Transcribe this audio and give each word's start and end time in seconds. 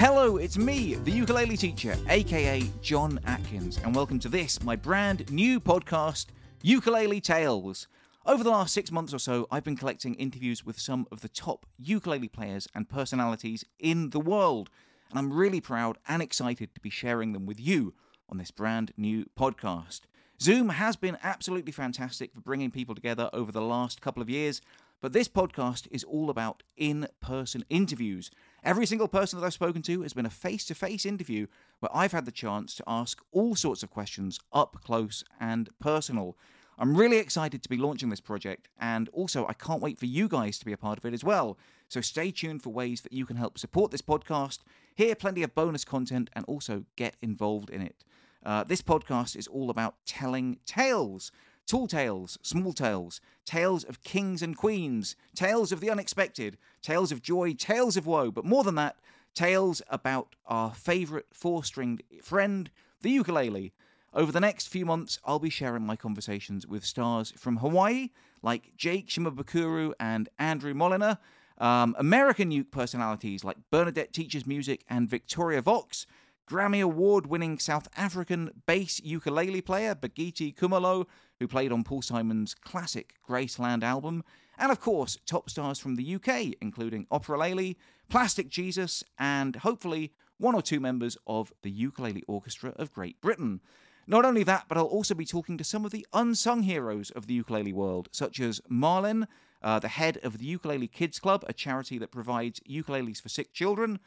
Hello, 0.00 0.38
it's 0.38 0.56
me, 0.56 0.94
the 0.94 1.10
ukulele 1.10 1.58
teacher, 1.58 1.94
aka 2.08 2.62
John 2.80 3.20
Atkins, 3.26 3.76
and 3.84 3.94
welcome 3.94 4.18
to 4.20 4.30
this, 4.30 4.62
my 4.62 4.74
brand 4.74 5.30
new 5.30 5.60
podcast, 5.60 6.28
Ukulele 6.62 7.20
Tales. 7.20 7.86
Over 8.24 8.42
the 8.42 8.48
last 8.48 8.72
six 8.72 8.90
months 8.90 9.12
or 9.12 9.18
so, 9.18 9.46
I've 9.50 9.62
been 9.62 9.76
collecting 9.76 10.14
interviews 10.14 10.64
with 10.64 10.80
some 10.80 11.06
of 11.12 11.20
the 11.20 11.28
top 11.28 11.66
ukulele 11.78 12.28
players 12.28 12.66
and 12.74 12.88
personalities 12.88 13.62
in 13.78 14.08
the 14.08 14.20
world, 14.20 14.70
and 15.10 15.18
I'm 15.18 15.34
really 15.34 15.60
proud 15.60 15.98
and 16.08 16.22
excited 16.22 16.74
to 16.74 16.80
be 16.80 16.88
sharing 16.88 17.34
them 17.34 17.44
with 17.44 17.60
you 17.60 17.92
on 18.30 18.38
this 18.38 18.50
brand 18.50 18.92
new 18.96 19.26
podcast. 19.38 20.00
Zoom 20.40 20.70
has 20.70 20.96
been 20.96 21.18
absolutely 21.22 21.72
fantastic 21.72 22.32
for 22.32 22.40
bringing 22.40 22.70
people 22.70 22.94
together 22.94 23.28
over 23.34 23.52
the 23.52 23.60
last 23.60 24.00
couple 24.00 24.22
of 24.22 24.30
years, 24.30 24.62
but 25.02 25.12
this 25.12 25.28
podcast 25.28 25.88
is 25.90 26.04
all 26.04 26.30
about 26.30 26.62
in 26.78 27.06
person 27.20 27.66
interviews. 27.68 28.30
Every 28.62 28.84
single 28.84 29.08
person 29.08 29.40
that 29.40 29.46
I've 29.46 29.54
spoken 29.54 29.80
to 29.82 30.02
has 30.02 30.12
been 30.12 30.26
a 30.26 30.30
face 30.30 30.66
to 30.66 30.74
face 30.74 31.06
interview 31.06 31.46
where 31.78 31.94
I've 31.94 32.12
had 32.12 32.26
the 32.26 32.30
chance 32.30 32.74
to 32.74 32.84
ask 32.86 33.22
all 33.32 33.56
sorts 33.56 33.82
of 33.82 33.90
questions 33.90 34.38
up 34.52 34.76
close 34.84 35.24
and 35.40 35.70
personal. 35.80 36.36
I'm 36.78 36.94
really 36.96 37.16
excited 37.16 37.62
to 37.62 37.68
be 37.68 37.78
launching 37.78 38.10
this 38.10 38.20
project, 38.20 38.68
and 38.78 39.08
also 39.10 39.46
I 39.46 39.54
can't 39.54 39.82
wait 39.82 39.98
for 39.98 40.06
you 40.06 40.28
guys 40.28 40.58
to 40.58 40.66
be 40.66 40.72
a 40.72 40.78
part 40.78 40.98
of 40.98 41.06
it 41.06 41.14
as 41.14 41.24
well. 41.24 41.58
So 41.88 42.00
stay 42.00 42.30
tuned 42.30 42.62
for 42.62 42.70
ways 42.70 43.00
that 43.00 43.12
you 43.12 43.24
can 43.24 43.36
help 43.36 43.58
support 43.58 43.90
this 43.90 44.02
podcast, 44.02 44.58
hear 44.94 45.14
plenty 45.14 45.42
of 45.42 45.54
bonus 45.54 45.84
content, 45.84 46.28
and 46.34 46.44
also 46.46 46.84
get 46.96 47.16
involved 47.22 47.70
in 47.70 47.80
it. 47.80 48.04
Uh, 48.44 48.64
this 48.64 48.82
podcast 48.82 49.36
is 49.36 49.46
all 49.46 49.70
about 49.70 49.96
telling 50.06 50.58
tales. 50.66 51.32
Tall 51.70 51.86
tales, 51.86 52.36
small 52.42 52.72
tales, 52.72 53.20
tales 53.44 53.84
of 53.84 54.02
kings 54.02 54.42
and 54.42 54.56
queens, 54.56 55.14
tales 55.36 55.70
of 55.70 55.78
the 55.78 55.88
unexpected, 55.88 56.58
tales 56.82 57.12
of 57.12 57.22
joy, 57.22 57.52
tales 57.52 57.96
of 57.96 58.08
woe, 58.08 58.32
but 58.32 58.44
more 58.44 58.64
than 58.64 58.74
that, 58.74 58.96
tales 59.34 59.80
about 59.88 60.34
our 60.46 60.74
favourite 60.74 61.26
four 61.32 61.62
stringed 61.62 62.02
friend, 62.24 62.72
the 63.02 63.10
ukulele. 63.10 63.72
Over 64.12 64.32
the 64.32 64.40
next 64.40 64.66
few 64.66 64.84
months, 64.84 65.20
I'll 65.24 65.38
be 65.38 65.48
sharing 65.48 65.86
my 65.86 65.94
conversations 65.94 66.66
with 66.66 66.84
stars 66.84 67.32
from 67.36 67.58
Hawaii, 67.58 68.08
like 68.42 68.76
Jake 68.76 69.06
Shimabukuro 69.06 69.92
and 70.00 70.28
Andrew 70.40 70.74
Molina, 70.74 71.20
um, 71.58 71.94
American 72.00 72.50
uke 72.50 72.72
personalities 72.72 73.44
like 73.44 73.58
Bernadette 73.70 74.12
Teaches 74.12 74.44
Music 74.44 74.84
and 74.88 75.08
Victoria 75.08 75.62
Vox, 75.62 76.04
Grammy 76.50 76.82
Award 76.82 77.28
winning 77.28 77.60
South 77.60 77.86
African 77.96 78.50
bass 78.66 79.00
ukulele 79.04 79.60
player 79.60 79.94
Bakithi 79.94 80.52
Kumalo, 80.52 81.06
who 81.40 81.48
played 81.48 81.72
on 81.72 81.82
Paul 81.82 82.02
Simon's 82.02 82.54
classic 82.54 83.14
Graceland 83.28 83.82
album, 83.82 84.22
and 84.58 84.70
of 84.70 84.78
course, 84.78 85.18
top 85.26 85.50
stars 85.50 85.78
from 85.78 85.96
the 85.96 86.14
UK, 86.14 86.54
including 86.60 87.06
Opera 87.10 87.38
Lely, 87.38 87.78
Plastic 88.10 88.48
Jesus, 88.48 89.02
and 89.18 89.56
hopefully 89.56 90.12
one 90.36 90.54
or 90.54 90.62
two 90.62 90.80
members 90.80 91.16
of 91.26 91.52
the 91.62 91.70
Ukulele 91.70 92.22
Orchestra 92.28 92.74
of 92.76 92.92
Great 92.92 93.20
Britain. 93.20 93.60
Not 94.06 94.24
only 94.24 94.42
that, 94.44 94.66
but 94.68 94.76
I'll 94.76 94.84
also 94.84 95.14
be 95.14 95.24
talking 95.24 95.56
to 95.56 95.64
some 95.64 95.84
of 95.84 95.92
the 95.92 96.06
unsung 96.12 96.62
heroes 96.62 97.10
of 97.10 97.26
the 97.26 97.34
ukulele 97.34 97.72
world, 97.72 98.08
such 98.12 98.40
as 98.40 98.60
Marlin, 98.68 99.26
uh, 99.62 99.78
the 99.78 99.88
head 99.88 100.18
of 100.22 100.38
the 100.38 100.46
Ukulele 100.46 100.88
Kids 100.88 101.18
Club, 101.18 101.44
a 101.46 101.52
charity 101.52 101.96
that 101.98 102.10
provides 102.10 102.60
ukuleles 102.68 103.20
for 103.20 103.28
sick 103.28 103.52
children. 103.52 104.00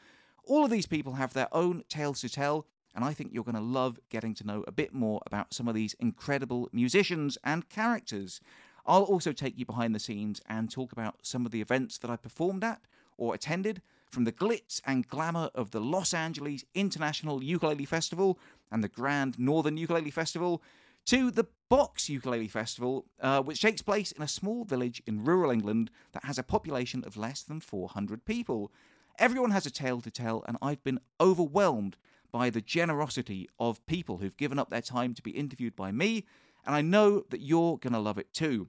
All 0.46 0.66
of 0.66 0.72
these 0.72 0.88
people 0.88 1.14
have 1.14 1.34
their 1.34 1.48
own 1.52 1.84
tales 1.90 2.22
to 2.22 2.30
tell, 2.30 2.68
and 2.96 3.04
I 3.04 3.14
think 3.14 3.32
you're 3.34 3.44
going 3.44 3.56
to 3.56 3.62
love 3.62 4.00
getting 4.10 4.34
to 4.36 4.46
know 4.46 4.64
a 4.68 4.72
bit 4.72 4.94
more 4.94 5.22
about 5.26 5.54
some 5.54 5.68
of 5.68 5.76
these 5.76 5.96
incredible 6.00 6.70
musicians 6.72 7.38
and 7.44 7.68
characters. 7.70 8.40
I'll 8.86 9.04
also 9.04 9.32
take 9.32 9.58
you 9.58 9.66
behind 9.66 9.96
the 9.96 10.00
scenes 10.00 10.42
and 10.48 10.70
talk 10.70 10.92
about 10.92 11.16
some 11.22 11.46
of 11.46 11.52
the 11.52 11.62
events 11.62 11.98
that 12.00 12.12
I 12.12 12.16
performed 12.18 12.64
at 12.64 12.82
or 13.18 13.34
attended, 13.34 13.82
from 14.14 14.26
the 14.26 14.32
glitz 14.32 14.80
and 14.86 15.08
glamour 15.08 15.50
of 15.56 15.72
the 15.72 15.80
Los 15.80 16.14
Angeles 16.14 16.64
International 16.76 17.44
Ukulele 17.44 17.86
Festival 17.86 18.38
and 18.72 18.84
the 18.84 18.88
Grand 18.88 19.40
Northern 19.40 19.76
Ukulele 19.76 20.12
Festival 20.12 20.62
to 21.06 21.32
the 21.32 21.48
Box 21.68 22.10
Ukulele 22.10 22.48
Festival, 22.48 23.06
uh, 23.20 23.42
which 23.42 23.62
takes 23.62 23.82
place 23.82 24.12
in 24.12 24.22
a 24.22 24.28
small 24.28 24.64
village 24.64 25.02
in 25.08 25.24
rural 25.24 25.52
England 25.52 25.90
that 26.14 26.26
has 26.26 26.38
a 26.38 26.44
population 26.44 27.04
of 27.06 27.18
less 27.18 27.42
than 27.42 27.60
400 27.60 28.24
people. 28.24 28.72
Everyone 29.18 29.52
has 29.52 29.66
a 29.66 29.72
tale 29.72 30.00
to 30.02 30.12
tell, 30.12 30.44
and 30.48 30.58
I've 30.62 30.84
been 30.84 31.00
overwhelmed 31.20 31.98
by 32.34 32.50
the 32.50 32.62
generosity 32.62 33.48
of 33.60 33.86
people 33.86 34.18
who've 34.18 34.36
given 34.36 34.58
up 34.58 34.72
their 34.72 34.82
time 34.82 35.14
to 35.14 35.22
be 35.22 35.32
interviewed 35.32 35.76
by 35.76 35.92
me, 35.92 36.26
and 36.66 36.76
I 36.76 36.82
know 36.82 37.24
that 37.30 37.42
you're 37.42 37.78
going 37.78 37.94
to 37.94 38.00
love 38.00 38.18
it 38.18 38.34
too. 38.34 38.68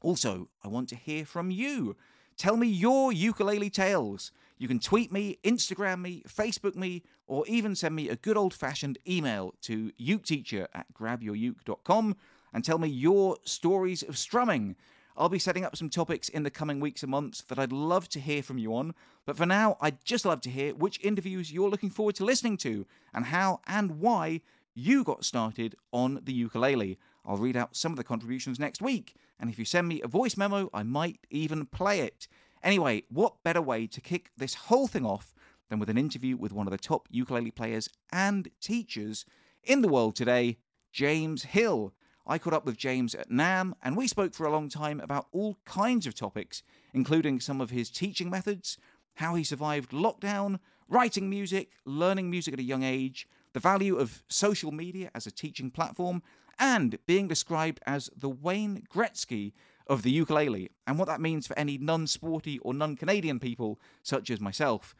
Also, 0.00 0.48
I 0.62 0.68
want 0.68 0.88
to 0.90 0.96
hear 0.96 1.26
from 1.26 1.50
you. 1.50 1.96
Tell 2.38 2.56
me 2.56 2.68
your 2.68 3.12
ukulele 3.12 3.70
tales. 3.70 4.30
You 4.56 4.68
can 4.68 4.78
tweet 4.78 5.10
me, 5.10 5.38
Instagram 5.42 6.00
me, 6.00 6.22
Facebook 6.28 6.76
me, 6.76 7.02
or 7.26 7.44
even 7.48 7.74
send 7.74 7.96
me 7.96 8.08
a 8.08 8.16
good 8.16 8.36
old 8.36 8.54
fashioned 8.54 8.98
email 9.08 9.54
to 9.62 9.90
uketeacher 10.00 10.68
at 10.72 10.86
grabyouruke.com 10.94 12.16
and 12.52 12.64
tell 12.64 12.78
me 12.78 12.88
your 12.88 13.36
stories 13.44 14.04
of 14.04 14.16
strumming. 14.16 14.76
I'll 15.16 15.28
be 15.30 15.38
setting 15.38 15.64
up 15.64 15.76
some 15.76 15.88
topics 15.88 16.28
in 16.28 16.42
the 16.42 16.50
coming 16.50 16.78
weeks 16.78 17.02
and 17.02 17.10
months 17.10 17.42
that 17.42 17.58
I'd 17.58 17.72
love 17.72 18.08
to 18.10 18.20
hear 18.20 18.42
from 18.42 18.58
you 18.58 18.74
on. 18.74 18.94
But 19.24 19.36
for 19.36 19.46
now, 19.46 19.78
I'd 19.80 20.04
just 20.04 20.26
love 20.26 20.42
to 20.42 20.50
hear 20.50 20.74
which 20.74 21.02
interviews 21.02 21.50
you're 21.50 21.70
looking 21.70 21.90
forward 21.90 22.16
to 22.16 22.24
listening 22.24 22.58
to 22.58 22.84
and 23.14 23.24
how 23.24 23.60
and 23.66 23.98
why 24.00 24.42
you 24.74 25.04
got 25.04 25.24
started 25.24 25.74
on 25.90 26.20
the 26.22 26.34
ukulele. 26.34 26.98
I'll 27.24 27.38
read 27.38 27.56
out 27.56 27.74
some 27.74 27.92
of 27.92 27.96
the 27.96 28.04
contributions 28.04 28.60
next 28.60 28.82
week, 28.82 29.14
and 29.40 29.48
if 29.48 29.58
you 29.58 29.64
send 29.64 29.88
me 29.88 30.02
a 30.02 30.08
voice 30.08 30.36
memo, 30.36 30.68
I 30.74 30.82
might 30.82 31.26
even 31.30 31.66
play 31.66 32.00
it. 32.00 32.28
Anyway, 32.62 33.04
what 33.08 33.42
better 33.42 33.62
way 33.62 33.86
to 33.86 34.00
kick 34.00 34.30
this 34.36 34.54
whole 34.54 34.86
thing 34.86 35.06
off 35.06 35.34
than 35.70 35.78
with 35.78 35.88
an 35.88 35.98
interview 35.98 36.36
with 36.36 36.52
one 36.52 36.66
of 36.66 36.70
the 36.70 36.78
top 36.78 37.08
ukulele 37.10 37.50
players 37.50 37.88
and 38.12 38.48
teachers 38.60 39.24
in 39.64 39.80
the 39.80 39.88
world 39.88 40.14
today, 40.14 40.58
James 40.92 41.42
Hill. 41.44 41.92
I 42.26 42.38
caught 42.38 42.54
up 42.54 42.66
with 42.66 42.76
James 42.76 43.14
at 43.14 43.30
NAMM 43.30 43.74
and 43.82 43.96
we 43.96 44.08
spoke 44.08 44.34
for 44.34 44.46
a 44.46 44.50
long 44.50 44.68
time 44.68 45.00
about 45.00 45.28
all 45.30 45.58
kinds 45.64 46.06
of 46.06 46.14
topics, 46.14 46.62
including 46.92 47.38
some 47.38 47.60
of 47.60 47.70
his 47.70 47.88
teaching 47.88 48.28
methods, 48.28 48.78
how 49.14 49.34
he 49.34 49.44
survived 49.44 49.92
lockdown, 49.92 50.58
writing 50.88 51.30
music, 51.30 51.70
learning 51.84 52.28
music 52.30 52.54
at 52.54 52.60
a 52.60 52.64
young 52.64 52.82
age, 52.82 53.28
the 53.52 53.60
value 53.60 53.96
of 53.96 54.24
social 54.28 54.72
media 54.72 55.10
as 55.14 55.26
a 55.26 55.30
teaching 55.30 55.70
platform, 55.70 56.22
and 56.58 56.98
being 57.06 57.28
described 57.28 57.80
as 57.86 58.10
the 58.16 58.28
Wayne 58.28 58.82
Gretzky 58.92 59.52
of 59.86 60.02
the 60.02 60.10
ukulele, 60.10 60.70
and 60.86 60.98
what 60.98 61.06
that 61.06 61.20
means 61.20 61.46
for 61.46 61.56
any 61.58 61.78
non 61.78 62.06
sporty 62.06 62.58
or 62.60 62.74
non 62.74 62.96
Canadian 62.96 63.38
people 63.38 63.78
such 64.02 64.30
as 64.30 64.40
myself. 64.40 64.96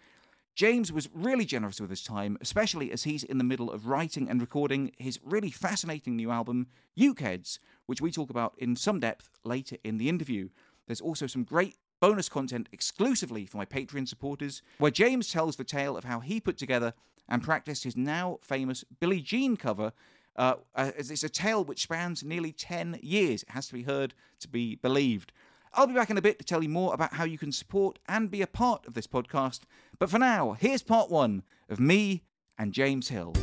James 0.56 0.90
was 0.90 1.10
really 1.12 1.44
generous 1.44 1.82
with 1.82 1.90
his 1.90 2.02
time, 2.02 2.38
especially 2.40 2.90
as 2.90 3.02
he's 3.02 3.22
in 3.22 3.36
the 3.36 3.44
middle 3.44 3.70
of 3.70 3.88
writing 3.88 4.26
and 4.30 4.40
recording 4.40 4.90
his 4.96 5.20
really 5.22 5.50
fascinating 5.50 6.16
new 6.16 6.30
album, 6.30 6.66
Ukeheads, 6.98 7.58
which 7.84 8.00
we 8.00 8.10
talk 8.10 8.30
about 8.30 8.54
in 8.56 8.74
some 8.74 8.98
depth 8.98 9.28
later 9.44 9.76
in 9.84 9.98
the 9.98 10.08
interview. 10.08 10.48
There's 10.86 11.02
also 11.02 11.26
some 11.26 11.44
great 11.44 11.76
bonus 12.00 12.30
content 12.30 12.70
exclusively 12.72 13.44
for 13.44 13.58
my 13.58 13.66
Patreon 13.66 14.08
supporters, 14.08 14.62
where 14.78 14.90
James 14.90 15.30
tells 15.30 15.56
the 15.56 15.64
tale 15.64 15.94
of 15.94 16.04
how 16.04 16.20
he 16.20 16.40
put 16.40 16.56
together 16.56 16.94
and 17.28 17.42
practiced 17.42 17.84
his 17.84 17.94
now 17.94 18.38
famous 18.40 18.82
Billie 18.98 19.20
Jean 19.20 19.58
cover. 19.58 19.92
Uh, 20.36 20.54
it's 20.74 21.22
a 21.22 21.28
tale 21.28 21.64
which 21.64 21.82
spans 21.82 22.24
nearly 22.24 22.52
10 22.52 23.00
years. 23.02 23.42
It 23.42 23.50
has 23.50 23.66
to 23.66 23.74
be 23.74 23.82
heard 23.82 24.14
to 24.40 24.48
be 24.48 24.76
believed. 24.76 25.32
I'll 25.78 25.86
be 25.86 25.92
back 25.92 26.08
in 26.08 26.16
a 26.16 26.22
bit 26.22 26.38
to 26.38 26.44
tell 26.44 26.62
you 26.62 26.70
more 26.70 26.94
about 26.94 27.12
how 27.12 27.24
you 27.24 27.36
can 27.36 27.52
support 27.52 27.98
and 28.08 28.30
be 28.30 28.40
a 28.40 28.46
part 28.46 28.86
of 28.86 28.94
this 28.94 29.06
podcast. 29.06 29.60
But 29.98 30.08
for 30.08 30.18
now, 30.18 30.56
here's 30.58 30.82
part 30.82 31.10
one 31.10 31.42
of 31.68 31.78
me 31.78 32.22
and 32.58 32.72
James 32.72 33.10
Hill. 33.10 33.34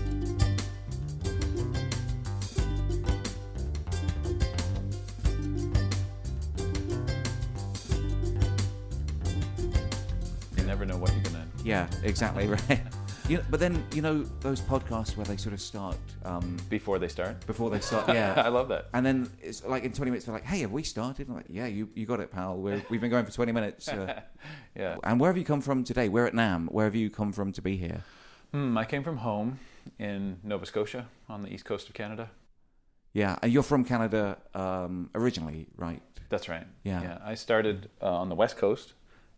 You 10.57 10.63
never 10.63 10.88
know 10.88 10.98
what 10.98 11.13
you're 11.13 11.22
gonna. 11.22 11.48
Yeah, 11.63 11.88
exactly 12.02 12.48
right. 12.69 12.81
You 13.30 13.38
know, 13.38 13.44
but 13.50 13.60
then 13.62 13.86
you 13.94 14.02
know 14.02 14.24
those 14.42 14.60
podcasts 14.60 15.16
where 15.16 15.25
they 15.25 15.38
sort 15.38 15.54
of 15.54 15.62
start 15.62 15.96
um, 16.25 16.58
Before 16.70 17.00
they 17.00 17.08
start. 17.08 17.46
before 17.48 17.70
they 17.70 17.80
start. 17.80 18.10
Yeah, 18.10 18.34
I 18.46 18.50
love 18.50 18.68
that. 18.68 18.90
and 18.94 19.06
then 19.06 19.30
it's 19.42 19.64
like 19.64 19.84
in 19.86 19.94
twenty 19.94 20.12
minutes 20.12 20.25
they're 20.25 20.34
like, 20.36 20.44
"Hey, 20.44 20.60
have 20.60 20.72
we 20.74 20.84
started?" 20.84 21.30
I'm 21.30 21.36
like, 21.36 21.46
"Yeah, 21.48 21.66
you 21.68 21.88
you 21.96 22.06
got 22.06 22.20
it, 22.20 22.31
pal. 22.31 22.58
We're, 22.58 22.84
we've 22.90 23.00
been 23.00 23.10
going 23.10 23.25
for 23.25 23.31
twenty 23.31 23.52
minutes." 23.54 23.88
Uh, 23.88 24.22
Yeah. 24.75 24.98
and 25.04 25.20
where 25.22 25.30
have 25.30 25.38
you 25.38 25.46
come 25.46 25.62
from 25.62 25.84
today? 25.84 26.10
We're 26.10 26.25
at 26.25 26.34
NAMM. 26.34 26.70
Where 26.72 26.86
have 26.86 26.96
you 26.96 27.10
come 27.10 27.31
from 27.31 27.52
to 27.54 27.62
be 27.62 27.78
here? 27.78 28.04
Hmm, 28.52 28.78
I 28.78 28.86
came 28.86 29.04
from 29.04 29.18
home 29.18 29.60
in 30.00 30.40
Nova 30.44 30.66
Scotia 30.66 31.06
on 31.30 31.44
the 31.44 31.54
east 31.54 31.64
coast 31.64 31.88
of 31.88 31.94
Canada. 31.94 32.30
Yeah, 33.14 33.38
and 33.42 33.54
you're 33.54 33.64
from 33.64 33.86
Canada 33.86 34.38
um, 34.56 35.12
originally, 35.16 35.68
right? 35.78 36.02
That's 36.30 36.50
right. 36.50 36.66
Yeah. 36.84 37.02
Yeah. 37.04 37.18
I 37.24 37.36
started 37.36 37.90
uh, 38.02 38.12
on 38.22 38.28
the 38.30 38.36
west 38.36 38.58
coast, 38.58 38.94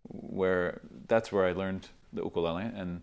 where 0.07 0.81
that's 1.07 1.31
where 1.31 1.45
I 1.45 1.51
learned 1.51 1.89
the 2.13 2.23
ukulele. 2.23 2.63
And 2.73 3.01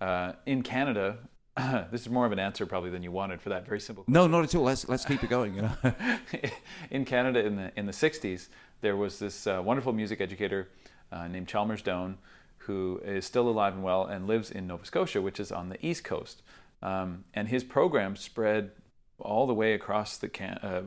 uh, 0.00 0.32
in 0.46 0.62
Canada, 0.62 1.18
this 1.90 2.02
is 2.02 2.08
more 2.08 2.26
of 2.26 2.32
an 2.32 2.38
answer 2.38 2.66
probably 2.66 2.90
than 2.90 3.02
you 3.02 3.12
wanted 3.12 3.40
for 3.40 3.50
that 3.50 3.66
very 3.66 3.80
simple. 3.80 4.04
No, 4.08 4.26
not 4.26 4.44
at 4.44 4.54
all. 4.54 4.64
Let's 4.64 4.88
let's 4.88 5.04
keep 5.04 5.22
it 5.22 5.30
going. 5.30 5.54
You 5.54 5.62
know? 5.62 5.94
in 6.90 7.04
Canada 7.04 7.44
in 7.44 7.56
the 7.56 7.72
in 7.76 7.86
the 7.86 7.92
'60s, 7.92 8.48
there 8.80 8.96
was 8.96 9.18
this 9.18 9.46
uh, 9.46 9.62
wonderful 9.64 9.92
music 9.92 10.20
educator 10.20 10.68
uh, 11.12 11.28
named 11.28 11.48
Chalmers 11.48 11.82
Doan, 11.82 12.18
who 12.58 13.00
is 13.04 13.24
still 13.24 13.48
alive 13.48 13.74
and 13.74 13.82
well 13.82 14.04
and 14.04 14.26
lives 14.26 14.50
in 14.50 14.66
Nova 14.66 14.84
Scotia, 14.84 15.22
which 15.22 15.38
is 15.38 15.52
on 15.52 15.68
the 15.68 15.84
east 15.84 16.04
coast. 16.04 16.42
Um, 16.82 17.24
and 17.32 17.48
his 17.48 17.64
program 17.64 18.16
spread 18.16 18.72
all 19.18 19.46
the 19.46 19.54
way 19.54 19.74
across 19.74 20.18
the 20.18 20.28
can- 20.28 20.58
uh, 20.62 20.82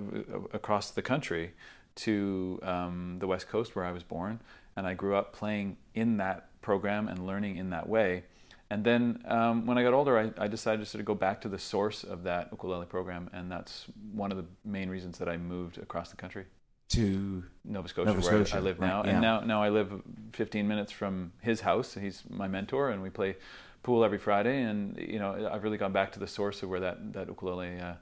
across 0.54 0.92
the 0.92 1.02
country 1.02 1.54
to 1.96 2.60
um, 2.62 3.18
the 3.20 3.28
west 3.28 3.48
coast 3.50 3.76
where 3.76 3.86
I 3.86 3.92
was 3.92 4.04
born, 4.04 4.42
and 4.76 4.86
I 4.86 4.94
grew 4.94 5.16
up 5.16 5.34
playing 5.34 5.78
in 5.96 6.18
that 6.18 6.50
program 6.62 7.08
and 7.08 7.26
learning 7.26 7.58
in 7.58 7.72
that 7.72 7.88
way. 7.88 8.24
And 8.70 8.84
then 8.84 9.24
um, 9.26 9.66
when 9.66 9.78
I 9.78 9.84
got 9.84 9.94
older, 9.94 10.18
I, 10.18 10.32
I, 10.38 10.48
decided 10.48 10.82
to 10.82 10.86
sort 10.86 11.00
of 11.00 11.06
go 11.06 11.16
back 11.16 11.40
to 11.42 11.50
the 11.50 11.58
source 11.58 12.04
of 12.04 12.24
that 12.24 12.50
ukulele 12.52 12.86
program, 12.86 13.30
and 13.32 13.50
that's 13.50 13.86
one 14.12 14.30
of 14.30 14.38
the 14.38 14.46
main 14.66 14.90
reasons 14.90 15.18
that 15.20 15.30
I 15.30 15.38
moved 15.38 15.78
across 15.78 16.10
the 16.10 16.18
country 16.18 16.46
to 16.90 17.44
Nova 17.66 17.88
Scotia, 17.88 18.08
Nova 18.08 18.22
where 18.22 18.46
Scotia, 18.46 18.58
I 18.58 18.60
live 18.60 18.80
right, 18.80 18.88
now. 18.88 19.04
yeah. 19.04 19.12
And 19.12 19.22
now, 19.22 19.40
now 19.42 19.64
I 19.64 19.70
live 19.70 20.02
15 20.34 20.68
minutes 20.68 20.92
from 20.92 21.34
his 21.42 21.62
house. 21.62 21.94
He's 21.94 22.24
my 22.30 22.48
mentor, 22.48 22.90
and 22.90 23.02
we 23.02 23.10
play 23.10 23.36
pool 23.84 24.04
every 24.04 24.18
Friday. 24.18 24.62
And 24.62 24.98
you 24.98 25.20
know, 25.20 25.50
I've 25.52 25.64
really 25.64 25.78
gone 25.78 25.92
back 25.92 26.12
to 26.14 26.20
the 26.20 26.28
source 26.28 26.64
of 26.64 26.70
where 26.70 26.80
that 26.80 27.14
that 27.14 27.28
ukulele 27.28 27.80
uh, 27.80 27.94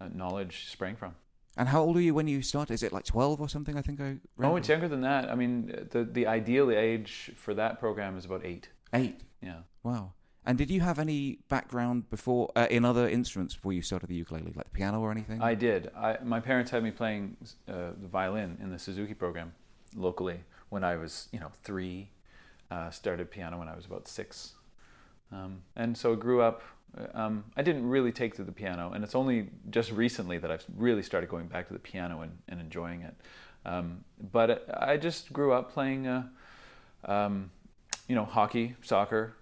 uh, 0.00 0.08
knowledge 0.12 0.68
sprang 0.70 0.96
from. 0.96 1.14
And 1.56 1.68
how 1.68 1.82
old 1.82 1.96
are 1.96 2.00
you 2.00 2.14
when 2.14 2.28
you 2.28 2.42
started? 2.42 2.74
Is 2.74 2.82
it 2.82 2.92
like 2.92 3.04
12 3.04 3.40
or 3.40 3.48
something? 3.48 3.76
I 3.76 3.82
think 3.82 4.00
I. 4.00 4.18
Read? 4.36 4.48
Oh, 4.48 4.56
it's 4.56 4.68
younger 4.68 4.88
than 4.88 5.02
that. 5.02 5.28
I 5.28 5.34
mean, 5.34 5.88
the 5.90 6.04
the 6.04 6.26
ideal 6.26 6.70
age 6.70 7.32
for 7.34 7.54
that 7.54 7.80
program 7.80 8.16
is 8.16 8.24
about 8.24 8.44
eight. 8.44 8.68
Eight. 8.92 9.20
Yeah. 9.42 9.60
Wow. 9.82 10.12
And 10.44 10.56
did 10.56 10.70
you 10.70 10.80
have 10.80 10.98
any 10.98 11.38
background 11.48 12.08
before 12.08 12.50
uh, 12.56 12.66
in 12.70 12.84
other 12.84 13.08
instruments 13.08 13.54
before 13.54 13.72
you 13.72 13.82
started 13.82 14.08
the 14.08 14.14
ukulele, 14.14 14.52
like 14.56 14.64
the 14.64 14.70
piano 14.70 15.00
or 15.00 15.10
anything? 15.10 15.42
I 15.42 15.54
did. 15.54 15.90
I, 15.96 16.16
my 16.24 16.40
parents 16.40 16.70
had 16.70 16.82
me 16.82 16.90
playing 16.90 17.36
uh, 17.68 17.90
the 18.00 18.08
violin 18.08 18.56
in 18.62 18.70
the 18.70 18.78
Suzuki 18.78 19.14
program 19.14 19.52
locally 19.94 20.40
when 20.70 20.82
I 20.82 20.96
was, 20.96 21.28
you 21.32 21.40
know, 21.40 21.50
three. 21.62 22.10
Uh, 22.70 22.88
started 22.88 23.28
piano 23.32 23.58
when 23.58 23.66
I 23.66 23.74
was 23.74 23.84
about 23.84 24.06
six, 24.06 24.52
um, 25.32 25.62
and 25.74 25.98
so 25.98 26.12
I 26.12 26.14
grew 26.14 26.40
up. 26.40 26.62
Um, 27.14 27.42
I 27.56 27.62
didn't 27.62 27.88
really 27.88 28.12
take 28.12 28.36
to 28.36 28.44
the 28.44 28.52
piano, 28.52 28.92
and 28.92 29.02
it's 29.02 29.16
only 29.16 29.48
just 29.70 29.90
recently 29.90 30.38
that 30.38 30.52
I've 30.52 30.64
really 30.76 31.02
started 31.02 31.28
going 31.28 31.48
back 31.48 31.66
to 31.66 31.72
the 31.72 31.80
piano 31.80 32.20
and, 32.20 32.38
and 32.48 32.60
enjoying 32.60 33.02
it. 33.02 33.16
Um, 33.66 34.04
but 34.32 34.68
I 34.72 34.98
just 34.98 35.32
grew 35.32 35.52
up 35.52 35.72
playing, 35.72 36.06
uh, 36.06 36.22
um, 37.06 37.50
you 38.06 38.14
know, 38.14 38.24
hockey, 38.24 38.76
soccer, 38.82 39.34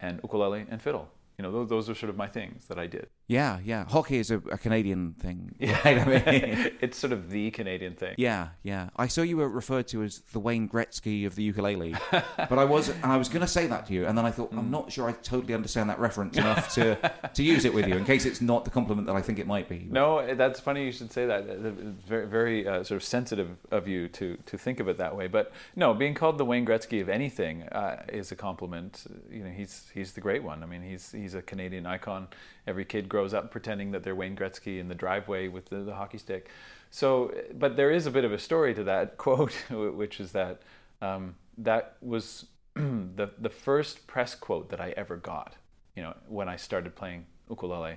and 0.00 0.20
ukulele 0.22 0.66
and 0.70 0.80
fiddle. 0.82 1.08
You 1.38 1.42
know, 1.42 1.52
those, 1.52 1.68
those 1.68 1.90
are 1.90 1.94
sort 1.94 2.10
of 2.10 2.16
my 2.16 2.26
things 2.26 2.66
that 2.66 2.78
I 2.78 2.86
did. 2.86 3.08
Yeah, 3.28 3.58
yeah. 3.64 3.84
Hockey 3.88 4.18
is 4.18 4.30
a, 4.30 4.36
a 4.36 4.58
Canadian 4.58 5.14
thing. 5.14 5.54
Yeah, 5.66 5.80
right? 5.84 6.28
I 6.28 6.30
mean, 6.30 6.72
it's 6.80 6.96
sort 6.96 7.12
of 7.12 7.30
the 7.30 7.50
Canadian 7.50 7.94
thing. 7.94 8.14
yeah, 8.18 8.50
yeah. 8.62 8.90
I 8.96 9.08
saw 9.08 9.22
you 9.22 9.38
were 9.38 9.48
referred 9.48 9.88
to 9.88 10.04
as 10.04 10.20
the 10.32 10.38
Wayne 10.38 10.68
Gretzky 10.68 11.26
of 11.26 11.34
the 11.34 11.42
ukulele, 11.42 11.94
but 12.10 12.58
I 12.58 12.64
was, 12.64 12.88
and 12.90 13.06
I 13.06 13.16
was 13.16 13.28
going 13.28 13.40
to 13.40 13.48
say 13.48 13.66
that 13.66 13.86
to 13.86 13.94
you, 13.94 14.06
and 14.06 14.16
then 14.16 14.24
I 14.24 14.30
thought 14.30 14.52
I'm 14.52 14.70
not 14.70 14.92
sure 14.92 15.08
I 15.08 15.12
totally 15.12 15.54
understand 15.54 15.90
that 15.90 15.98
reference 15.98 16.36
enough 16.36 16.72
to 16.74 16.94
to 17.34 17.42
use 17.42 17.64
it 17.64 17.74
with 17.74 17.88
you, 17.88 17.96
in 17.96 18.04
case 18.04 18.26
it's 18.26 18.40
not 18.40 18.64
the 18.64 18.70
compliment 18.70 19.06
that 19.08 19.16
I 19.16 19.22
think 19.22 19.38
it 19.38 19.46
might 19.46 19.68
be. 19.68 19.86
No, 19.90 20.34
that's 20.34 20.60
funny. 20.60 20.84
You 20.84 20.92
should 20.92 21.10
say 21.10 21.26
that. 21.26 21.46
It's 21.48 22.04
very, 22.06 22.26
very 22.26 22.68
uh, 22.68 22.84
sort 22.84 22.96
of 23.00 23.02
sensitive 23.02 23.48
of 23.70 23.88
you 23.88 24.08
to 24.08 24.36
to 24.46 24.58
think 24.58 24.78
of 24.78 24.88
it 24.88 24.98
that 24.98 25.16
way. 25.16 25.26
But 25.26 25.52
no, 25.74 25.94
being 25.94 26.14
called 26.14 26.38
the 26.38 26.44
Wayne 26.44 26.66
Gretzky 26.66 27.00
of 27.00 27.08
anything 27.08 27.62
uh, 27.64 28.04
is 28.08 28.30
a 28.30 28.36
compliment. 28.36 29.04
You 29.30 29.44
know, 29.44 29.50
he's 29.50 29.86
he's 29.92 30.12
the 30.12 30.20
great 30.20 30.42
one. 30.44 30.62
I 30.62 30.66
mean, 30.66 30.82
he's 30.82 31.10
he's 31.12 31.34
a 31.34 31.42
Canadian 31.42 31.86
icon. 31.86 32.28
Every 32.66 32.84
kid 32.84 33.08
grows 33.08 33.32
up 33.32 33.50
pretending 33.50 33.92
that 33.92 34.02
they're 34.02 34.14
Wayne 34.14 34.36
Gretzky 34.36 34.78
in 34.80 34.88
the 34.88 34.94
driveway 34.94 35.48
with 35.48 35.66
the, 35.66 35.78
the 35.78 35.94
hockey 35.94 36.18
stick. 36.18 36.50
So, 36.90 37.34
but 37.54 37.76
there 37.76 37.90
is 37.90 38.06
a 38.06 38.10
bit 38.10 38.24
of 38.24 38.32
a 38.32 38.38
story 38.38 38.74
to 38.74 38.84
that 38.84 39.16
quote, 39.18 39.52
which 39.70 40.20
is 40.20 40.32
that 40.32 40.62
um, 41.00 41.36
that 41.58 41.96
was 42.00 42.46
the 42.74 43.30
the 43.38 43.50
first 43.50 44.06
press 44.06 44.34
quote 44.34 44.70
that 44.70 44.80
I 44.80 44.94
ever 44.96 45.16
got. 45.16 45.54
You 45.94 46.02
know, 46.02 46.14
when 46.28 46.48
I 46.48 46.56
started 46.56 46.94
playing 46.94 47.24
ukulele, 47.48 47.96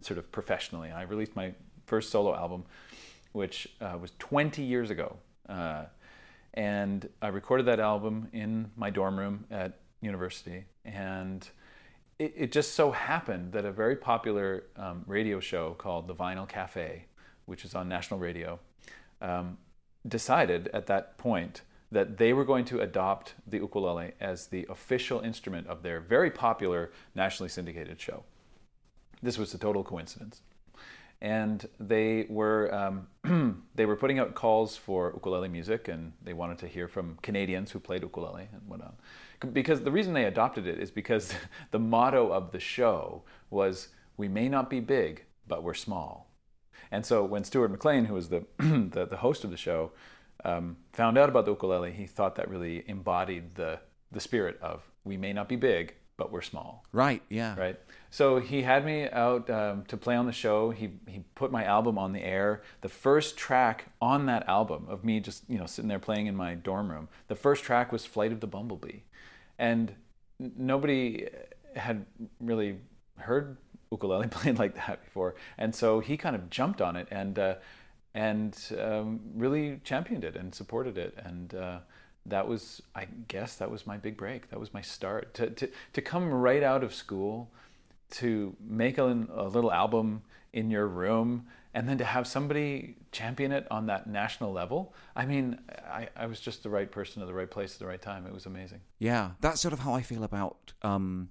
sort 0.00 0.18
of 0.18 0.30
professionally. 0.32 0.90
I 0.90 1.02
released 1.02 1.34
my 1.34 1.54
first 1.86 2.10
solo 2.10 2.34
album, 2.34 2.64
which 3.32 3.68
uh, 3.80 3.96
was 4.00 4.12
20 4.18 4.62
years 4.62 4.90
ago, 4.90 5.16
uh, 5.48 5.84
and 6.54 7.08
I 7.22 7.28
recorded 7.28 7.66
that 7.66 7.80
album 7.80 8.28
in 8.32 8.70
my 8.76 8.90
dorm 8.90 9.18
room 9.18 9.44
at 9.50 9.78
university, 10.00 10.64
and 10.84 11.48
it, 12.18 12.34
it 12.36 12.52
just 12.52 12.74
so 12.74 12.90
happened 12.90 13.52
that 13.52 13.64
a 13.64 13.72
very 13.72 13.96
popular 13.96 14.64
um, 14.76 15.04
radio 15.06 15.40
show 15.40 15.74
called 15.74 16.08
The 16.08 16.14
Vinyl 16.14 16.48
Cafe, 16.48 17.04
which 17.46 17.64
is 17.64 17.74
on 17.74 17.88
national 17.88 18.20
radio, 18.20 18.58
um, 19.20 19.58
decided 20.06 20.68
at 20.72 20.86
that 20.86 21.16
point 21.18 21.62
that 21.90 22.18
they 22.18 22.32
were 22.32 22.44
going 22.44 22.64
to 22.66 22.80
adopt 22.80 23.34
the 23.46 23.58
ukulele 23.58 24.12
as 24.20 24.48
the 24.48 24.66
official 24.68 25.20
instrument 25.20 25.66
of 25.68 25.82
their 25.82 26.00
very 26.00 26.30
popular 26.30 26.90
nationally 27.14 27.48
syndicated 27.48 28.00
show. 28.00 28.24
This 29.22 29.38
was 29.38 29.54
a 29.54 29.58
total 29.58 29.82
coincidence. 29.82 30.42
And 31.20 31.68
they 31.80 32.26
were 32.28 32.72
um, 32.72 33.64
they 33.74 33.86
were 33.86 33.96
putting 33.96 34.20
out 34.20 34.36
calls 34.36 34.76
for 34.76 35.10
ukulele 35.14 35.48
music, 35.48 35.88
and 35.88 36.12
they 36.22 36.32
wanted 36.32 36.58
to 36.58 36.68
hear 36.68 36.86
from 36.86 37.18
Canadians 37.22 37.72
who 37.72 37.80
played 37.80 38.02
ukulele 38.02 38.48
and 38.52 38.62
whatnot 38.68 38.94
because 39.52 39.82
the 39.82 39.90
reason 39.90 40.14
they 40.14 40.24
adopted 40.24 40.66
it 40.66 40.78
is 40.78 40.90
because 40.90 41.34
the 41.70 41.78
motto 41.78 42.32
of 42.32 42.52
the 42.52 42.60
show 42.60 43.22
was 43.50 43.88
we 44.16 44.28
may 44.28 44.48
not 44.48 44.68
be 44.70 44.80
big 44.80 45.24
but 45.46 45.62
we're 45.62 45.74
small 45.74 46.30
and 46.90 47.04
so 47.04 47.24
when 47.24 47.44
stuart 47.44 47.70
mclean 47.70 48.06
who 48.06 48.14
was 48.14 48.28
the, 48.28 48.44
the, 48.58 49.06
the, 49.08 49.18
host 49.18 49.44
of 49.44 49.50
the 49.50 49.56
show 49.56 49.92
um, 50.44 50.76
found 50.92 51.18
out 51.18 51.28
about 51.28 51.44
the 51.44 51.52
ukulele 51.52 51.92
he 51.92 52.06
thought 52.06 52.36
that 52.36 52.48
really 52.48 52.84
embodied 52.88 53.54
the, 53.54 53.78
the 54.12 54.20
spirit 54.20 54.58
of 54.60 54.82
we 55.04 55.16
may 55.16 55.32
not 55.32 55.48
be 55.48 55.56
big 55.56 55.94
but 56.16 56.32
we're 56.32 56.42
small 56.42 56.84
right 56.92 57.22
yeah 57.28 57.58
right 57.58 57.78
so 58.10 58.38
he 58.38 58.62
had 58.62 58.84
me 58.84 59.08
out 59.10 59.50
um, 59.50 59.84
to 59.88 59.96
play 59.96 60.16
on 60.16 60.26
the 60.26 60.32
show. 60.32 60.70
He 60.70 60.90
he 61.06 61.24
put 61.34 61.52
my 61.52 61.64
album 61.64 61.98
on 61.98 62.12
the 62.12 62.22
air. 62.22 62.62
The 62.80 62.88
first 62.88 63.36
track 63.36 63.86
on 64.00 64.26
that 64.26 64.48
album 64.48 64.86
of 64.88 65.04
me 65.04 65.20
just 65.20 65.44
you 65.48 65.58
know 65.58 65.66
sitting 65.66 65.88
there 65.88 65.98
playing 65.98 66.26
in 66.26 66.34
my 66.34 66.54
dorm 66.54 66.90
room. 66.90 67.08
The 67.28 67.34
first 67.34 67.64
track 67.64 67.92
was 67.92 68.06
"Flight 68.06 68.32
of 68.32 68.40
the 68.40 68.46
Bumblebee," 68.46 69.00
and 69.58 69.92
nobody 70.38 71.28
had 71.76 72.04
really 72.40 72.78
heard 73.16 73.56
ukulele 73.90 74.26
played 74.30 74.58
like 74.58 74.74
that 74.74 75.04
before. 75.04 75.34
And 75.56 75.74
so 75.74 76.00
he 76.00 76.16
kind 76.16 76.36
of 76.36 76.50
jumped 76.50 76.80
on 76.80 76.96
it 76.96 77.08
and 77.10 77.38
uh, 77.38 77.54
and 78.14 78.56
um, 78.80 79.20
really 79.34 79.80
championed 79.84 80.24
it 80.24 80.36
and 80.36 80.54
supported 80.54 80.98
it 80.98 81.14
and. 81.24 81.54
Uh, 81.54 81.78
that 82.26 82.46
was, 82.46 82.82
I 82.94 83.06
guess, 83.28 83.56
that 83.56 83.70
was 83.70 83.86
my 83.86 83.96
big 83.96 84.18
break. 84.18 84.50
That 84.50 84.60
was 84.60 84.74
my 84.74 84.82
start. 84.82 85.34
To, 85.34 85.48
to, 85.48 85.70
to 85.94 86.02
come 86.02 86.30
right 86.30 86.62
out 86.62 86.84
of 86.84 86.94
school, 86.94 87.50
to 88.10 88.54
make 88.60 88.98
a, 88.98 89.26
a, 89.34 89.48
little 89.48 89.72
album 89.72 90.22
in 90.52 90.70
your 90.70 90.86
room 90.86 91.46
and 91.74 91.88
then 91.88 91.98
to 91.98 92.04
have 92.04 92.26
somebody 92.26 92.96
champion 93.12 93.52
it 93.52 93.66
on 93.70 93.86
that 93.86 94.06
national 94.06 94.52
level 94.52 94.94
i 95.16 95.24
mean 95.24 95.58
I, 95.90 96.08
I, 96.16 96.26
was 96.26 96.40
just 96.40 96.62
the 96.62 96.70
right 96.70 96.90
person 96.90 97.22
at 97.22 97.28
the 97.28 97.34
right 97.34 97.50
place 97.50 97.74
at 97.74 97.78
the 97.78 97.86
right 97.86 98.00
time. 98.00 98.26
It 98.26 98.32
was 98.32 98.46
amazing. 98.46 98.80
Yeah 98.98 99.30
that's 99.40 99.60
sort 99.60 99.72
of 99.72 99.80
how 99.80 99.94
i 99.94 100.02
feel 100.02 100.24
about 100.24 100.72
um, 100.82 101.30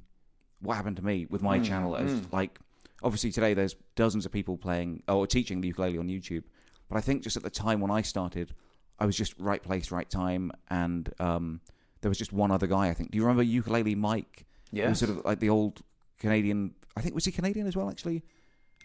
what 0.62 0.75
happened 0.75 0.98
to 0.98 1.06
me 1.06 1.27
with 1.29 1.41
my 1.41 1.60
mm, 1.60 1.65
channel. 1.65 1.96
As 1.96 2.12
mm. 2.12 2.34
like 2.34 2.60
obviously 3.03 3.32
today 3.32 3.53
there's 3.53 3.75
dozens 3.96 4.25
of 4.25 4.32
people 4.32 4.58
playing 4.58 5.03
or 5.08 5.27
teaching 5.27 5.62
the 5.62 5.67
ukulele 5.67 5.98
on 5.98 6.08
youtube. 6.08 6.44
But 6.89 6.98
i 6.98 7.01
think 7.01 7.24
just 7.24 7.38
at 7.38 7.44
the 7.44 7.50
time 7.50 7.79
when 7.79 7.91
i 7.91 8.01
started 8.01 8.53
i 9.00 9.06
was 9.06 9.15
just 9.15 9.38
right 9.39 9.62
place 9.62 9.91
right 9.91 10.10
time. 10.10 10.51
And 10.70 11.13
um, 11.20 11.62
there 12.01 12.10
was 12.10 12.17
just 12.17 12.34
one 12.34 12.51
other 12.51 12.67
guy 12.67 12.89
i 12.89 12.94
think. 12.94 13.12
Do 13.12 13.17
you 13.17 13.24
remember 13.24 13.44
ukulele 13.44 13.96
mike? 13.96 14.46
Yeah 14.72 14.91
sort 14.94 15.12
of 15.12 15.25
like 15.25 15.39
the 15.39 15.50
old 15.50 15.82
Canadian. 16.20 16.74
I 16.96 17.01
think 17.01 17.15
was 17.15 17.25
he 17.25 17.32
Canadian 17.32 17.67
as 17.67 17.75
well, 17.75 17.89
actually. 17.89 18.24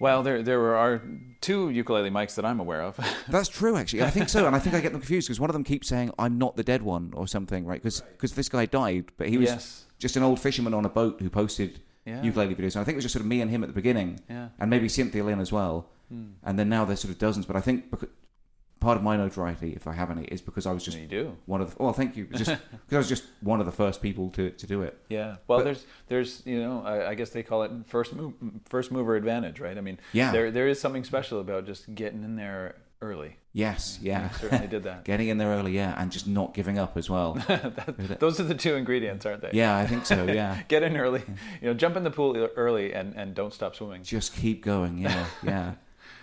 Well, 0.03 0.25
there 0.25 0.43
there 0.43 0.75
are 0.75 1.01
two 1.41 1.71
ukulele 1.71 2.11
mics 2.11 2.35
that 2.35 2.45
I'm 2.45 2.59
aware 2.59 2.83
of. 2.83 2.99
That's 3.29 3.49
true, 3.49 3.77
actually. 3.77 4.03
I 4.03 4.11
think 4.11 4.29
so, 4.29 4.49
and 4.49 4.57
I 4.57 4.59
think 4.59 4.75
I 4.75 4.81
get 4.81 4.91
them 4.91 5.01
confused 5.01 5.29
because 5.29 5.39
one 5.39 5.49
of 5.49 5.55
them 5.55 5.63
keeps 5.63 5.87
saying 5.87 6.11
"I'm 6.19 6.39
not 6.39 6.57
the 6.57 6.65
dead 6.65 6.83
one" 6.83 7.13
or 7.15 7.29
something, 7.29 7.65
right? 7.65 7.81
Because 7.81 8.01
because 8.01 8.33
this 8.33 8.49
guy 8.49 8.67
died, 8.67 9.13
but 9.17 9.29
he 9.29 9.39
was 9.39 9.51
yes. 9.51 9.85
just 10.01 10.17
an 10.17 10.25
old 10.25 10.41
fisherman 10.41 10.75
on 10.75 10.85
a 10.85 10.89
boat 10.89 11.21
who 11.21 11.31
posted 11.31 11.81
yeah. 12.05 12.21
ukulele 12.21 12.53
videos. 12.57 12.75
And 12.75 12.83
I 12.83 12.85
think 12.85 12.95
it 12.95 12.97
was 12.97 13.05
just 13.05 13.13
sort 13.13 13.21
of 13.21 13.29
me 13.29 13.41
and 13.43 13.49
him 13.49 13.63
at 13.63 13.69
the 13.69 13.75
beginning, 13.75 14.19
yeah. 14.29 14.49
and 14.59 14.69
maybe 14.69 14.89
Cynthia 14.89 15.23
Lin 15.23 15.39
as 15.39 15.53
well. 15.53 15.87
Hmm. 16.09 16.33
And 16.43 16.59
then 16.59 16.69
now 16.69 16.85
there's 16.85 16.99
sort 16.99 17.13
of 17.13 17.21
dozens, 17.21 17.47
but 17.47 17.55
I 17.55 17.61
think 17.61 17.89
because, 17.93 18.09
part 18.83 18.99
of 18.99 19.03
my 19.03 19.17
notoriety, 19.17 19.73
if 19.73 19.87
I 19.87 19.93
have 19.93 20.11
any, 20.11 20.25
is 20.25 20.43
because 20.43 20.67
I 20.67 20.73
was 20.73 20.85
just 20.85 20.99
one 21.47 21.61
of 21.61 21.71
the. 21.71 21.83
Well, 21.83 21.93
thank 21.93 22.17
you. 22.17 22.27
Just 22.27 22.51
because 22.71 22.93
I 22.93 22.99
was 22.99 23.09
just 23.09 23.25
one 23.41 23.61
of 23.61 23.67
the 23.67 23.73
first 23.73 24.03
people 24.03 24.29
to, 24.31 24.51
to 24.51 24.67
do 24.67 24.83
it. 24.83 24.99
Yeah. 25.09 25.37
Well, 25.47 25.61
but, 25.61 25.65
there's 25.65 25.87
there's 26.09 26.43
you 26.45 26.61
know 26.61 26.83
I, 26.85 27.11
I, 27.11 27.15
guess 27.15 27.31
they 27.31 27.43
call 27.43 27.63
it 27.63 27.71
first 27.87 28.13
move, 28.13 28.35
first 28.67 28.91
mover 28.91 29.17
advantage, 29.17 29.61
right? 29.61 29.79
I 29.79 29.81
mean, 29.81 29.99
yeah. 30.13 30.33
There 30.33 30.51
there 30.51 30.69
is 30.69 30.81
something 30.81 31.05
special 31.05 31.41
about 31.41 31.65
just 31.65 31.95
getting 31.95 32.25
in 32.25 32.37
there 32.37 32.75
early. 33.01 33.37
Yes, 33.53 33.99
yeah, 34.01 34.31
you 34.31 34.39
certainly 34.39 34.67
did 34.67 34.85
that. 34.85 35.05
Getting 35.05 35.29
in 35.29 35.37
there 35.37 35.49
early, 35.49 35.73
yeah, 35.73 35.95
and 36.01 36.11
just 36.11 36.27
not 36.27 36.55
giving 36.55 36.79
up 36.79 36.97
as 36.97 37.11
well. 37.11 37.35
that, 37.49 38.17
those 38.19 38.41
are 38.41 38.45
the 38.45 38.55
two 38.55 38.77
ingredients, 38.77 39.27
aren't 39.27 39.43
they? 39.43 39.51
Yeah, 39.53 39.77
I 39.77 39.87
think 39.87 40.07
so. 40.07 40.25
Yeah, 40.25 40.63
get 40.69 40.83
in 40.83 40.97
early, 40.97 41.23
you 41.61 41.69
know, 41.69 41.75
jump 41.75 41.97
in 41.97 42.05
the 42.05 42.11
pool 42.11 42.35
early, 42.57 42.95
and 42.95 43.15
and 43.15 43.35
don't 43.35 43.53
stop 43.53 43.77
swimming. 43.77 44.05
Just 44.05 44.35
keep 44.35 44.65
going. 44.65 44.97
Yeah, 44.97 45.27
yeah, 45.43 45.75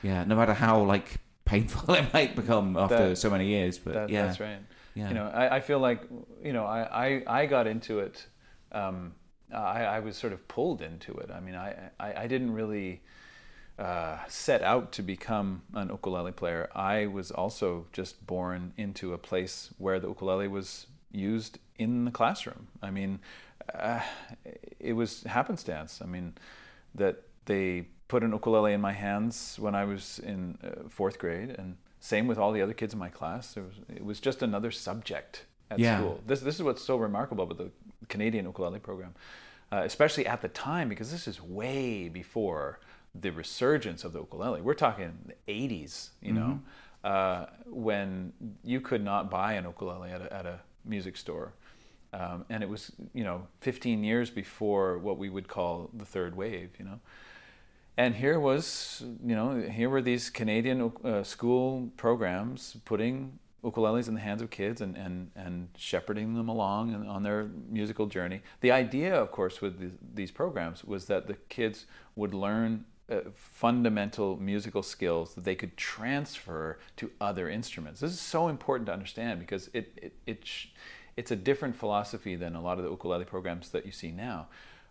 yeah. 0.01 0.23
No 0.23 0.35
matter 0.35 0.55
how 0.55 0.81
like 0.81 1.19
painful 1.49 1.93
it 2.01 2.13
might 2.13 2.35
become 2.35 2.77
after 2.77 3.09
That- 3.09 3.17
so 3.17 3.29
many 3.29 3.47
years. 3.47 3.77
But 3.79 3.93
That, 3.93 4.09
yeah, 4.09 4.27
That's 4.27 4.39
right. 4.39 4.59
yeah. 4.95 5.07
You 5.09 5.15
know, 5.15 5.27
I, 5.33 5.57
I 5.57 5.59
feel 5.59 5.79
like, 5.79 6.01
you 6.43 6.53
know, 6.53 6.65
I, 6.65 6.81
I, 7.27 7.41
I 7.41 7.45
got 7.45 7.65
into 7.67 7.99
it. 7.99 8.25
Um, 8.71 9.13
I, 9.51 9.83
I 9.97 9.99
was 9.99 10.15
sort 10.15 10.33
of 10.33 10.47
pulled 10.47 10.81
into 10.81 11.13
it. 11.17 11.31
I 11.31 11.39
mean, 11.39 11.55
I, 11.55 11.89
I, 11.99 12.23
I 12.23 12.27
didn't 12.27 12.53
really 12.53 13.01
uh, 13.79 14.17
set 14.27 14.61
out 14.61 14.91
to 14.93 15.01
become 15.01 15.63
an 15.73 15.89
ukulele 15.89 16.31
player. 16.31 16.69
I 16.75 17.07
was 17.07 17.31
also 17.31 17.87
just 17.91 18.25
born 18.27 18.73
into 18.77 19.13
a 19.13 19.17
place 19.17 19.73
where 19.77 19.99
the 19.99 20.07
ukulele 20.07 20.47
was 20.47 20.85
used 21.11 21.57
in 21.77 22.05
the 22.05 22.11
classroom. 22.11 22.67
I 22.83 22.91
mean, 22.91 23.19
uh, 23.73 24.01
it 24.79 24.93
was 24.93 25.23
happenstance. 25.23 26.01
I 26.03 26.05
mean, 26.05 26.35
that 26.93 27.23
they 27.45 27.87
put 28.09 28.23
an 28.23 28.31
ukulele 28.33 28.73
in 28.73 28.81
my 28.81 28.91
hands 28.91 29.55
when 29.59 29.73
I 29.75 29.85
was 29.85 30.19
in 30.19 30.57
uh, 30.63 30.89
fourth 30.89 31.17
grade, 31.17 31.51
and 31.57 31.77
same 32.01 32.27
with 32.27 32.37
all 32.37 32.51
the 32.51 32.61
other 32.61 32.73
kids 32.73 32.93
in 32.93 32.99
my 32.99 33.09
class. 33.09 33.55
It 33.55 33.61
was, 33.61 33.75
it 33.99 34.03
was 34.03 34.19
just 34.19 34.41
another 34.41 34.71
subject 34.71 35.45
at 35.71 35.79
Yeah. 35.79 35.95
school. 35.97 36.21
This 36.27 36.41
this 36.41 36.55
is 36.55 36.63
what's 36.63 36.83
so 36.83 36.97
remarkable 36.97 37.43
about 37.45 37.57
the 37.57 37.71
Canadian 38.09 38.45
ukulele 38.45 38.79
program, 38.79 39.13
uh, 39.71 39.83
especially 39.85 40.25
at 40.27 40.41
the 40.41 40.49
time, 40.49 40.89
because 40.89 41.09
this 41.11 41.27
is 41.27 41.41
way 41.41 42.09
before 42.09 42.79
the 43.23 43.31
resurgence 43.31 44.03
of 44.03 44.11
the 44.13 44.19
ukulele. 44.19 44.61
We're 44.61 44.73
talking 44.87 45.11
the 45.31 45.37
'80s, 45.47 46.09
you 46.21 46.33
know, 46.33 46.59
uh, 47.03 47.45
when 47.67 48.33
you 48.63 48.81
could 48.81 49.03
not 49.03 49.29
buy 49.29 49.53
an 49.53 49.65
ukulele 49.65 50.09
at 50.11 50.21
a, 50.21 50.33
at 50.33 50.45
a 50.45 50.59
music 50.85 51.15
store. 51.17 51.53
Um, 52.11 52.43
and 52.49 52.63
it 52.63 52.69
was, 52.69 52.91
you 53.13 53.23
know, 53.23 53.45
15 53.61 54.03
years 54.03 54.31
before 54.31 54.97
what 54.97 55.19
we 55.19 55.29
would 55.29 55.47
call 55.47 55.91
the 55.93 56.05
third 56.05 56.35
wave, 56.35 56.71
you 56.79 56.85
know. 56.85 56.99
And 57.97 58.15
here 58.15 58.39
was, 58.39 59.03
you 59.25 59.35
know, 59.35 59.59
here 59.59 59.89
were 59.89 60.01
these 60.01 60.29
Canadian 60.29 60.91
uh, 61.03 61.23
school 61.23 61.89
programs 61.97 62.77
putting 62.85 63.39
ukuleles 63.63 64.07
in 64.07 64.13
the 64.13 64.21
hands 64.21 64.41
of 64.41 64.49
kids 64.49 64.79
and, 64.81 64.95
and, 64.95 65.31
and 65.35 65.67
shepherding 65.77 66.33
them 66.33 66.47
along 66.47 66.95
on 67.07 67.23
their 67.23 67.49
musical 67.69 68.05
journey. 68.05 68.41
The 68.61 68.71
idea, 68.71 69.19
of 69.19 69.31
course, 69.31 69.61
with 69.61 69.79
the, 69.79 69.91
these 70.13 70.31
programs 70.31 70.83
was 70.83 71.05
that 71.05 71.27
the 71.27 71.35
kids 71.49 71.85
would 72.15 72.33
learn 72.33 72.85
uh, 73.11 73.21
fundamental 73.35 74.37
musical 74.37 74.83
skills 74.83 75.33
that 75.33 75.43
they 75.43 75.55
could 75.55 75.75
transfer 75.75 76.79
to 76.97 77.11
other 77.19 77.49
instruments. 77.49 77.99
This 77.99 78.11
is 78.11 78.21
so 78.21 78.47
important 78.47 78.85
to 78.85 78.93
understand 78.93 79.39
because 79.39 79.69
it, 79.73 79.91
it, 79.97 80.13
it 80.25 80.45
sh- 80.45 80.67
it's 81.17 81.31
a 81.31 81.35
different 81.35 81.75
philosophy 81.75 82.35
than 82.35 82.55
a 82.55 82.61
lot 82.61 82.77
of 82.77 82.83
the 82.85 82.89
ukulele 82.89 83.25
programs 83.25 83.71
that 83.71 83.85
you 83.85 83.91
see 83.91 84.11
now 84.11 84.47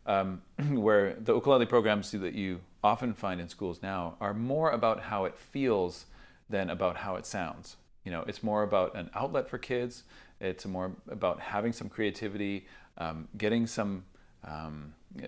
um, 0.09 0.43
where 0.71 1.15
the 1.15 1.35
ukulele 1.35 1.67
programs 1.67 2.11
that 2.11 2.35
you 2.35 2.61
often 2.83 3.15
find 3.15 3.41
in 3.41 3.49
schools 3.49 3.81
now 3.83 4.17
are 4.21 4.35
more 4.35 4.71
about 4.71 5.01
how 5.01 5.27
it 5.27 5.37
feels 5.37 6.07
than 6.49 6.71
about 6.71 6.97
how 6.97 7.17
it 7.17 7.27
sounds. 7.27 7.77
You 8.05 8.11
know, 8.11 8.25
it's 8.27 8.43
more 8.43 8.63
about 8.63 8.97
an 8.97 9.11
outlet 9.15 9.49
for 9.49 9.59
kids. 9.59 10.05
It's 10.41 10.65
more 10.65 10.93
about 11.09 11.41
having 11.41 11.73
some 11.73 11.89
creativity, 11.89 12.67
um, 12.97 13.29
getting 13.37 13.67
some 13.67 14.05
um, 14.45 14.95
uh, 15.23 15.27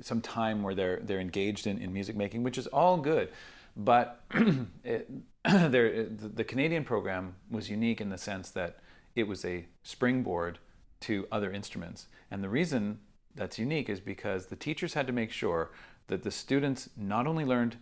some 0.00 0.20
time 0.20 0.62
where 0.62 0.74
they're 0.74 1.00
they're 1.02 1.20
engaged 1.20 1.66
in, 1.66 1.78
in 1.78 1.92
music 1.92 2.16
making, 2.16 2.42
which 2.42 2.58
is 2.58 2.66
all 2.68 2.96
good. 2.96 3.28
But 3.76 4.22
it, 4.84 5.08
there, 5.44 6.04
the, 6.04 6.28
the 6.28 6.44
Canadian 6.44 6.84
program 6.84 7.36
was 7.50 7.70
unique 7.70 8.00
in 8.00 8.08
the 8.08 8.18
sense 8.18 8.50
that 8.50 8.78
it 9.14 9.28
was 9.28 9.44
a 9.44 9.66
springboard 9.82 10.58
to 11.00 11.28
other 11.30 11.52
instruments, 11.52 12.08
and 12.30 12.42
the 12.42 12.48
reason 12.48 12.98
that's 13.38 13.58
unique 13.58 13.88
is 13.88 14.00
because 14.00 14.46
the 14.46 14.56
teachers 14.56 14.94
had 14.94 15.06
to 15.06 15.12
make 15.12 15.30
sure 15.30 15.70
that 16.08 16.22
the 16.22 16.30
students 16.30 16.90
not 16.96 17.26
only 17.26 17.44
learned 17.44 17.76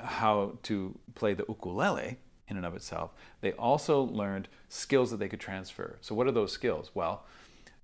how 0.00 0.58
to 0.62 0.98
play 1.14 1.34
the 1.34 1.44
ukulele 1.48 2.18
in 2.48 2.56
and 2.56 2.66
of 2.66 2.74
itself, 2.74 3.12
they 3.40 3.52
also 3.52 4.02
learned 4.02 4.48
skills 4.68 5.10
that 5.10 5.18
they 5.18 5.28
could 5.28 5.40
transfer. 5.40 5.98
So, 6.00 6.14
what 6.14 6.26
are 6.26 6.32
those 6.32 6.52
skills? 6.52 6.90
Well, 6.94 7.24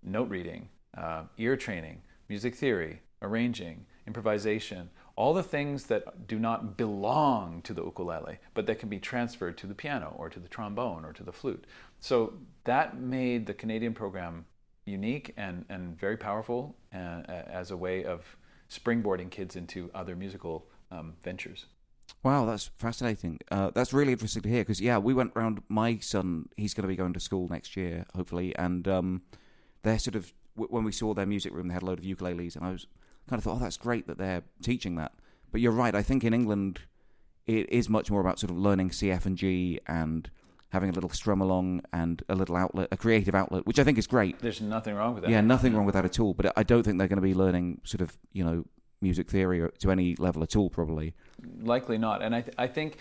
note 0.02 0.30
reading, 0.30 0.68
uh, 0.97 1.25
ear 1.37 1.57
training, 1.57 2.02
music 2.28 2.54
theory, 2.54 3.02
arranging, 3.23 3.87
improvisation, 4.07 4.90
all 5.16 5.35
the 5.35 5.42
things 5.42 5.87
that 5.87 6.26
do 6.26 6.38
not 6.38 6.76
belong 6.76 7.61
to 7.62 7.75
the 7.75 7.85
ukulele, 7.85 8.38
but 8.54 8.66
that 8.66 8.78
can 8.78 8.88
be 8.88 8.99
transferred 8.99 9.59
to 9.59 9.66
the 9.66 9.75
piano 9.75 10.14
or 10.16 10.28
to 10.28 10.38
the 10.38 10.49
trombone 10.49 11.04
or 11.04 11.12
to 11.12 11.23
the 11.23 11.33
flute. 11.33 11.64
So, 12.00 12.35
that 12.64 12.99
made 12.99 13.47
the 13.47 13.54
Canadian 13.54 13.95
program 13.95 14.47
unique 14.88 15.35
and, 15.37 15.64
and 15.68 15.99
very 15.99 16.16
powerful 16.16 16.76
uh, 16.95 17.23
as 17.26 17.71
a 17.71 17.76
way 17.76 18.04
of 18.04 18.25
springboarding 18.71 19.30
kids 19.30 19.57
into 19.57 19.90
other 19.95 20.16
musical 20.16 20.66
um, 20.90 21.14
ventures. 21.23 21.66
Wow, 22.23 22.47
that's 22.47 22.71
fascinating. 22.75 23.38
Uh, 23.50 23.71
that's 23.71 23.92
really 23.92 24.12
interesting 24.12 24.42
to 24.42 24.49
hear 24.49 24.62
because 24.62 24.80
yeah, 24.80 24.99
we 24.99 25.14
went 25.14 25.33
round. 25.35 25.62
My 25.68 25.99
son, 25.99 26.49
he's 26.57 26.75
going 26.75 26.83
to 26.83 26.88
be 26.88 26.97
going 26.97 27.12
to 27.12 27.21
school 27.21 27.49
next 27.49 27.76
year, 27.76 28.07
hopefully, 28.14 28.57
and 28.57 28.88
um, 28.88 29.23
they're 29.83 29.99
sort 29.99 30.16
of 30.16 30.33
when 30.54 30.83
we 30.83 30.90
saw 30.90 31.14
their 31.14 31.26
music 31.26 31.52
room, 31.52 31.68
they 31.68 31.75
had 31.75 31.83
a 31.83 31.87
load 31.87 32.00
of 32.00 32.04
ukuleles, 32.04 32.57
and 32.57 32.64
I 32.64 32.73
was 32.73 32.87
kind 33.28 33.38
of 33.38 33.45
thought, 33.45 33.57
oh, 33.57 33.61
that's 33.61 33.76
great 33.76 34.07
that 34.09 34.18
they're 34.18 34.42
teaching 34.62 34.97
that. 34.97 35.12
But 35.52 35.61
you're 35.61 35.73
right. 35.73 35.95
I 35.95 36.02
think 36.02 36.25
in 36.25 36.35
England, 36.35 36.80
it 37.47 37.71
is 37.71 37.88
much 37.88 38.11
more 38.11 38.21
about 38.21 38.38
sort 38.38 38.50
of 38.50 38.59
learning 38.59 38.90
CF 38.90 39.25
and 39.25 39.37
G 39.37 39.78
and 39.87 40.28
having 40.70 40.90
a 40.90 40.92
little 40.92 41.10
strum 41.10 41.40
along 41.40 41.82
and 41.92 42.22
a 42.28 42.34
little 42.34 42.56
outlet, 42.56 42.88
a 42.92 42.96
creative 42.96 43.34
outlet, 43.34 43.66
which 43.66 43.78
I 43.78 43.84
think 43.84 43.98
is 43.98 44.06
great. 44.06 44.38
There's 44.40 44.60
nothing 44.60 44.94
wrong 44.94 45.14
with 45.14 45.25
that. 45.25 45.30
Yeah, 45.30 45.40
nothing 45.40 45.75
wrong 45.75 45.87
with 45.87 45.94
that 45.94 46.04
at 46.04 46.20
all. 46.20 46.34
But 46.34 46.52
I 46.56 46.62
don't 46.62 46.82
think 46.82 46.98
they're 46.98 47.08
going 47.08 47.16
to 47.16 47.22
be 47.22 47.34
learning 47.34 47.80
sort 47.84 48.00
of 48.00 48.18
you 48.32 48.44
know 48.44 48.64
music 49.00 49.30
theory 49.30 49.60
or 49.60 49.68
to 49.68 49.90
any 49.90 50.16
level 50.16 50.42
at 50.42 50.56
all, 50.56 50.70
probably. 50.70 51.14
Likely 51.60 51.98
not. 51.98 52.22
And 52.22 52.34
I, 52.34 52.40
th- 52.42 52.54
I 52.58 52.66
think 52.66 52.98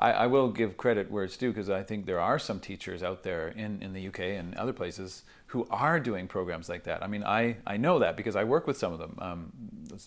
I, 0.00 0.12
I 0.12 0.26
will 0.26 0.48
give 0.50 0.78
credit 0.78 1.10
where 1.10 1.24
it's 1.24 1.36
due 1.36 1.50
because 1.50 1.68
I 1.68 1.82
think 1.82 2.06
there 2.06 2.20
are 2.20 2.38
some 2.38 2.58
teachers 2.58 3.02
out 3.02 3.22
there 3.22 3.48
in, 3.48 3.82
in 3.82 3.92
the 3.92 4.08
UK 4.08 4.20
and 4.20 4.54
other 4.56 4.72
places 4.72 5.24
who 5.46 5.66
are 5.70 6.00
doing 6.00 6.26
programs 6.26 6.68
like 6.70 6.84
that. 6.84 7.02
I 7.02 7.06
mean, 7.06 7.22
I, 7.22 7.58
I 7.66 7.76
know 7.76 7.98
that 7.98 8.16
because 8.16 8.34
I 8.34 8.44
work 8.44 8.66
with 8.66 8.78
some 8.78 8.94
of 8.94 8.98
them. 8.98 9.18
Um, 9.18 9.52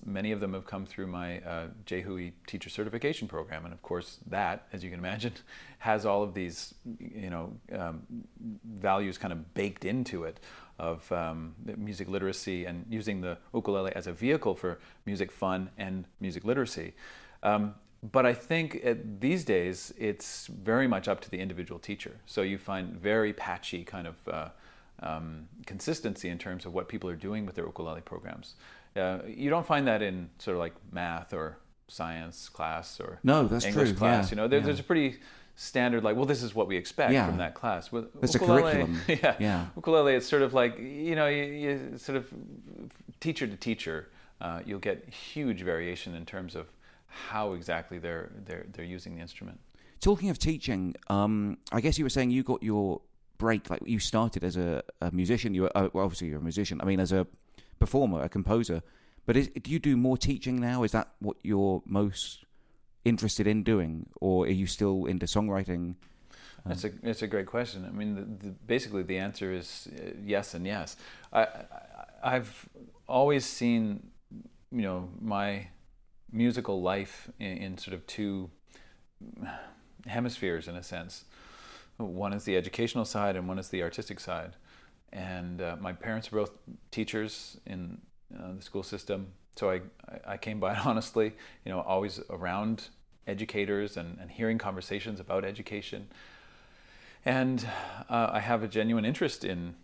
many 0.03 0.31
of 0.31 0.39
them 0.39 0.53
have 0.53 0.65
come 0.65 0.85
through 0.85 1.07
my 1.07 1.39
uh, 1.41 1.67
JHUI 1.85 2.31
teacher 2.47 2.69
certification 2.69 3.27
program. 3.27 3.65
And 3.65 3.73
of 3.73 3.83
course, 3.83 4.17
that, 4.27 4.67
as 4.73 4.83
you 4.83 4.89
can 4.89 4.97
imagine, 4.97 5.33
has 5.79 6.05
all 6.07 6.23
of 6.23 6.33
these, 6.33 6.73
you 6.99 7.29
know, 7.29 7.53
um, 7.77 8.01
values 8.65 9.19
kind 9.19 9.31
of 9.31 9.53
baked 9.53 9.85
into 9.85 10.23
it 10.23 10.39
of 10.79 11.09
um, 11.11 11.53
music 11.77 12.07
literacy 12.07 12.65
and 12.65 12.83
using 12.89 13.21
the 13.21 13.37
ukulele 13.53 13.91
as 13.95 14.07
a 14.07 14.13
vehicle 14.13 14.55
for 14.55 14.79
music 15.05 15.31
fun 15.31 15.69
and 15.77 16.05
music 16.19 16.43
literacy. 16.45 16.93
Um, 17.43 17.75
but 18.11 18.25
I 18.25 18.33
think 18.33 18.75
it, 18.75 19.21
these 19.21 19.45
days 19.45 19.93
it's 19.97 20.47
very 20.47 20.87
much 20.87 21.07
up 21.07 21.21
to 21.21 21.29
the 21.29 21.39
individual 21.39 21.79
teacher. 21.79 22.17
So 22.25 22.41
you 22.41 22.57
find 22.57 22.93
very 22.99 23.31
patchy 23.33 23.83
kind 23.83 24.07
of 24.07 24.15
uh, 24.27 24.49
um, 25.01 25.47
consistency 25.65 26.29
in 26.29 26.37
terms 26.37 26.65
of 26.65 26.73
what 26.73 26.87
people 26.89 27.09
are 27.09 27.15
doing 27.15 27.45
with 27.45 27.55
their 27.55 27.65
ukulele 27.65 28.01
programs. 28.01 28.55
Uh, 28.95 29.19
you 29.25 29.49
don't 29.49 29.65
find 29.65 29.87
that 29.87 30.01
in 30.01 30.29
sort 30.37 30.55
of 30.55 30.59
like 30.59 30.73
math 30.91 31.33
or 31.33 31.57
science 31.87 32.49
class 32.49 32.99
or 32.99 33.19
No, 33.23 33.47
that's 33.47 33.65
English 33.65 33.89
true, 33.89 33.97
class. 33.97 34.25
yeah, 34.25 34.29
You 34.31 34.35
know, 34.37 34.47
there, 34.47 34.59
yeah. 34.59 34.65
there's 34.65 34.79
a 34.79 34.83
pretty 34.83 35.17
standard 35.55 36.03
like, 36.03 36.15
well, 36.15 36.25
this 36.25 36.43
is 36.43 36.53
what 36.55 36.67
we 36.67 36.75
expect 36.77 37.13
Yeah. 37.13 37.25
from 37.25 37.37
that 37.37 37.53
class. 37.53 37.91
With 37.91 38.11
There's 38.19 38.35
a 38.35 38.39
curriculum. 38.39 38.99
yeah, 39.07 39.35
Yeah. 39.39 39.65
ukulele, 39.75 40.15
it's 40.15 40.27
sort 40.27 40.41
of 40.41 40.53
like 40.53 40.77
you 40.77 41.15
know, 41.15 41.27
you, 41.27 41.43
you 41.43 41.97
sort 41.97 42.17
of 42.17 42.27
teacher 43.19 43.47
to 43.47 43.55
teacher, 43.55 44.09
uh, 44.41 44.59
you'll 44.65 44.79
get 44.79 45.07
huge 45.09 45.61
variation 45.61 46.15
in 46.15 46.25
terms 46.25 46.55
of 46.55 46.67
how 47.13 47.53
exactly 47.53 47.99
they're 47.99 48.31
they're 48.45 48.65
they're 48.71 48.85
using 48.85 49.15
the 49.15 49.21
instrument. 49.21 49.59
Talking 49.99 50.29
of 50.29 50.37
teaching, 50.37 50.95
um, 51.09 51.57
I 51.71 51.79
guess 51.79 51.97
you 51.97 52.05
were 52.05 52.09
saying 52.09 52.31
you 52.31 52.43
got 52.43 52.61
your 52.61 53.01
break, 53.37 53.69
like 53.69 53.81
you 53.85 53.99
started 53.99 54.43
as 54.43 54.57
a, 54.57 54.83
a 55.01 55.11
musician. 55.11 55.53
You 55.53 55.63
were 55.63 55.77
uh, 55.77 55.89
well, 55.93 56.05
obviously 56.05 56.27
you're 56.27 56.39
a 56.39 56.43
musician. 56.43 56.81
I 56.81 56.85
mean, 56.85 56.99
as 56.99 57.11
a 57.11 57.27
performer, 57.79 58.21
a 58.21 58.29
composer. 58.29 58.81
But 59.25 59.37
is, 59.37 59.47
do 59.47 59.71
you 59.71 59.79
do 59.79 59.95
more 59.95 60.17
teaching 60.17 60.59
now? 60.59 60.83
Is 60.83 60.91
that 60.91 61.07
what 61.19 61.37
you're 61.43 61.81
most 61.85 62.43
interested 63.05 63.47
in 63.47 63.63
doing, 63.63 64.07
or 64.19 64.45
are 64.45 64.49
you 64.49 64.67
still 64.67 65.05
into 65.05 65.25
songwriting? 65.25 65.95
That's 66.65 66.83
a 66.83 66.89
that's 66.89 67.21
a 67.21 67.27
great 67.27 67.45
question. 67.45 67.85
I 67.85 67.91
mean, 67.91 68.15
the, 68.15 68.47
the, 68.47 68.53
basically 68.65 69.03
the 69.03 69.17
answer 69.17 69.51
is 69.53 69.87
uh, 69.91 70.11
yes 70.23 70.53
and 70.53 70.65
yes. 70.65 70.97
I, 71.31 71.41
I 71.41 71.67
I've 72.23 72.69
always 73.07 73.45
seen 73.45 74.11
you 74.71 74.81
know 74.81 75.09
my 75.21 75.67
musical 76.33 76.81
life 76.81 77.29
in, 77.39 77.57
in 77.57 77.77
sort 77.77 77.93
of 77.93 78.05
two 78.07 78.49
hemispheres 80.07 80.67
in 80.67 80.75
a 80.75 80.83
sense. 80.83 81.25
One 81.97 82.33
is 82.33 82.43
the 82.43 82.57
educational 82.57 83.05
side, 83.05 83.35
and 83.35 83.47
one 83.47 83.59
is 83.59 83.69
the 83.69 83.83
artistic 83.83 84.19
side. 84.19 84.55
And 85.11 85.61
uh, 85.61 85.77
my 85.79 85.93
parents 85.93 86.31
were 86.31 86.41
both 86.41 86.57
teachers 86.89 87.57
in 87.67 88.01
uh, 88.35 88.53
the 88.57 88.61
school 88.63 88.83
system, 88.83 89.27
so 89.55 89.69
I 89.69 89.81
I 90.25 90.37
came 90.37 90.59
by 90.59 90.73
it 90.73 90.85
honestly. 90.85 91.33
You 91.63 91.71
know, 91.71 91.81
always 91.81 92.19
around 92.29 92.89
educators 93.27 93.95
and, 93.95 94.17
and 94.19 94.31
hearing 94.31 94.57
conversations 94.57 95.19
about 95.19 95.45
education. 95.45 96.07
And 97.25 97.65
uh, 98.09 98.31
I 98.33 98.39
have 98.39 98.63
a 98.63 98.67
genuine 98.67 99.05
interest 99.05 99.45
in 99.45 99.75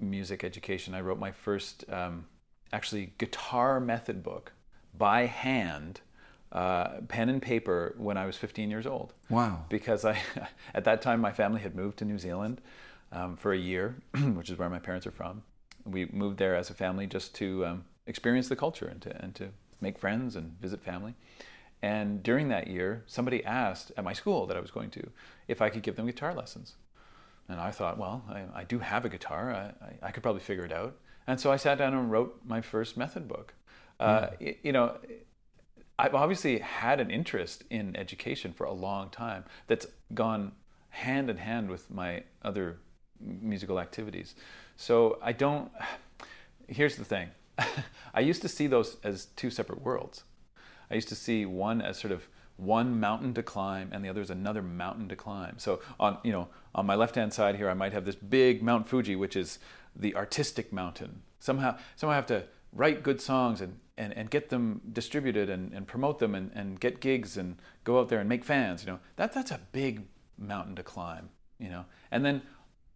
music 0.00 0.42
education. 0.42 0.94
I 0.94 1.00
wrote 1.00 1.18
my 1.18 1.30
first, 1.30 1.84
um, 1.88 2.26
actually, 2.72 3.12
guitar 3.18 3.78
method 3.78 4.22
book 4.22 4.52
by 4.98 5.26
hand 5.26 6.00
uh, 6.52 7.00
pen 7.08 7.28
and 7.28 7.42
paper 7.42 7.94
when 7.98 8.16
I 8.16 8.26
was 8.26 8.36
15 8.36 8.70
years 8.70 8.86
old. 8.86 9.14
Wow. 9.28 9.64
Because 9.68 10.04
I, 10.04 10.18
at 10.74 10.84
that 10.84 11.02
time, 11.02 11.20
my 11.20 11.32
family 11.32 11.60
had 11.60 11.74
moved 11.74 11.98
to 11.98 12.04
New 12.04 12.18
Zealand 12.18 12.60
um, 13.12 13.36
for 13.36 13.52
a 13.52 13.58
year, 13.58 13.96
which 14.34 14.50
is 14.50 14.58
where 14.58 14.70
my 14.70 14.78
parents 14.78 15.06
are 15.06 15.12
from. 15.12 15.42
We 15.84 16.06
moved 16.06 16.38
there 16.38 16.56
as 16.56 16.70
a 16.70 16.74
family 16.74 17.06
just 17.06 17.34
to 17.36 17.66
um, 17.66 17.84
experience 18.06 18.48
the 18.48 18.56
culture 18.56 18.86
and 18.86 19.00
to, 19.02 19.22
and 19.22 19.34
to 19.36 19.48
make 19.80 19.98
friends 19.98 20.36
and 20.36 20.58
visit 20.60 20.82
family. 20.82 21.14
And 21.80 22.22
during 22.22 22.48
that 22.48 22.66
year, 22.66 23.04
somebody 23.06 23.44
asked 23.44 23.92
at 23.96 24.04
my 24.04 24.12
school 24.12 24.46
that 24.46 24.56
I 24.56 24.60
was 24.60 24.70
going 24.70 24.90
to 24.90 25.10
if 25.46 25.62
I 25.62 25.70
could 25.70 25.82
give 25.82 25.96
them 25.96 26.06
guitar 26.06 26.34
lessons. 26.34 26.74
And 27.48 27.60
I 27.60 27.70
thought, 27.70 27.98
well, 27.98 28.24
I, 28.28 28.60
I 28.60 28.64
do 28.64 28.80
have 28.80 29.04
a 29.04 29.08
guitar. 29.08 29.52
I, 29.52 29.84
I, 29.84 30.08
I, 30.08 30.10
could 30.10 30.22
probably 30.22 30.42
figure 30.42 30.64
it 30.64 30.72
out. 30.72 30.96
And 31.26 31.40
so 31.40 31.50
I 31.50 31.56
sat 31.56 31.78
down 31.78 31.94
and 31.94 32.10
wrote 32.10 32.40
my 32.44 32.60
first 32.60 32.96
method 32.96 33.26
book. 33.26 33.54
Uh, 34.00 34.28
you 34.62 34.72
know, 34.72 34.96
I've 35.98 36.14
obviously 36.14 36.58
had 36.58 37.00
an 37.00 37.10
interest 37.10 37.64
in 37.70 37.96
education 37.96 38.52
for 38.52 38.64
a 38.64 38.72
long 38.72 39.10
time 39.10 39.44
that's 39.66 39.86
gone 40.14 40.52
hand 40.90 41.28
in 41.28 41.36
hand 41.38 41.70
with 41.70 41.90
my 41.90 42.22
other 42.42 42.78
musical 43.20 43.80
activities. 43.80 44.34
So 44.76 45.18
I 45.22 45.32
don't. 45.32 45.70
Here's 46.68 46.96
the 46.96 47.04
thing 47.04 47.30
I 48.14 48.20
used 48.20 48.42
to 48.42 48.48
see 48.48 48.66
those 48.66 48.96
as 49.02 49.26
two 49.36 49.50
separate 49.50 49.82
worlds. 49.82 50.24
I 50.90 50.94
used 50.94 51.08
to 51.08 51.14
see 51.14 51.44
one 51.44 51.82
as 51.82 51.98
sort 51.98 52.12
of 52.12 52.28
one 52.56 52.98
mountain 52.98 53.34
to 53.34 53.42
climb 53.42 53.90
and 53.92 54.04
the 54.04 54.08
other 54.08 54.20
is 54.20 54.30
another 54.30 54.62
mountain 54.62 55.08
to 55.08 55.16
climb. 55.16 55.58
So 55.58 55.80
on 55.98 56.18
you 56.22 56.32
know 56.32 56.48
on 56.74 56.86
my 56.86 56.94
left 56.94 57.16
hand 57.16 57.32
side 57.32 57.56
here 57.56 57.68
I 57.68 57.74
might 57.74 57.92
have 57.92 58.04
this 58.04 58.16
big 58.16 58.62
Mount 58.62 58.86
Fuji 58.86 59.16
which 59.16 59.36
is 59.36 59.58
the 59.96 60.14
artistic 60.14 60.72
mountain. 60.72 61.22
Somehow 61.40 61.76
somehow 61.96 62.12
I 62.12 62.16
have 62.16 62.26
to 62.26 62.44
write 62.72 63.02
good 63.02 63.20
songs 63.20 63.60
and, 63.60 63.78
and, 63.98 64.16
and 64.16 64.30
get 64.30 64.48
them 64.48 64.80
distributed 64.92 65.50
and, 65.50 65.72
and 65.72 65.86
promote 65.86 66.18
them 66.20 66.34
and, 66.34 66.50
and 66.54 66.80
get 66.80 67.00
gigs 67.00 67.36
and 67.36 67.56
go 67.84 68.00
out 68.00 68.08
there 68.08 68.20
and 68.20 68.28
make 68.28 68.44
fans, 68.44 68.84
you 68.84 68.90
know. 68.90 69.00
That 69.16 69.32
that's 69.32 69.50
a 69.50 69.60
big 69.72 70.06
mountain 70.38 70.76
to 70.76 70.82
climb, 70.82 71.28
you 71.58 71.68
know. 71.68 71.84
And 72.10 72.24
then 72.24 72.42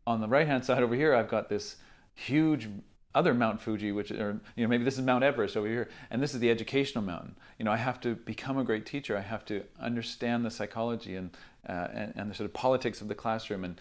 on 0.07 0.21
the 0.21 0.29
right 0.29 0.47
hand 0.47 0.65
side 0.69 0.83
over 0.83 0.95
here 0.95 1.15
I've 1.15 1.29
got 1.29 1.49
this 1.49 1.77
huge 2.15 2.69
other 3.15 3.35
Mount 3.35 3.61
Fuji, 3.61 3.93
which 3.93 4.11
or 4.11 4.41
you 4.57 4.65
know 4.65 4.69
maybe 4.69 4.85
this 4.85 4.97
is 4.97 5.05
Mount 5.05 5.23
Everest 5.23 5.57
over 5.57 5.67
here, 5.67 5.91
and 6.11 6.23
this 6.23 6.33
is 6.33 6.41
the 6.41 6.51
educational 6.51 7.05
mountain. 7.05 7.37
You 7.59 7.65
know, 7.65 7.73
I 7.73 7.77
have 7.77 8.01
to 8.03 8.15
become 8.15 8.57
a 8.57 8.65
great 8.65 8.87
teacher. 8.87 9.17
I 9.17 9.21
have 9.21 9.45
to 9.47 9.65
understand 9.79 10.45
the 10.45 10.51
psychology 10.51 11.17
and 11.17 11.31
uh, 11.69 11.89
and, 11.93 12.13
and, 12.17 12.31
the 12.31 12.35
sort 12.35 12.47
of 12.47 12.55
politics 12.55 13.01
of 13.01 13.09
the 13.09 13.15
classroom 13.15 13.65
and 13.65 13.81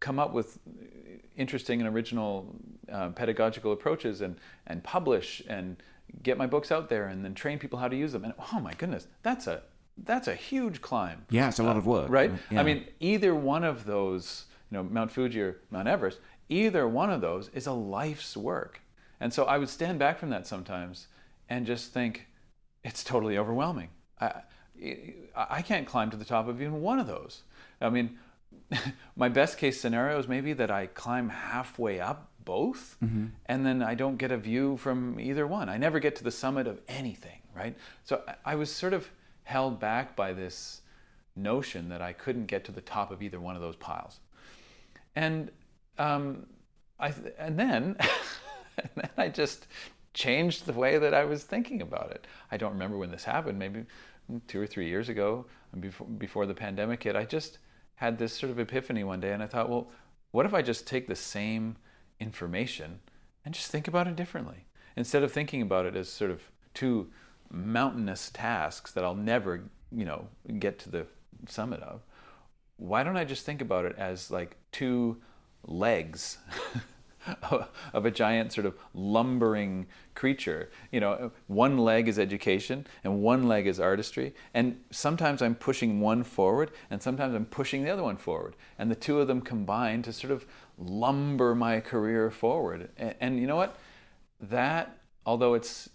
come 0.00 0.18
up 0.18 0.32
with 0.32 0.58
interesting 1.36 1.80
and 1.80 1.88
original 1.94 2.54
uh, 2.90 3.10
pedagogical 3.10 3.72
approaches 3.72 4.20
and 4.20 4.36
and 4.66 4.82
publish 4.82 5.42
and 5.48 5.76
get 6.22 6.38
my 6.38 6.46
books 6.46 6.72
out 6.72 6.88
there 6.88 7.08
and 7.08 7.24
then 7.24 7.34
train 7.34 7.58
people 7.58 7.78
how 7.78 7.88
to 7.88 7.96
use 7.96 8.12
them. 8.12 8.24
And 8.24 8.34
oh 8.52 8.60
my 8.60 8.74
goodness, 8.74 9.06
that's 9.22 9.46
a 9.46 9.62
that's 10.04 10.26
a 10.28 10.34
huge 10.34 10.80
climb. 10.80 11.26
Yeah, 11.30 11.48
it's 11.48 11.58
a 11.58 11.62
lot 11.62 11.76
uh, 11.76 11.80
of 11.80 11.86
work, 11.86 12.08
right? 12.10 12.32
Yeah. 12.50 12.60
I 12.60 12.62
mean, 12.62 12.86
either 13.00 13.34
one 13.34 13.62
of 13.62 13.84
those, 13.84 14.46
you 14.70 14.78
know, 14.78 14.82
Mount 14.82 15.10
Fuji 15.12 15.40
or 15.40 15.58
Mount 15.70 15.86
Everest 15.86 16.18
Either 16.52 16.86
one 16.86 17.10
of 17.10 17.22
those 17.22 17.48
is 17.54 17.66
a 17.66 17.72
life's 17.72 18.36
work. 18.36 18.82
And 19.20 19.32
so 19.32 19.44
I 19.44 19.56
would 19.56 19.70
stand 19.70 19.98
back 19.98 20.18
from 20.18 20.28
that 20.30 20.46
sometimes 20.46 21.06
and 21.48 21.64
just 21.64 21.92
think, 21.92 22.26
it's 22.84 23.02
totally 23.02 23.38
overwhelming. 23.38 23.88
I, 24.20 24.42
I 25.34 25.62
can't 25.62 25.86
climb 25.86 26.10
to 26.10 26.16
the 26.16 26.26
top 26.26 26.48
of 26.48 26.60
even 26.60 26.82
one 26.82 26.98
of 26.98 27.06
those. 27.06 27.42
I 27.80 27.88
mean, 27.88 28.18
my 29.16 29.30
best 29.30 29.56
case 29.56 29.80
scenario 29.80 30.18
is 30.18 30.28
maybe 30.28 30.52
that 30.52 30.70
I 30.70 30.86
climb 30.86 31.30
halfway 31.30 32.00
up 32.00 32.31
both 32.44 32.96
mm-hmm. 33.02 33.26
and 33.46 33.64
then 33.66 33.82
I 33.82 33.94
don't 33.94 34.16
get 34.16 34.32
a 34.32 34.36
view 34.36 34.76
from 34.76 35.18
either 35.20 35.46
one. 35.46 35.68
I 35.68 35.76
never 35.76 36.00
get 36.00 36.16
to 36.16 36.24
the 36.24 36.30
summit 36.30 36.66
of 36.66 36.80
anything, 36.88 37.40
right? 37.54 37.76
So 38.04 38.22
I 38.44 38.54
was 38.54 38.70
sort 38.70 38.92
of 38.92 39.10
held 39.44 39.80
back 39.80 40.16
by 40.16 40.32
this 40.32 40.82
notion 41.36 41.88
that 41.88 42.02
I 42.02 42.12
couldn't 42.12 42.46
get 42.46 42.64
to 42.64 42.72
the 42.72 42.80
top 42.80 43.10
of 43.10 43.22
either 43.22 43.40
one 43.40 43.56
of 43.56 43.62
those 43.62 43.76
piles. 43.76 44.20
And 45.16 45.50
um, 45.98 46.46
I, 46.98 47.12
and 47.38 47.58
then, 47.58 47.96
and 48.78 48.90
then 48.96 49.10
I 49.16 49.28
just 49.28 49.66
changed 50.14 50.66
the 50.66 50.72
way 50.72 50.98
that 50.98 51.14
I 51.14 51.24
was 51.24 51.44
thinking 51.44 51.82
about 51.82 52.10
it. 52.10 52.26
I 52.50 52.56
don't 52.56 52.72
remember 52.72 52.98
when 52.98 53.10
this 53.10 53.24
happened, 53.24 53.58
maybe 53.58 53.84
two 54.46 54.60
or 54.60 54.66
three 54.66 54.88
years 54.88 55.08
ago, 55.08 55.46
before, 55.80 56.06
before 56.06 56.46
the 56.46 56.54
pandemic 56.54 57.02
hit. 57.02 57.16
I 57.16 57.24
just 57.24 57.58
had 57.96 58.18
this 58.18 58.32
sort 58.32 58.50
of 58.50 58.58
epiphany 58.58 59.04
one 59.04 59.20
day, 59.20 59.32
and 59.32 59.42
I 59.42 59.46
thought, 59.46 59.68
well, 59.68 59.88
what 60.32 60.46
if 60.46 60.54
I 60.54 60.62
just 60.62 60.86
take 60.86 61.06
the 61.06 61.16
same 61.16 61.76
information 62.22 63.00
and 63.44 63.54
just 63.54 63.70
think 63.70 63.88
about 63.88 64.06
it 64.06 64.16
differently? 64.16 64.66
Instead 64.96 65.22
of 65.22 65.32
thinking 65.32 65.62
about 65.62 65.86
it 65.86 65.96
as 65.96 66.08
sort 66.08 66.30
of 66.30 66.42
two 66.74 67.10
mountainous 67.50 68.30
tasks 68.30 68.92
that 68.92 69.04
I'll 69.04 69.14
never, 69.14 69.64
you 69.90 70.04
know, 70.04 70.28
get 70.58 70.78
to 70.80 70.90
the 70.90 71.06
summit 71.48 71.80
of, 71.80 72.02
why 72.76 73.02
don't 73.02 73.16
I 73.16 73.24
just 73.24 73.44
think 73.44 73.60
about 73.60 73.84
it 73.84 73.96
as 73.98 74.30
like 74.30 74.56
two 74.70 75.20
legs 75.66 76.38
of 77.92 78.04
a 78.04 78.10
giant 78.10 78.52
sort 78.52 78.66
of 78.66 78.74
lumbering 78.94 79.86
creature. 80.14 80.70
You 80.90 81.00
know, 81.00 81.32
one 81.46 81.78
leg 81.78 82.08
is 82.08 82.18
education 82.18 82.86
and 83.04 83.22
one 83.22 83.46
leg 83.48 83.66
is 83.66 83.78
artistry. 83.78 84.34
And 84.54 84.80
sometimes 84.90 85.42
I'm 85.42 85.54
pushing 85.54 86.00
one 86.00 86.24
forward 86.24 86.70
and 86.90 87.02
sometimes 87.02 87.34
I'm 87.34 87.46
pushing 87.46 87.84
the 87.84 87.90
other 87.90 88.02
one 88.02 88.16
forward. 88.16 88.56
And 88.78 88.90
the 88.90 88.96
two 88.96 89.20
of 89.20 89.28
them 89.28 89.40
combine 89.40 90.02
to 90.02 90.12
sort 90.12 90.32
of 90.32 90.46
lumber 90.82 91.54
my 91.54 91.80
career 91.80 92.30
forward. 92.30 92.90
And, 92.96 93.14
and 93.20 93.40
you 93.40 93.46
know 93.46 93.56
what? 93.56 93.76
That, 94.40 94.98
although 95.24 95.54
it's 95.54 95.88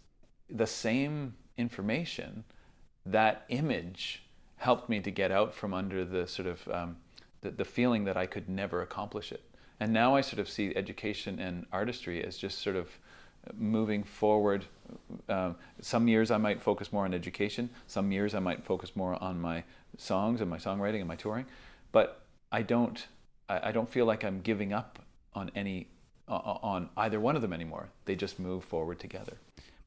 the 0.49 0.67
same 0.67 1.35
information, 1.57 2.43
that 3.05 3.45
image 3.49 4.23
helped 4.57 4.89
me 4.89 4.99
to 4.99 5.11
get 5.11 5.31
out 5.31 5.53
from 5.53 5.73
under 5.73 6.03
the 6.03 6.27
sort 6.27 6.47
of 6.47 6.67
um, 6.69 6.97
the, 7.41 7.51
the 7.51 7.65
feeling 7.65 8.05
that 8.05 8.17
I 8.17 8.25
could 8.25 8.49
never 8.49 8.81
accomplish 8.81 9.31
it. 9.31 9.41
And 9.79 9.93
now 9.93 10.15
I 10.15 10.21
sort 10.21 10.39
of 10.39 10.49
see 10.49 10.75
education 10.75 11.39
and 11.39 11.65
artistry 11.71 12.23
as 12.23 12.37
just 12.37 12.59
sort 12.59 12.75
of 12.75 12.89
moving 13.55 14.03
forward. 14.03 14.65
Um, 15.29 15.55
some 15.81 16.07
years 16.07 16.31
I 16.31 16.37
might 16.37 16.61
focus 16.61 16.91
more 16.91 17.05
on 17.05 17.13
education. 17.13 17.69
Some 17.85 18.11
years 18.11 18.33
I 18.33 18.39
might 18.39 18.65
focus 18.65 18.95
more 18.95 19.21
on 19.21 19.39
my 19.39 19.63
songs 19.97 20.41
and 20.41 20.49
my 20.49 20.57
songwriting 20.57 20.99
and 20.99 21.07
my 21.07 21.15
touring. 21.15 21.45
But 21.91 22.21
I 22.51 22.61
don't. 22.63 23.05
I, 23.49 23.69
I 23.69 23.71
don't 23.71 23.89
feel 23.89 24.05
like 24.05 24.23
I'm 24.23 24.41
giving 24.41 24.73
up 24.73 24.99
on 25.33 25.51
any 25.55 25.87
on 26.27 26.89
either 26.97 27.19
one 27.19 27.35
of 27.35 27.41
them 27.41 27.53
anymore. 27.53 27.89
They 28.05 28.15
just 28.15 28.37
move 28.37 28.63
forward 28.63 28.99
together. 28.99 29.37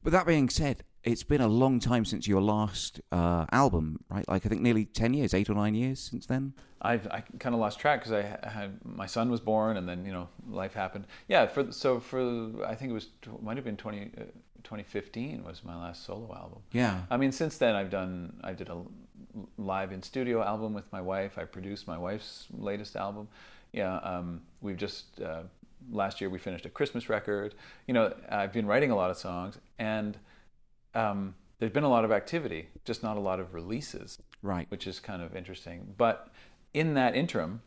But 0.03 0.11
that 0.13 0.25
being 0.25 0.49
said, 0.49 0.83
it's 1.03 1.23
been 1.23 1.41
a 1.41 1.47
long 1.47 1.79
time 1.79 2.05
since 2.05 2.27
your 2.27 2.41
last 2.41 3.01
uh, 3.11 3.45
album, 3.51 4.03
right? 4.09 4.27
Like 4.27 4.45
I 4.45 4.49
think 4.49 4.61
nearly 4.61 4.85
ten 4.85 5.13
years, 5.13 5.33
eight 5.33 5.49
or 5.49 5.53
nine 5.53 5.75
years 5.75 5.99
since 5.99 6.25
then. 6.25 6.53
I've 6.81 7.07
I 7.07 7.21
kind 7.39 7.53
of 7.53 7.61
lost 7.61 7.79
track 7.79 7.99
because 7.99 8.11
I 8.11 8.49
had 8.49 8.79
my 8.83 9.05
son 9.05 9.29
was 9.29 9.39
born 9.39 9.77
and 9.77 9.87
then 9.87 10.05
you 10.05 10.11
know 10.11 10.29
life 10.49 10.73
happened. 10.73 11.05
Yeah, 11.27 11.45
for 11.45 11.71
so 11.71 11.99
for 11.99 12.65
I 12.65 12.75
think 12.75 12.91
it 12.91 12.93
was 12.93 13.07
might 13.41 13.57
have 13.57 13.65
been 13.65 13.77
20, 13.77 14.11
uh, 14.17 14.23
2015 14.63 15.43
was 15.43 15.63
my 15.63 15.75
last 15.75 16.05
solo 16.05 16.33
album. 16.35 16.59
Yeah. 16.71 17.01
I 17.09 17.17
mean, 17.17 17.31
since 17.31 17.57
then 17.57 17.75
I've 17.75 17.91
done 17.91 18.39
I 18.43 18.53
did 18.53 18.69
a 18.69 18.81
live 19.57 19.91
in 19.91 20.01
studio 20.03 20.43
album 20.43 20.73
with 20.73 20.91
my 20.91 21.01
wife. 21.01 21.37
I 21.37 21.45
produced 21.45 21.87
my 21.87 21.97
wife's 21.97 22.47
latest 22.51 22.95
album. 22.95 23.27
Yeah, 23.73 23.97
um, 23.97 24.41
we've 24.61 24.77
just 24.77 25.21
uh, 25.21 25.43
last 25.91 26.21
year 26.21 26.29
we 26.29 26.37
finished 26.37 26.65
a 26.65 26.69
Christmas 26.69 27.09
record. 27.09 27.55
You 27.87 27.93
know, 27.93 28.13
I've 28.29 28.53
been 28.53 28.65
writing 28.65 28.91
a 28.91 28.95
lot 28.95 29.09
of 29.09 29.17
songs 29.17 29.57
and 29.79 30.17
um, 30.93 31.35
there's 31.59 31.71
been 31.71 31.83
a 31.83 31.89
lot 31.89 32.05
of 32.05 32.11
activity, 32.11 32.67
just 32.85 33.03
not 33.03 33.17
a 33.17 33.19
lot 33.19 33.39
of 33.39 33.53
releases. 33.53 34.17
Right. 34.41 34.65
Which 34.69 34.87
is 34.87 34.99
kind 34.99 35.21
of 35.21 35.35
interesting. 35.35 35.93
But 35.97 36.29
in 36.73 36.95
that 36.95 37.15
interim 37.15 37.61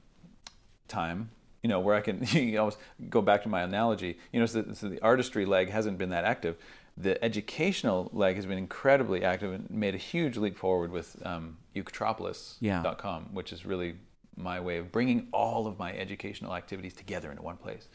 time, 0.88 1.30
you 1.62 1.68
know, 1.68 1.80
where 1.80 1.94
I 1.94 2.00
can 2.00 2.24
you 2.30 2.52
know, 2.52 2.72
go 3.08 3.22
back 3.22 3.42
to 3.44 3.48
my 3.48 3.62
analogy, 3.62 4.18
you 4.32 4.40
know, 4.40 4.46
so 4.46 4.62
the, 4.62 4.74
so 4.74 4.88
the 4.88 5.00
artistry 5.00 5.46
leg 5.46 5.70
hasn't 5.70 5.98
been 5.98 6.10
that 6.10 6.24
active. 6.24 6.56
The 6.96 7.22
educational 7.24 8.08
leg 8.12 8.36
has 8.36 8.46
been 8.46 8.58
incredibly 8.58 9.24
active 9.24 9.52
and 9.52 9.68
made 9.70 9.94
a 9.94 9.98
huge 9.98 10.36
leap 10.36 10.56
forward 10.56 10.92
with 10.92 11.20
um, 11.26 11.58
Uketropolis.com, 11.74 12.60
yeah. 12.60 13.32
which 13.32 13.52
is 13.52 13.66
really 13.66 13.96
my 14.36 14.60
way 14.60 14.78
of 14.78 14.92
bringing 14.92 15.28
all 15.32 15.66
of 15.66 15.78
my 15.78 15.92
educational 15.92 16.54
activities 16.54 16.94
together 16.94 17.30
into 17.30 17.42
one 17.42 17.56
place. 17.56 17.88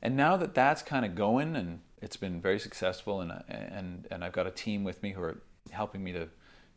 And 0.00 0.16
now 0.16 0.36
that 0.36 0.54
that's 0.54 0.82
kind 0.82 1.04
of 1.04 1.14
going 1.14 1.54
and 1.54 1.80
it's 2.02 2.16
been 2.16 2.40
very 2.40 2.58
successful, 2.58 3.20
and 3.20 3.32
and 3.48 4.08
and 4.10 4.24
I've 4.24 4.32
got 4.32 4.46
a 4.46 4.50
team 4.50 4.82
with 4.82 5.02
me 5.02 5.12
who 5.12 5.22
are 5.22 5.38
helping 5.70 6.02
me 6.02 6.12
to 6.12 6.28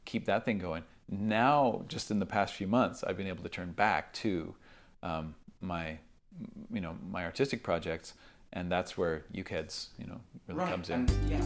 keep 0.06 0.26
that 0.26 0.46
thing 0.46 0.60
going. 0.60 0.84
Now, 1.10 1.84
just 1.88 2.12
in 2.12 2.20
the 2.20 2.26
past 2.26 2.54
few 2.54 2.68
months, 2.68 3.04
I've 3.04 3.18
been 3.18 3.28
able 3.28 3.44
to 3.44 3.50
turn 3.50 3.72
back 3.72 4.14
to 4.14 4.56
um, 5.02 5.36
my 5.62 5.98
you 6.72 6.80
know 6.80 6.96
my 7.10 7.26
artistic 7.26 7.64
projects, 7.64 8.14
and 8.56 8.72
that's 8.72 8.98
where 8.98 9.26
Ukeheads 9.34 9.88
you 10.00 10.08
know 10.08 10.20
really 10.48 10.62
right. 10.62 10.70
comes 10.70 10.90
in. 10.90 11.02
And, 11.02 11.30
yeah. 11.30 11.42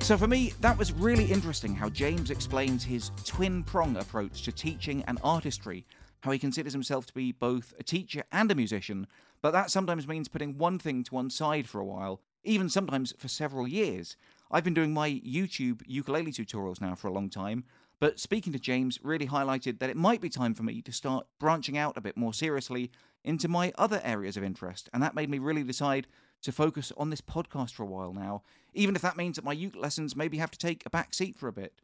So 0.00 0.16
for 0.16 0.26
me, 0.26 0.54
that 0.62 0.78
was 0.78 0.90
really 0.90 1.26
interesting 1.26 1.74
how 1.74 1.90
James 1.90 2.30
explains 2.30 2.82
his 2.82 3.10
twin 3.26 3.62
prong 3.62 3.98
approach 3.98 4.42
to 4.44 4.52
teaching 4.52 5.04
and 5.06 5.18
artistry 5.22 5.84
how 6.20 6.30
he 6.30 6.38
considers 6.38 6.72
himself 6.72 7.04
to 7.06 7.12
be 7.12 7.30
both 7.30 7.74
a 7.78 7.82
teacher 7.82 8.24
and 8.32 8.50
a 8.50 8.54
musician, 8.54 9.06
but 9.42 9.52
that 9.52 9.70
sometimes 9.70 10.08
means 10.08 10.26
putting 10.26 10.56
one 10.58 10.78
thing 10.78 11.04
to 11.04 11.14
one 11.14 11.30
side 11.30 11.68
for 11.68 11.78
a 11.80 11.84
while, 11.84 12.20
even 12.42 12.68
sometimes 12.68 13.14
for 13.18 13.28
several 13.28 13.68
years. 13.68 14.16
I've 14.50 14.64
been 14.64 14.74
doing 14.74 14.92
my 14.92 15.10
YouTube 15.10 15.82
ukulele 15.86 16.32
tutorials 16.32 16.80
now 16.80 16.94
for 16.94 17.08
a 17.08 17.12
long 17.12 17.28
time, 17.28 17.64
but 18.00 18.18
speaking 18.18 18.52
to 18.52 18.58
James 18.58 18.98
really 19.02 19.26
highlighted 19.26 19.78
that 19.78 19.90
it 19.90 19.96
might 19.96 20.20
be 20.20 20.28
time 20.28 20.54
for 20.54 20.62
me 20.62 20.80
to 20.82 20.92
start 20.92 21.26
branching 21.38 21.76
out 21.76 21.96
a 21.96 22.00
bit 22.00 22.16
more 22.16 22.32
seriously 22.32 22.90
into 23.24 23.48
my 23.48 23.72
other 23.76 24.00
areas 24.04 24.36
of 24.36 24.44
interest, 24.44 24.88
and 24.92 25.02
that 25.02 25.14
made 25.14 25.28
me 25.28 25.38
really 25.38 25.62
decide 25.62 26.06
to 26.42 26.52
focus 26.52 26.92
on 26.96 27.10
this 27.10 27.20
podcast 27.20 27.72
for 27.72 27.82
a 27.82 27.86
while 27.86 28.12
now, 28.12 28.42
even 28.72 28.96
if 28.96 29.02
that 29.02 29.16
means 29.16 29.36
that 29.36 29.44
my 29.44 29.52
uke 29.52 29.76
lessons 29.76 30.16
maybe 30.16 30.38
have 30.38 30.50
to 30.50 30.58
take 30.58 30.82
a 30.86 30.90
back 30.90 31.12
seat 31.12 31.36
for 31.36 31.48
a 31.48 31.52
bit. 31.52 31.74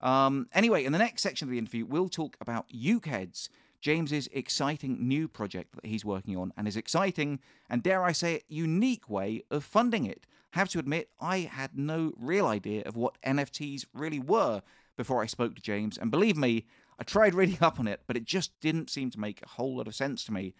Um, 0.00 0.48
anyway, 0.52 0.84
in 0.84 0.92
the 0.92 0.98
next 0.98 1.22
section 1.22 1.48
of 1.48 1.50
the 1.52 1.58
interview, 1.58 1.86
we'll 1.86 2.08
talk 2.08 2.36
about 2.40 2.66
uke 2.68 3.06
heads, 3.06 3.48
James's 3.82 4.28
exciting 4.32 5.06
new 5.06 5.28
project 5.28 5.74
that 5.74 5.84
he's 5.84 6.04
working 6.04 6.36
on, 6.36 6.52
and 6.56 6.66
his 6.66 6.76
exciting 6.76 7.40
and 7.68 7.82
dare 7.82 8.02
I 8.02 8.12
say 8.12 8.36
it, 8.36 8.44
unique 8.48 9.10
way 9.10 9.42
of 9.50 9.64
funding 9.64 10.06
it. 10.06 10.26
Have 10.52 10.68
to 10.70 10.78
admit, 10.78 11.10
I 11.20 11.40
had 11.40 11.76
no 11.76 12.12
real 12.18 12.46
idea 12.46 12.82
of 12.84 12.96
what 12.96 13.20
NFTs 13.22 13.86
really 13.92 14.20
were 14.20 14.62
before 14.96 15.22
I 15.22 15.26
spoke 15.26 15.56
to 15.56 15.62
James, 15.62 15.98
and 15.98 16.10
believe 16.10 16.36
me, 16.36 16.64
I 16.98 17.04
tried 17.04 17.34
reading 17.34 17.58
up 17.60 17.80
on 17.80 17.88
it, 17.88 18.02
but 18.06 18.16
it 18.16 18.24
just 18.24 18.58
didn't 18.60 18.88
seem 18.88 19.10
to 19.10 19.20
make 19.20 19.42
a 19.42 19.48
whole 19.48 19.76
lot 19.76 19.88
of 19.88 19.94
sense 19.94 20.24
to 20.24 20.32
me. 20.32 20.54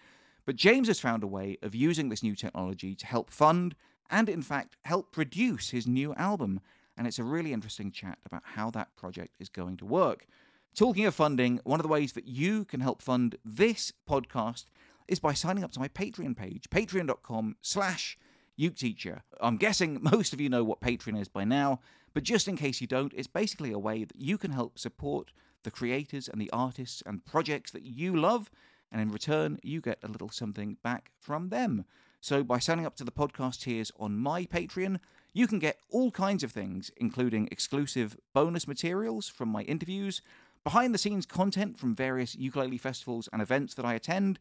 But 0.44 0.56
James 0.56 0.88
has 0.88 0.98
found 0.98 1.22
a 1.22 1.28
way 1.28 1.58
of 1.62 1.74
using 1.74 2.08
this 2.08 2.22
new 2.22 2.34
technology 2.34 2.96
to 2.96 3.06
help 3.06 3.30
fund 3.30 3.76
and, 4.10 4.28
in 4.28 4.42
fact, 4.42 4.76
help 4.84 5.12
produce 5.12 5.70
his 5.70 5.86
new 5.86 6.14
album. 6.14 6.60
And 6.96 7.06
it's 7.06 7.20
a 7.20 7.24
really 7.24 7.52
interesting 7.52 7.92
chat 7.92 8.18
about 8.26 8.42
how 8.44 8.70
that 8.72 8.96
project 8.96 9.36
is 9.38 9.48
going 9.48 9.76
to 9.76 9.86
work. 9.86 10.26
Talking 10.74 11.04
of 11.04 11.14
funding, 11.14 11.60
one 11.64 11.80
of 11.80 11.82
the 11.82 11.92
ways 11.92 12.12
that 12.14 12.26
you 12.26 12.64
can 12.64 12.80
help 12.80 13.02
fund 13.02 13.36
this 13.44 13.92
podcast 14.08 14.64
is 15.06 15.18
by 15.18 15.34
signing 15.34 15.64
up 15.64 15.72
to 15.72 15.80
my 15.80 15.88
Patreon 15.88 16.34
page, 16.34 16.70
patreon.com 16.70 17.56
slash 17.60 18.18
uketeacher. 18.58 19.20
I'm 19.38 19.58
guessing 19.58 19.98
most 20.12 20.32
of 20.32 20.40
you 20.40 20.48
know 20.48 20.64
what 20.64 20.80
Patreon 20.80 21.20
is 21.20 21.28
by 21.28 21.44
now, 21.44 21.80
but 22.14 22.22
just 22.22 22.48
in 22.48 22.56
case 22.56 22.80
you 22.80 22.86
don't, 22.86 23.12
it's 23.14 23.26
basically 23.26 23.70
a 23.70 23.78
way 23.78 24.04
that 24.04 24.18
you 24.18 24.38
can 24.38 24.50
help 24.50 24.78
support 24.78 25.32
the 25.62 25.70
creators 25.70 26.26
and 26.26 26.40
the 26.40 26.50
artists 26.52 27.02
and 27.04 27.26
projects 27.26 27.70
that 27.72 27.84
you 27.84 28.16
love 28.16 28.50
and 28.90 29.02
in 29.02 29.10
return, 29.10 29.58
you 29.62 29.82
get 29.82 29.98
a 30.02 30.08
little 30.08 30.30
something 30.30 30.78
back 30.82 31.10
from 31.18 31.50
them. 31.50 31.84
So, 32.22 32.42
by 32.42 32.58
signing 32.60 32.86
up 32.86 32.96
to 32.96 33.04
the 33.04 33.10
podcast 33.10 33.60
tiers 33.60 33.92
on 33.98 34.16
my 34.16 34.44
Patreon, 34.46 35.00
you 35.34 35.46
can 35.46 35.58
get 35.58 35.78
all 35.90 36.10
kinds 36.10 36.42
of 36.42 36.52
things, 36.52 36.90
including 36.96 37.48
exclusive 37.50 38.16
bonus 38.32 38.68
materials 38.68 39.28
from 39.28 39.48
my 39.48 39.62
interviews, 39.62 40.22
behind 40.64 40.94
the 40.94 40.98
scenes 40.98 41.26
content 41.26 41.78
from 41.78 41.94
various 41.94 42.34
ukulele 42.34 42.78
festivals 42.78 43.28
and 43.32 43.42
events 43.42 43.74
that 43.74 43.84
I 43.84 43.94
attend, 43.94 44.38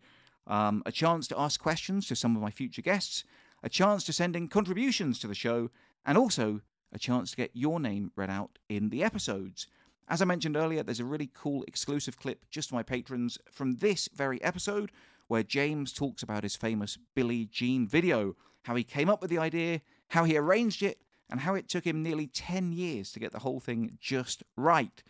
um, 0.47 0.83
a 0.85 0.91
chance 0.91 1.27
to 1.27 1.39
ask 1.39 1.59
questions 1.59 2.07
to 2.07 2.15
some 2.15 2.35
of 2.35 2.41
my 2.41 2.51
future 2.51 2.81
guests, 2.81 3.23
a 3.63 3.69
chance 3.69 4.03
to 4.05 4.13
send 4.13 4.35
in 4.35 4.47
contributions 4.47 5.19
to 5.19 5.27
the 5.27 5.35
show, 5.35 5.69
and 6.05 6.17
also 6.17 6.61
a 6.91 6.99
chance 6.99 7.31
to 7.31 7.37
get 7.37 7.51
your 7.53 7.79
name 7.79 8.11
read 8.15 8.29
out 8.29 8.59
in 8.69 8.89
the 8.89 9.03
episodes. 9.03 9.67
As 10.07 10.21
I 10.21 10.25
mentioned 10.25 10.57
earlier, 10.57 10.83
there's 10.83 10.99
a 10.99 11.05
really 11.05 11.29
cool 11.33 11.63
exclusive 11.67 12.19
clip 12.19 12.45
just 12.49 12.69
for 12.69 12.75
my 12.75 12.83
patrons 12.83 13.37
from 13.49 13.75
this 13.77 14.09
very 14.13 14.41
episode 14.43 14.91
where 15.27 15.43
James 15.43 15.93
talks 15.93 16.21
about 16.21 16.43
his 16.43 16.57
famous 16.57 16.97
Billie 17.15 17.45
Jean 17.45 17.87
video, 17.87 18.35
how 18.63 18.75
he 18.75 18.83
came 18.83 19.09
up 19.09 19.21
with 19.21 19.29
the 19.29 19.37
idea, 19.37 19.81
how 20.09 20.25
he 20.25 20.35
arranged 20.35 20.83
it, 20.83 20.99
and 21.29 21.39
how 21.39 21.55
it 21.55 21.69
took 21.69 21.87
him 21.87 22.03
nearly 22.03 22.27
10 22.27 22.73
years 22.73 23.13
to 23.13 23.19
get 23.19 23.31
the 23.31 23.39
whole 23.39 23.61
thing 23.61 23.97
just 24.01 24.43
right. 24.57 25.01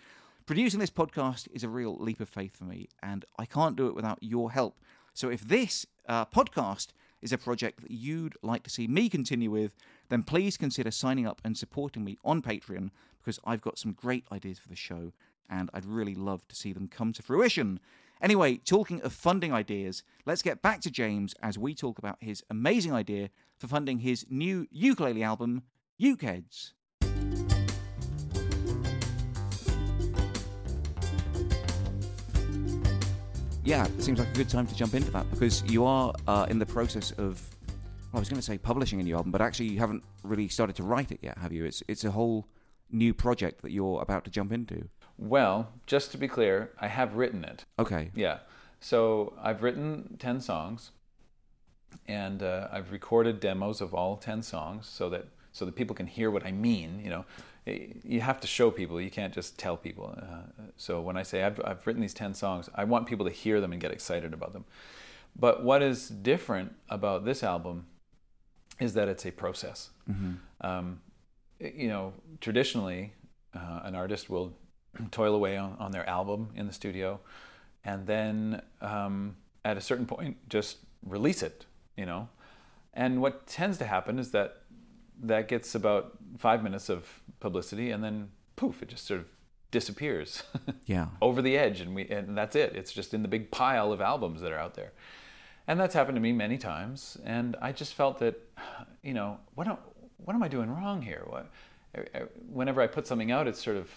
Producing 0.45 0.79
this 0.79 0.89
podcast 0.89 1.47
is 1.53 1.63
a 1.63 1.69
real 1.69 1.95
leap 1.97 2.19
of 2.19 2.27
faith 2.27 2.57
for 2.57 2.63
me, 2.63 2.89
and 3.03 3.23
I 3.37 3.45
can't 3.45 3.75
do 3.75 3.87
it 3.87 3.95
without 3.95 4.17
your 4.21 4.51
help. 4.51 4.75
So 5.13 5.29
if 5.29 5.47
this 5.47 5.85
uh, 6.07 6.25
podcast 6.25 6.87
is 7.21 7.31
a 7.31 7.37
project 7.37 7.81
that 7.81 7.91
you'd 7.91 8.35
like 8.41 8.63
to 8.63 8.69
see 8.69 8.87
me 8.87 9.07
continue 9.07 9.51
with, 9.51 9.75
then 10.09 10.23
please 10.23 10.57
consider 10.57 10.89
signing 10.89 11.27
up 11.27 11.41
and 11.43 11.55
supporting 11.55 12.03
me 12.03 12.17
on 12.25 12.41
Patreon 12.41 12.89
because 13.19 13.39
I've 13.45 13.61
got 13.61 13.77
some 13.77 13.93
great 13.93 14.25
ideas 14.31 14.57
for 14.57 14.67
the 14.67 14.75
show 14.75 15.13
and 15.47 15.69
I'd 15.73 15.85
really 15.85 16.15
love 16.15 16.47
to 16.47 16.55
see 16.55 16.73
them 16.73 16.87
come 16.87 17.13
to 17.13 17.21
fruition. 17.21 17.79
Anyway, 18.19 18.57
talking 18.57 19.01
of 19.01 19.13
funding 19.13 19.53
ideas, 19.53 20.01
let's 20.25 20.41
get 20.41 20.61
back 20.61 20.81
to 20.81 20.91
James 20.91 21.35
as 21.43 21.57
we 21.57 21.75
talk 21.75 21.99
about 21.99 22.17
his 22.19 22.43
amazing 22.49 22.93
idea 22.93 23.29
for 23.59 23.67
funding 23.67 23.99
his 23.99 24.25
new 24.29 24.65
ukulele 24.71 25.23
album, 25.23 25.63
Ukeheads. 26.01 26.71
Yeah, 33.63 33.85
it 33.85 34.01
seems 34.01 34.19
like 34.19 34.29
a 34.29 34.35
good 34.35 34.49
time 34.49 34.67
to 34.67 34.75
jump 34.75 34.93
into 34.95 35.11
that 35.11 35.29
because 35.31 35.63
you 35.63 35.85
are 35.85 36.13
uh, 36.27 36.47
in 36.49 36.59
the 36.59 36.65
process 36.65 37.11
of. 37.11 37.41
Well, 38.11 38.17
I 38.17 38.19
was 38.19 38.27
going 38.27 38.41
to 38.41 38.45
say 38.45 38.57
publishing 38.57 38.99
a 38.99 39.03
new 39.03 39.15
album, 39.15 39.31
but 39.31 39.41
actually 39.41 39.67
you 39.67 39.79
haven't 39.79 40.03
really 40.23 40.49
started 40.49 40.75
to 40.75 40.83
write 40.83 41.13
it 41.13 41.19
yet, 41.21 41.37
have 41.37 41.53
you? 41.53 41.63
It's 41.63 41.81
it's 41.87 42.03
a 42.03 42.11
whole 42.11 42.45
new 42.91 43.13
project 43.13 43.61
that 43.61 43.71
you're 43.71 44.01
about 44.01 44.25
to 44.25 44.31
jump 44.31 44.51
into? 44.51 44.89
Well, 45.17 45.69
just 45.85 46.11
to 46.11 46.17
be 46.17 46.27
clear, 46.27 46.71
I 46.79 46.87
have 46.87 47.15
written 47.15 47.43
it. 47.43 47.65
Okay. 47.79 48.11
Yeah. 48.15 48.39
So 48.79 49.33
I've 49.41 49.63
written 49.63 50.17
10 50.19 50.41
songs 50.41 50.91
and 52.07 52.41
uh, 52.41 52.67
I've 52.71 52.91
recorded 52.91 53.39
demos 53.39 53.81
of 53.81 53.93
all 53.93 54.17
10 54.17 54.41
songs 54.41 54.87
so 54.87 55.09
that 55.09 55.27
so 55.53 55.65
that 55.65 55.75
people 55.75 55.93
can 55.93 56.07
hear 56.07 56.31
what 56.31 56.45
I 56.45 56.51
mean, 56.53 57.01
you 57.03 57.09
know. 57.09 57.25
You 57.65 58.21
have 58.21 58.39
to 58.41 58.47
show 58.47 58.71
people, 58.71 58.99
you 58.99 59.11
can't 59.11 59.33
just 59.33 59.57
tell 59.57 59.77
people. 59.77 60.15
Uh, 60.17 60.63
so 60.77 60.99
when 60.99 61.15
I 61.15 61.23
say 61.23 61.43
I've, 61.43 61.59
I've 61.63 61.85
written 61.85 62.01
these 62.01 62.13
10 62.13 62.33
songs, 62.33 62.69
I 62.73 62.85
want 62.85 63.07
people 63.07 63.25
to 63.25 63.31
hear 63.31 63.61
them 63.61 63.71
and 63.71 63.79
get 63.79 63.91
excited 63.91 64.33
about 64.33 64.53
them. 64.53 64.65
But 65.35 65.63
what 65.63 65.81
is 65.81 66.09
different 66.09 66.73
about 66.89 67.23
this 67.23 67.43
album 67.43 67.85
is 68.79 68.93
that 68.95 69.07
it's 69.07 69.25
a 69.25 69.31
process. 69.31 69.91
Mm-hmm. 70.09 70.33
Um, 70.61 71.01
you 71.59 71.87
know, 71.87 72.13
traditionally, 72.41 73.13
uh, 73.53 73.81
an 73.83 73.95
artist 73.95 74.29
will 74.29 74.53
toil 75.11 75.35
away 75.35 75.57
on, 75.57 75.75
on 75.79 75.91
their 75.91 76.07
album 76.09 76.49
in 76.55 76.67
the 76.67 76.73
studio, 76.73 77.19
and 77.85 78.07
then 78.07 78.61
um, 78.81 79.35
at 79.63 79.77
a 79.77 79.81
certain 79.81 80.05
point, 80.05 80.37
just 80.49 80.77
release 81.05 81.43
it. 81.43 81.65
You 81.95 82.05
know, 82.05 82.29
and 82.93 83.21
what 83.21 83.45
tends 83.47 83.77
to 83.77 83.85
happen 83.85 84.17
is 84.17 84.31
that 84.31 84.63
that 85.23 85.47
gets 85.47 85.75
about 85.75 86.17
five 86.37 86.63
minutes 86.63 86.89
of 86.89 87.21
publicity, 87.39 87.91
and 87.91 88.03
then 88.03 88.29
poof, 88.55 88.81
it 88.81 88.89
just 88.89 89.05
sort 89.05 89.21
of 89.21 89.27
disappears. 89.71 90.43
yeah. 90.85 91.07
Over 91.21 91.41
the 91.41 91.57
edge, 91.57 91.81
and 91.81 91.95
we 91.95 92.07
and 92.09 92.37
that's 92.37 92.55
it. 92.55 92.75
It's 92.75 92.93
just 92.93 93.13
in 93.13 93.21
the 93.21 93.27
big 93.27 93.51
pile 93.51 93.91
of 93.91 94.01
albums 94.01 94.41
that 94.41 94.51
are 94.51 94.59
out 94.59 94.75
there. 94.75 94.91
And 95.67 95.79
that's 95.79 95.93
happened 95.93 96.15
to 96.15 96.21
me 96.21 96.31
many 96.31 96.57
times, 96.57 97.17
and 97.23 97.55
I 97.61 97.71
just 97.71 97.93
felt 97.93 98.19
that, 98.19 98.35
you 99.03 99.13
know, 99.13 99.37
what 99.55 99.67
what 100.17 100.35
am 100.35 100.43
I 100.43 100.47
doing 100.47 100.69
wrong 100.69 101.01
here? 101.01 101.23
What, 101.25 101.51
whenever 102.49 102.81
I 102.81 102.87
put 102.87 103.07
something 103.07 103.31
out, 103.31 103.47
it's 103.47 103.63
sort 103.63 103.77
of, 103.77 103.89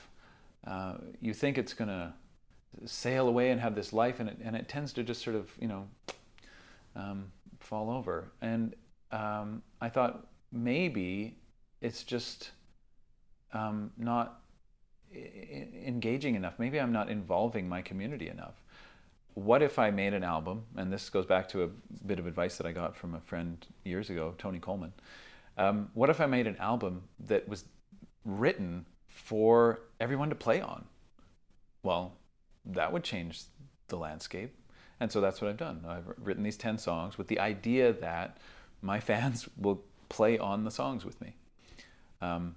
uh, 0.67 0.95
you 1.21 1.35
think 1.35 1.59
it's 1.59 1.75
going 1.75 1.89
to 1.89 2.13
sail 2.87 3.29
away 3.29 3.51
and 3.51 3.61
have 3.61 3.75
this 3.75 3.93
life, 3.93 4.21
and 4.21 4.29
it, 4.29 4.39
and 4.43 4.57
it 4.57 4.69
tends 4.69 4.93
to 4.95 5.03
just 5.03 5.23
sort 5.23 5.37
of, 5.37 5.51
you 5.61 5.69
know, 5.69 5.89
um, 6.97 7.33
fall 7.61 7.91
over. 7.91 8.31
And 8.41 8.75
um, 9.11 9.63
I 9.81 9.89
thought 9.89 10.27
maybe 10.53 11.37
it's 11.85 12.03
just 12.03 12.51
um, 13.53 13.93
not 13.99 14.41
I- 15.15 15.69
engaging 15.85 16.35
enough. 16.35 16.55
Maybe 16.59 16.81
I'm 16.81 16.93
not 16.93 17.11
involving 17.11 17.69
my 17.69 17.83
community 17.83 18.29
enough. 18.29 18.55
What 19.35 19.63
if 19.63 19.79
I 19.79 19.91
made 19.91 20.15
an 20.15 20.25
album? 20.25 20.65
And 20.77 20.91
this 20.91 21.11
goes 21.11 21.27
back 21.27 21.47
to 21.51 21.65
a 21.65 21.69
bit 22.07 22.19
of 22.19 22.27
advice 22.27 22.57
that 22.57 22.67
I 22.67 22.73
got 22.73 22.97
from 22.97 23.15
a 23.15 23.21
friend 23.21 23.65
years 23.85 24.09
ago, 24.09 24.35
Tony 24.39 24.59
Coleman. 24.59 24.93
Um, 25.59 25.91
what 25.93 26.09
if 26.09 26.21
I 26.21 26.27
made 26.27 26.47
an 26.47 26.57
album 26.57 27.03
that 27.21 27.47
was 27.49 27.65
written 28.25 28.87
for 29.09 29.81
everyone 30.01 30.31
to 30.31 30.35
play 30.35 30.63
on? 30.63 30.87
Well, 31.83 32.15
that 32.65 32.93
would 32.93 33.05
change 33.05 33.43
the 33.89 33.97
landscape. 33.97 34.57
And 35.01 35.13
so 35.13 35.21
that's 35.21 35.43
what 35.43 35.51
I've 35.51 35.59
done. 35.59 35.85
I've 35.87 36.07
written 36.17 36.45
these 36.45 36.57
10 36.57 36.79
songs 36.79 37.19
with 37.19 37.29
the 37.29 37.41
idea 37.41 37.93
that 37.93 38.39
my 38.81 39.01
fans 39.11 39.49
will 39.59 39.83
play 40.09 40.39
on 40.39 40.65
the 40.65 40.71
songs 40.71 41.05
with 41.05 41.21
me. 41.21 41.35
Um, 42.25 42.57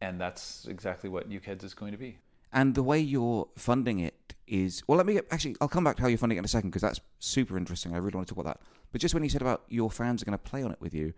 and 0.00 0.20
that's 0.20 0.66
exactly 0.68 1.08
what 1.08 1.30
Ukeheads 1.30 1.64
is 1.64 1.74
going 1.74 1.92
to 1.92 1.98
be. 1.98 2.18
And 2.52 2.74
the 2.74 2.82
way 2.82 3.00
you're 3.00 3.48
funding 3.56 4.00
it 4.00 4.34
is 4.46 4.82
well. 4.86 4.98
Let 4.98 5.06
me 5.06 5.14
get, 5.14 5.26
actually. 5.30 5.56
I'll 5.60 5.68
come 5.68 5.84
back 5.84 5.96
to 5.96 6.02
how 6.02 6.08
you're 6.08 6.18
funding 6.18 6.36
it 6.36 6.40
in 6.40 6.44
a 6.44 6.48
second 6.48 6.70
because 6.70 6.82
that's 6.82 7.00
super 7.18 7.56
interesting. 7.56 7.94
I 7.94 7.98
really 7.98 8.16
want 8.16 8.28
to 8.28 8.34
talk 8.34 8.44
about 8.44 8.58
that. 8.58 8.66
But 8.92 9.00
just 9.00 9.14
when 9.14 9.22
you 9.22 9.30
said 9.30 9.42
about 9.42 9.62
your 9.68 9.90
fans 9.90 10.22
are 10.22 10.24
going 10.24 10.38
to 10.38 10.50
play 10.50 10.62
on 10.62 10.70
it 10.70 10.80
with 10.80 10.94
you, 10.94 11.14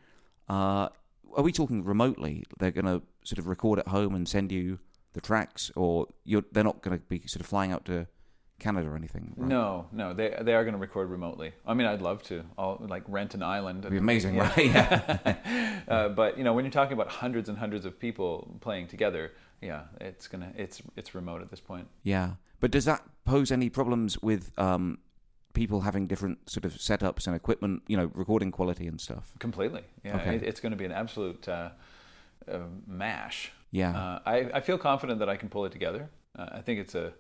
uh, 0.49 0.89
are 1.37 1.43
we 1.43 1.53
talking 1.53 1.85
remotely? 1.85 2.45
They're 2.59 2.71
going 2.71 2.87
to 2.87 3.03
sort 3.25 3.39
of 3.39 3.49
record 3.49 3.79
at 3.79 3.89
home 3.89 4.15
and 4.15 4.29
send 4.29 4.53
you 4.53 4.79
the 5.13 5.21
tracks, 5.21 5.71
or 5.75 6.07
they're 6.25 6.65
not 6.65 6.83
going 6.83 6.99
to 6.99 7.05
be 7.05 7.27
sort 7.27 7.41
of 7.41 7.47
flying 7.47 7.73
out 7.73 7.85
to 7.87 8.07
Canada 8.59 8.89
or 8.89 8.97
anything? 8.97 9.35
Right? 9.37 9.49
No, 9.49 9.87
no, 9.93 10.15
they 10.15 10.35
they 10.41 10.55
are 10.55 10.65
going 10.65 10.75
to 10.75 10.81
record 10.81 11.11
remotely. 11.11 11.53
I 11.67 11.75
mean, 11.75 11.87
I'd 11.87 12.03
love 12.03 12.23
to. 12.25 12.45
I'll 12.57 12.85
like 12.89 13.05
rent 13.07 13.35
an 13.35 13.43
island. 13.43 13.81
It'd 13.81 13.91
be 13.91 13.99
amazing, 13.99 14.35
yeah. 14.35 14.53
right? 14.57 14.67
Yeah. 14.67 15.81
uh, 15.89 16.09
but 16.09 16.39
you 16.39 16.45
know, 16.45 16.53
when 16.55 16.65
you're 16.65 16.73
talking 16.73 16.95
about 16.95 17.09
hundreds 17.09 17.49
and 17.49 17.59
hundreds 17.59 17.85
of 17.85 17.99
people 17.99 18.57
playing 18.61 18.89
together, 18.89 19.33
yeah, 19.61 19.83
it's 20.01 20.27
gonna 20.29 20.53
it's 20.57 20.83
it's 20.97 21.15
remote 21.15 21.43
at 21.43 21.51
this 21.51 21.61
point. 21.61 21.89
Yeah, 22.03 22.33
but 22.61 22.71
does 22.71 22.85
that 22.87 23.03
pose 23.25 23.51
any 23.51 23.69
problems 23.69 24.23
with 24.23 24.53
um, 24.59 24.99
people 25.57 25.81
having 25.81 26.07
different 26.07 26.51
sort 26.51 26.67
of 26.67 26.75
setups 26.75 27.27
and 27.27 27.35
equipment, 27.35 27.83
you 27.89 27.97
know, 27.97 28.11
recording 28.15 28.51
quality 28.53 28.87
and 28.87 29.01
stuff. 29.01 29.33
Completely. 29.39 29.83
Yeah, 30.05 30.17
Okay. 30.17 30.37
it, 30.37 30.43
it's 30.43 30.61
going 30.61 30.73
to 30.73 30.77
be 30.77 30.85
an 30.85 30.93
absolute 30.93 31.49
uh, 31.49 31.71
uh, 32.47 32.59
mash. 32.87 33.53
Yeah. 33.71 33.97
Uh, 33.97 34.19
I, 34.27 34.37
I 34.53 34.61
feel 34.61 34.77
confident 34.77 35.19
that 35.21 35.31
I 35.31 35.37
can 35.37 35.49
pull 35.49 35.65
it 35.65 35.73
together. 35.73 36.11
Uh, 36.39 36.51
I 36.53 36.61
think 36.61 36.79
it's 36.79 36.95
a 36.95 37.15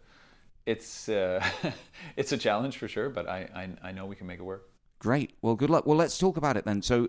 it's 0.66 1.08
uh, 1.08 1.44
it's 2.16 2.32
a 2.32 2.36
challenge 2.36 2.76
for 2.76 2.88
sure, 2.88 3.08
but 3.08 3.28
I, 3.28 3.48
I 3.54 3.88
I 3.88 3.92
know 3.92 4.06
we 4.06 4.16
can 4.16 4.26
make 4.26 4.38
it 4.38 4.44
work. 4.44 4.68
Great. 4.98 5.34
Well, 5.42 5.54
good 5.54 5.70
luck. 5.70 5.86
Well, 5.86 5.96
let's 5.96 6.18
talk 6.18 6.36
about 6.36 6.56
it 6.56 6.64
then. 6.64 6.82
So, 6.82 7.08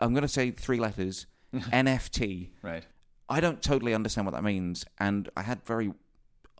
I'm 0.00 0.12
going 0.12 0.22
to 0.22 0.28
say 0.28 0.50
three 0.50 0.78
letters 0.78 1.26
NFT. 1.54 2.50
Right. 2.62 2.84
I 3.28 3.40
don't 3.40 3.62
totally 3.62 3.94
understand 3.94 4.26
what 4.26 4.34
that 4.34 4.44
means, 4.44 4.84
and 4.98 5.28
I 5.36 5.42
had 5.42 5.64
very 5.64 5.92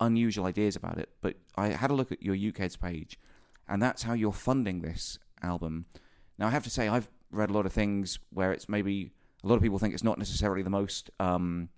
unusual 0.00 0.46
ideas 0.46 0.76
about 0.76 0.98
it. 0.98 1.10
But 1.20 1.36
I 1.56 1.68
had 1.68 1.90
a 1.90 1.94
look 1.94 2.10
at 2.10 2.22
your 2.22 2.34
UK's 2.34 2.76
page, 2.76 3.18
and 3.68 3.82
that's 3.82 4.02
how 4.02 4.14
you're 4.14 4.32
funding 4.32 4.80
this 4.80 5.18
album. 5.42 5.86
Now, 6.38 6.46
I 6.46 6.50
have 6.50 6.64
to 6.64 6.70
say, 6.70 6.88
I've 6.88 7.08
read 7.30 7.50
a 7.50 7.52
lot 7.52 7.66
of 7.66 7.72
things 7.72 8.18
where 8.30 8.52
it's 8.52 8.68
maybe 8.68 9.10
a 9.42 9.48
lot 9.48 9.56
of 9.56 9.62
people 9.62 9.78
think 9.78 9.94
it's 9.94 10.04
not 10.04 10.18
necessarily 10.18 10.62
the 10.62 10.70
most, 10.70 11.10
um, 11.20 11.68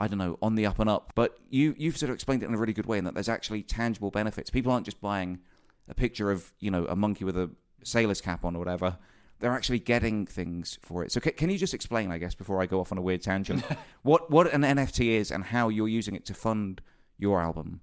I 0.00 0.08
don't 0.08 0.18
know, 0.18 0.38
on 0.40 0.54
the 0.54 0.66
up 0.66 0.78
and 0.78 0.88
up. 0.88 1.12
But 1.14 1.38
you 1.50 1.74
you've 1.76 1.96
sort 1.96 2.10
of 2.10 2.14
explained 2.14 2.42
it 2.42 2.46
in 2.46 2.54
a 2.54 2.58
really 2.58 2.72
good 2.72 2.86
way, 2.86 2.98
in 2.98 3.04
that 3.04 3.14
there's 3.14 3.28
actually 3.28 3.62
tangible 3.62 4.10
benefits. 4.10 4.50
People 4.50 4.72
aren't 4.72 4.86
just 4.86 5.00
buying 5.00 5.40
a 5.88 5.94
picture 5.94 6.30
of 6.30 6.52
you 6.60 6.70
know 6.70 6.86
a 6.86 6.96
monkey 6.96 7.24
with 7.24 7.36
a 7.36 7.50
sailor's 7.84 8.20
cap 8.20 8.44
on 8.44 8.56
or 8.56 8.58
whatever. 8.58 8.96
They're 9.40 9.52
actually 9.52 9.78
getting 9.78 10.26
things 10.26 10.78
for 10.82 11.02
it. 11.02 11.12
So 11.12 11.20
ca- 11.20 11.32
can 11.32 11.48
you 11.48 11.56
just 11.56 11.72
explain, 11.72 12.12
I 12.12 12.18
guess, 12.18 12.34
before 12.34 12.60
I 12.60 12.66
go 12.66 12.78
off 12.80 12.92
on 12.92 12.98
a 12.98 13.02
weird 13.02 13.22
tangent, 13.22 13.64
what 14.02 14.30
what 14.30 14.52
an 14.52 14.62
NFT 14.62 15.10
is 15.10 15.30
and 15.30 15.44
how 15.44 15.68
you're 15.68 15.88
using 15.88 16.14
it 16.14 16.24
to 16.26 16.34
fund 16.34 16.80
your 17.18 17.40
album? 17.40 17.80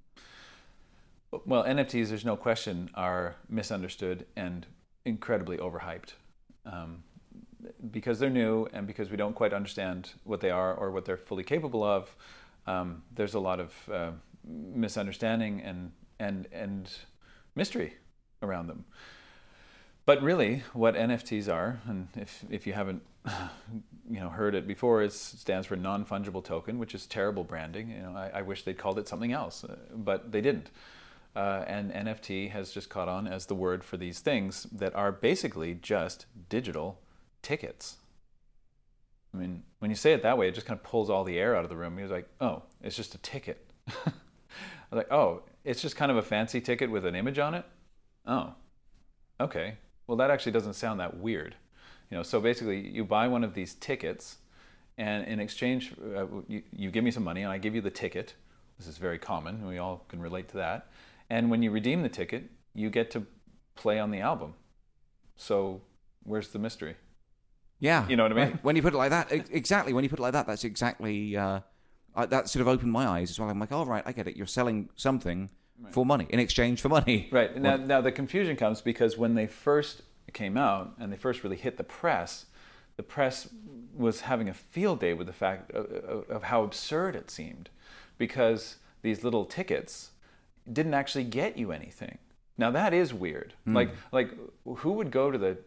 Well, 1.45 1.63
NFTs, 1.63 2.09
there's 2.09 2.25
no 2.25 2.37
question, 2.37 2.89
are 2.93 3.35
misunderstood 3.49 4.25
and 4.35 4.65
incredibly 5.03 5.57
overhyped. 5.57 6.13
Um, 6.65 7.03
because 7.91 8.19
they're 8.19 8.29
new 8.29 8.67
and 8.73 8.87
because 8.87 9.09
we 9.09 9.17
don't 9.17 9.35
quite 9.35 9.53
understand 9.53 10.11
what 10.23 10.41
they 10.41 10.49
are 10.49 10.73
or 10.73 10.91
what 10.91 11.05
they're 11.05 11.17
fully 11.17 11.43
capable 11.43 11.83
of, 11.83 12.15
um, 12.65 13.03
there's 13.15 13.33
a 13.33 13.39
lot 13.39 13.59
of 13.59 13.73
uh, 13.91 14.11
misunderstanding 14.45 15.61
and, 15.61 15.91
and, 16.19 16.47
and 16.51 16.89
mystery 17.55 17.93
around 18.41 18.67
them. 18.67 18.85
But 20.05 20.21
really, 20.21 20.63
what 20.71 20.95
NFTs 20.95 21.53
are, 21.53 21.81
and 21.85 22.07
if, 22.15 22.45
if 22.49 22.65
you 22.65 22.73
haven't 22.73 23.01
you 24.09 24.19
know 24.19 24.29
heard 24.29 24.55
it 24.55 24.65
before, 24.65 25.03
it 25.03 25.11
stands 25.11 25.67
for 25.67 25.75
non-fungible 25.75 26.43
token, 26.43 26.79
which 26.79 26.95
is 26.95 27.05
terrible 27.05 27.43
branding. 27.43 27.89
You 27.89 28.03
know, 28.03 28.15
I, 28.15 28.31
I 28.35 28.41
wish 28.41 28.63
they'd 28.63 28.77
called 28.77 28.99
it 28.99 29.07
something 29.07 29.33
else, 29.33 29.65
uh, 29.65 29.75
but 29.93 30.31
they 30.31 30.39
didn't. 30.41 30.69
Uh, 31.35 31.63
and 31.67 31.91
NFT 31.91 32.49
has 32.51 32.71
just 32.71 32.89
caught 32.89 33.07
on 33.07 33.27
as 33.27 33.45
the 33.45 33.53
word 33.53 33.83
for 33.83 33.97
these 33.97 34.19
things 34.21 34.63
that 34.71 34.95
are 34.95 35.11
basically 35.11 35.75
just 35.75 36.25
digital 36.49 36.99
tickets. 37.47 37.95
I 39.33 39.37
mean, 39.37 39.63
when 39.79 39.89
you 39.89 39.95
say 39.95 40.11
it 40.11 40.21
that 40.23 40.37
way, 40.37 40.49
it 40.49 40.55
just 40.55 40.67
kind 40.67 40.77
of 40.77 40.83
pulls 40.83 41.09
all 41.09 41.23
the 41.23 41.39
air 41.39 41.55
out 41.55 41.63
of 41.63 41.69
the 41.69 41.77
room. 41.77 41.95
He 41.95 42.03
was 42.03 42.11
like, 42.11 42.27
oh, 42.41 42.63
it's 42.81 42.95
just 42.95 43.15
a 43.15 43.17
ticket. 43.19 43.71
I 43.87 44.11
was 44.91 44.97
like, 44.97 45.11
oh, 45.11 45.43
it's 45.63 45.81
just 45.81 45.95
kind 45.95 46.11
of 46.11 46.17
a 46.17 46.21
fancy 46.21 46.59
ticket 46.59 46.91
with 46.91 47.05
an 47.05 47.15
image 47.15 47.39
on 47.39 47.53
it. 47.53 47.63
Oh, 48.25 48.53
okay. 49.39 49.77
Well, 50.07 50.17
that 50.17 50.29
actually 50.29 50.51
doesn't 50.51 50.73
sound 50.73 50.99
that 50.99 51.17
weird. 51.17 51.55
You 52.11 52.17
know, 52.17 52.23
so 52.23 52.41
basically, 52.41 52.85
you 52.85 53.05
buy 53.05 53.29
one 53.29 53.45
of 53.45 53.53
these 53.53 53.75
tickets, 53.75 54.37
and 54.97 55.25
in 55.25 55.39
exchange, 55.39 55.93
uh, 56.15 56.25
you, 56.49 56.63
you 56.73 56.91
give 56.91 57.05
me 57.05 57.11
some 57.11 57.23
money, 57.23 57.43
and 57.43 57.51
I 57.51 57.59
give 57.59 57.75
you 57.75 57.81
the 57.81 57.91
ticket. 57.91 58.33
This 58.77 58.87
is 58.87 58.97
very 58.97 59.19
common. 59.19 59.65
We 59.65 59.77
all 59.77 60.03
can 60.09 60.21
relate 60.21 60.49
to 60.49 60.57
that. 60.57 60.89
And 61.29 61.49
when 61.49 61.63
you 61.63 61.71
redeem 61.71 62.03
the 62.03 62.09
ticket, 62.09 62.49
you 62.73 62.89
get 62.89 63.09
to 63.11 63.25
play 63.75 63.99
on 63.99 64.11
the 64.11 64.19
album. 64.19 64.53
So, 65.37 65.81
where's 66.23 66.49
the 66.49 66.59
mystery? 66.59 66.95
Yeah, 67.79 68.07
You 68.07 68.15
know 68.15 68.23
what 68.23 68.31
I 68.31 68.35
mean? 68.35 68.45
Right. 68.45 68.63
When 68.63 68.75
you 68.75 68.81
put 68.81 68.93
it 68.93 68.97
like 68.97 69.11
that, 69.11 69.31
exactly. 69.31 69.93
When 69.93 70.03
you 70.03 70.09
put 70.09 70.19
it 70.19 70.21
like 70.23 70.33
that, 70.33 70.47
that's 70.47 70.63
exactly 70.63 71.37
uh, 71.37 71.59
uh, 72.15 72.25
that 72.25 72.49
sort 72.49 72.61
of 72.61 72.67
opened 72.67 72.91
my 72.91 73.07
eyes 73.07 73.29
as 73.29 73.39
well. 73.39 73.49
I'm 73.49 73.59
like, 73.59 73.71
all 73.71 73.85
right, 73.85 74.03
I 74.05 74.11
get 74.11 74.27
it. 74.27 74.35
You're 74.35 74.47
selling 74.47 74.89
something 74.95 75.51
for 75.91 76.05
money 76.05 76.25
in 76.29 76.39
exchange 76.39 76.81
for 76.81 76.89
money. 76.89 77.29
Right. 77.31 77.55
Now, 77.61 77.75
now 77.77 78.01
the 78.01 78.11
confusion 78.11 78.55
comes 78.55 78.81
because 78.81 79.17
when 79.17 79.35
they 79.35 79.45
first 79.45 80.01
came 80.33 80.57
out 80.57 80.95
and 80.99 81.11
they 81.11 81.17
first 81.17 81.43
really 81.43 81.55
hit 81.55 81.77
the 81.77 81.83
press, 81.83 82.47
the 82.95 83.03
press 83.03 83.47
was 83.95 84.21
having 84.21 84.49
a 84.49 84.53
field 84.53 84.99
day 84.99 85.13
with 85.13 85.27
the 85.27 85.33
fact 85.33 85.71
of, 85.71 85.85
of, 85.85 86.29
of 86.29 86.43
how 86.43 86.63
absurd 86.63 87.15
it 87.15 87.29
seemed 87.29 87.69
because 88.17 88.77
these 89.03 89.23
little 89.23 89.45
tickets 89.45 90.11
didn't 90.71 90.93
actually 90.95 91.23
get 91.23 91.57
you 91.57 91.71
anything. 91.71 92.17
Now 92.57 92.71
that 92.71 92.93
is 92.93 93.13
weird. 93.13 93.53
Like 93.65 93.91
like 94.11 94.31
who 94.65 94.93
would 94.93 95.11
go 95.11 95.31
to 95.31 95.37
the 95.37 95.57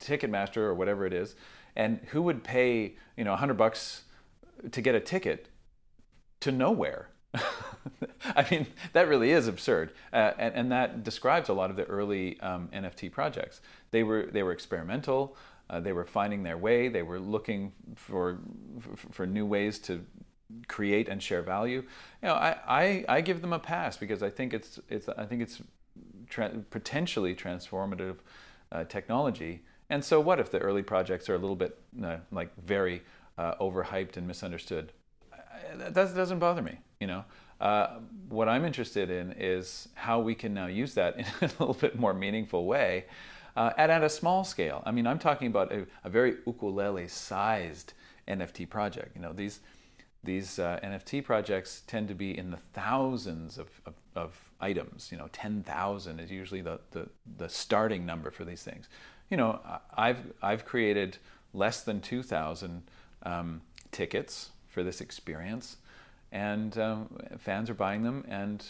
Ticketmaster 0.00 0.58
or 0.58 0.74
whatever 0.74 1.06
it 1.06 1.12
is 1.12 1.34
and 1.76 2.00
who 2.10 2.22
would 2.22 2.44
pay, 2.44 2.94
you 3.16 3.24
know, 3.24 3.32
100 3.32 3.54
bucks 3.54 4.02
to 4.70 4.80
get 4.80 4.94
a 4.94 5.00
ticket 5.00 5.48
to 6.40 6.52
nowhere. 6.52 7.08
I 8.36 8.46
mean, 8.50 8.66
that 8.92 9.08
really 9.08 9.32
is 9.32 9.48
absurd, 9.48 9.92
uh, 10.12 10.32
and, 10.38 10.54
and 10.54 10.72
that 10.72 11.02
describes 11.02 11.48
a 11.48 11.52
lot 11.52 11.70
of 11.70 11.76
the 11.76 11.84
early 11.84 12.38
um, 12.40 12.68
NFT 12.72 13.10
projects. 13.10 13.60
They 13.90 14.04
were 14.04 14.28
they 14.32 14.42
were 14.42 14.52
experimental. 14.52 15.36
Uh, 15.68 15.80
they 15.80 15.92
were 15.92 16.04
finding 16.04 16.42
their 16.42 16.56
way. 16.56 16.88
They 16.88 17.02
were 17.02 17.18
looking 17.18 17.72
for 17.96 18.38
for, 18.80 18.96
for 19.10 19.26
new 19.26 19.46
ways 19.46 19.78
to 19.80 20.04
create 20.68 21.08
and 21.08 21.20
share 21.20 21.42
value. 21.42 21.82
You 22.22 22.28
know, 22.28 22.34
I, 22.34 22.56
I, 22.66 23.04
I 23.08 23.20
give 23.20 23.40
them 23.40 23.52
a 23.52 23.58
pass 23.58 23.96
because 23.96 24.22
I 24.22 24.30
think 24.30 24.54
it's 24.54 24.78
it's 24.88 25.08
I 25.08 25.24
think 25.24 25.42
it's 25.42 25.60
tra- 26.28 26.62
potentially 26.70 27.34
transformative 27.34 28.16
uh, 28.72 28.84
technology. 28.84 29.62
And 29.90 30.04
so, 30.04 30.20
what 30.20 30.40
if 30.40 30.50
the 30.50 30.58
early 30.58 30.82
projects 30.82 31.28
are 31.28 31.34
a 31.34 31.38
little 31.38 31.56
bit 31.56 31.78
uh, 32.02 32.18
like 32.32 32.50
very 32.62 33.02
uh, 33.38 33.54
overhyped 33.56 34.16
and 34.16 34.26
misunderstood? 34.26 34.92
That 35.76 35.94
doesn't 35.94 36.38
bother 36.38 36.62
me. 36.62 36.78
You 37.00 37.06
know, 37.06 37.24
uh, 37.60 37.98
what 38.28 38.48
I'm 38.48 38.64
interested 38.64 39.10
in 39.10 39.34
is 39.38 39.88
how 39.94 40.20
we 40.20 40.34
can 40.34 40.54
now 40.54 40.66
use 40.66 40.94
that 40.94 41.16
in 41.18 41.24
a 41.24 41.46
little 41.58 41.74
bit 41.74 41.98
more 41.98 42.14
meaningful 42.14 42.66
way, 42.66 43.06
uh, 43.56 43.72
and 43.76 43.92
at 43.92 44.02
a 44.02 44.08
small 44.08 44.44
scale. 44.44 44.82
I 44.86 44.90
mean, 44.90 45.06
I'm 45.06 45.18
talking 45.18 45.48
about 45.48 45.72
a, 45.72 45.86
a 46.02 46.10
very 46.10 46.36
ukulele-sized 46.46 47.92
NFT 48.26 48.68
project. 48.68 49.14
You 49.14 49.22
know, 49.22 49.32
these 49.32 49.60
these 50.24 50.58
uh, 50.58 50.80
NFT 50.82 51.22
projects 51.22 51.82
tend 51.86 52.08
to 52.08 52.14
be 52.14 52.36
in 52.36 52.50
the 52.50 52.56
thousands 52.72 53.58
of, 53.58 53.68
of, 53.86 53.94
of 54.16 54.43
items. 54.60 55.10
You 55.10 55.18
know, 55.18 55.28
10,000 55.32 56.20
is 56.20 56.30
usually 56.30 56.60
the, 56.60 56.80
the, 56.92 57.08
the 57.38 57.48
starting 57.48 58.06
number 58.06 58.30
for 58.30 58.44
these 58.44 58.62
things. 58.62 58.88
You 59.30 59.36
know, 59.36 59.60
I've, 59.94 60.32
I've 60.42 60.64
created 60.64 61.18
less 61.52 61.82
than 61.82 62.00
2,000 62.00 62.82
um, 63.22 63.62
tickets 63.90 64.50
for 64.68 64.82
this 64.82 65.00
experience, 65.00 65.76
and 66.32 66.76
um, 66.78 67.08
fans 67.38 67.70
are 67.70 67.74
buying 67.74 68.02
them, 68.02 68.24
and 68.28 68.64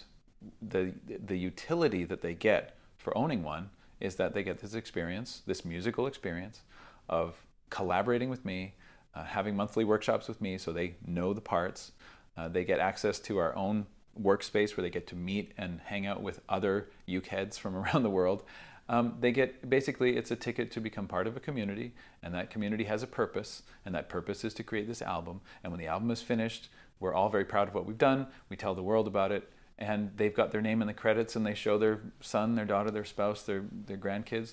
the, 0.61 0.92
the 1.07 1.38
utility 1.38 2.05
that 2.05 2.20
they 2.20 2.35
get 2.35 2.77
for 2.99 3.16
owning 3.16 3.42
one 3.42 3.70
is 4.01 4.16
that 4.16 4.35
they 4.35 4.42
get 4.42 4.59
this 4.59 4.75
experience, 4.75 5.42
this 5.47 5.64
musical 5.64 6.07
experience 6.07 6.61
of 7.09 7.44
collaborating 7.70 8.29
with 8.29 8.44
me, 8.44 8.75
uh, 9.14 9.25
having 9.25 9.57
monthly 9.57 9.85
workshops 9.85 10.29
with 10.29 10.40
me 10.40 10.59
so 10.59 10.73
they 10.73 10.94
know 11.07 11.33
the 11.33 11.40
parts. 11.40 11.92
Uh, 12.37 12.49
they 12.49 12.64
get 12.64 12.81
access 12.81 13.18
to 13.20 13.38
our 13.38 13.55
own 13.55 13.87
workspace 14.20 14.77
where 14.77 14.83
they 14.83 14.90
get 14.90 15.07
to 15.09 15.16
meet 15.16 15.53
and 15.57 15.81
hang 15.85 16.07
out 16.07 16.22
with 16.22 16.40
other 16.48 16.90
uke 17.07 17.27
heads 17.27 17.59
from 17.59 17.77
around 17.77 18.03
the 18.03 18.11
world. 18.11 18.42
Um, 18.88 19.16
they 19.20 19.33
get 19.33 19.68
basically 19.68 20.16
it's 20.16 20.31
a 20.31 20.37
ticket 20.37 20.70
to 20.72 20.81
become 20.81 21.07
part 21.07 21.27
of 21.27 21.37
a 21.37 21.40
community, 21.40 21.94
and 22.22 22.35
that 22.35 22.50
community 22.50 22.85
has 22.85 23.03
a 23.03 23.07
purpose, 23.07 23.62
and 23.85 23.94
that 23.94 24.09
purpose 24.09 24.44
is 24.44 24.53
to 24.55 24.62
create 24.62 24.87
this 24.87 25.00
album. 25.00 25.40
And 25.62 25.72
when 25.72 25.81
the 25.81 25.87
album 25.87 26.11
is 26.11 26.20
finished, 26.20 26.68
we're 27.00 27.14
all 27.14 27.31
very 27.31 27.44
proud 27.44 27.68
of 27.68 27.74
what 27.74 27.87
we've 27.87 27.98
done. 27.98 28.27
We 28.50 28.57
tell 28.57 28.74
the 28.74 28.83
world 28.83 29.07
about 29.07 29.33
it, 29.33 29.50
and 29.79 30.11
they've 30.16 30.35
got 30.35 30.53
their 30.53 30.61
name 30.61 30.83
in 30.83 30.87
the 30.87 30.94
credits, 30.94 31.35
and 31.35 31.46
they 31.46 31.55
show 31.55 31.79
their 31.79 32.00
son, 32.20 32.57
their 32.57 32.66
daughter, 32.66 32.90
their 32.90 33.05
spouse, 33.07 33.42
their 33.42 33.64
their 33.87 33.96
grandkids. 33.96 34.53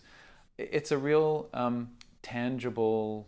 It's 0.57 0.91
a 0.91 0.97
real 0.97 1.49
um, 1.53 1.89
tangible 2.21 3.27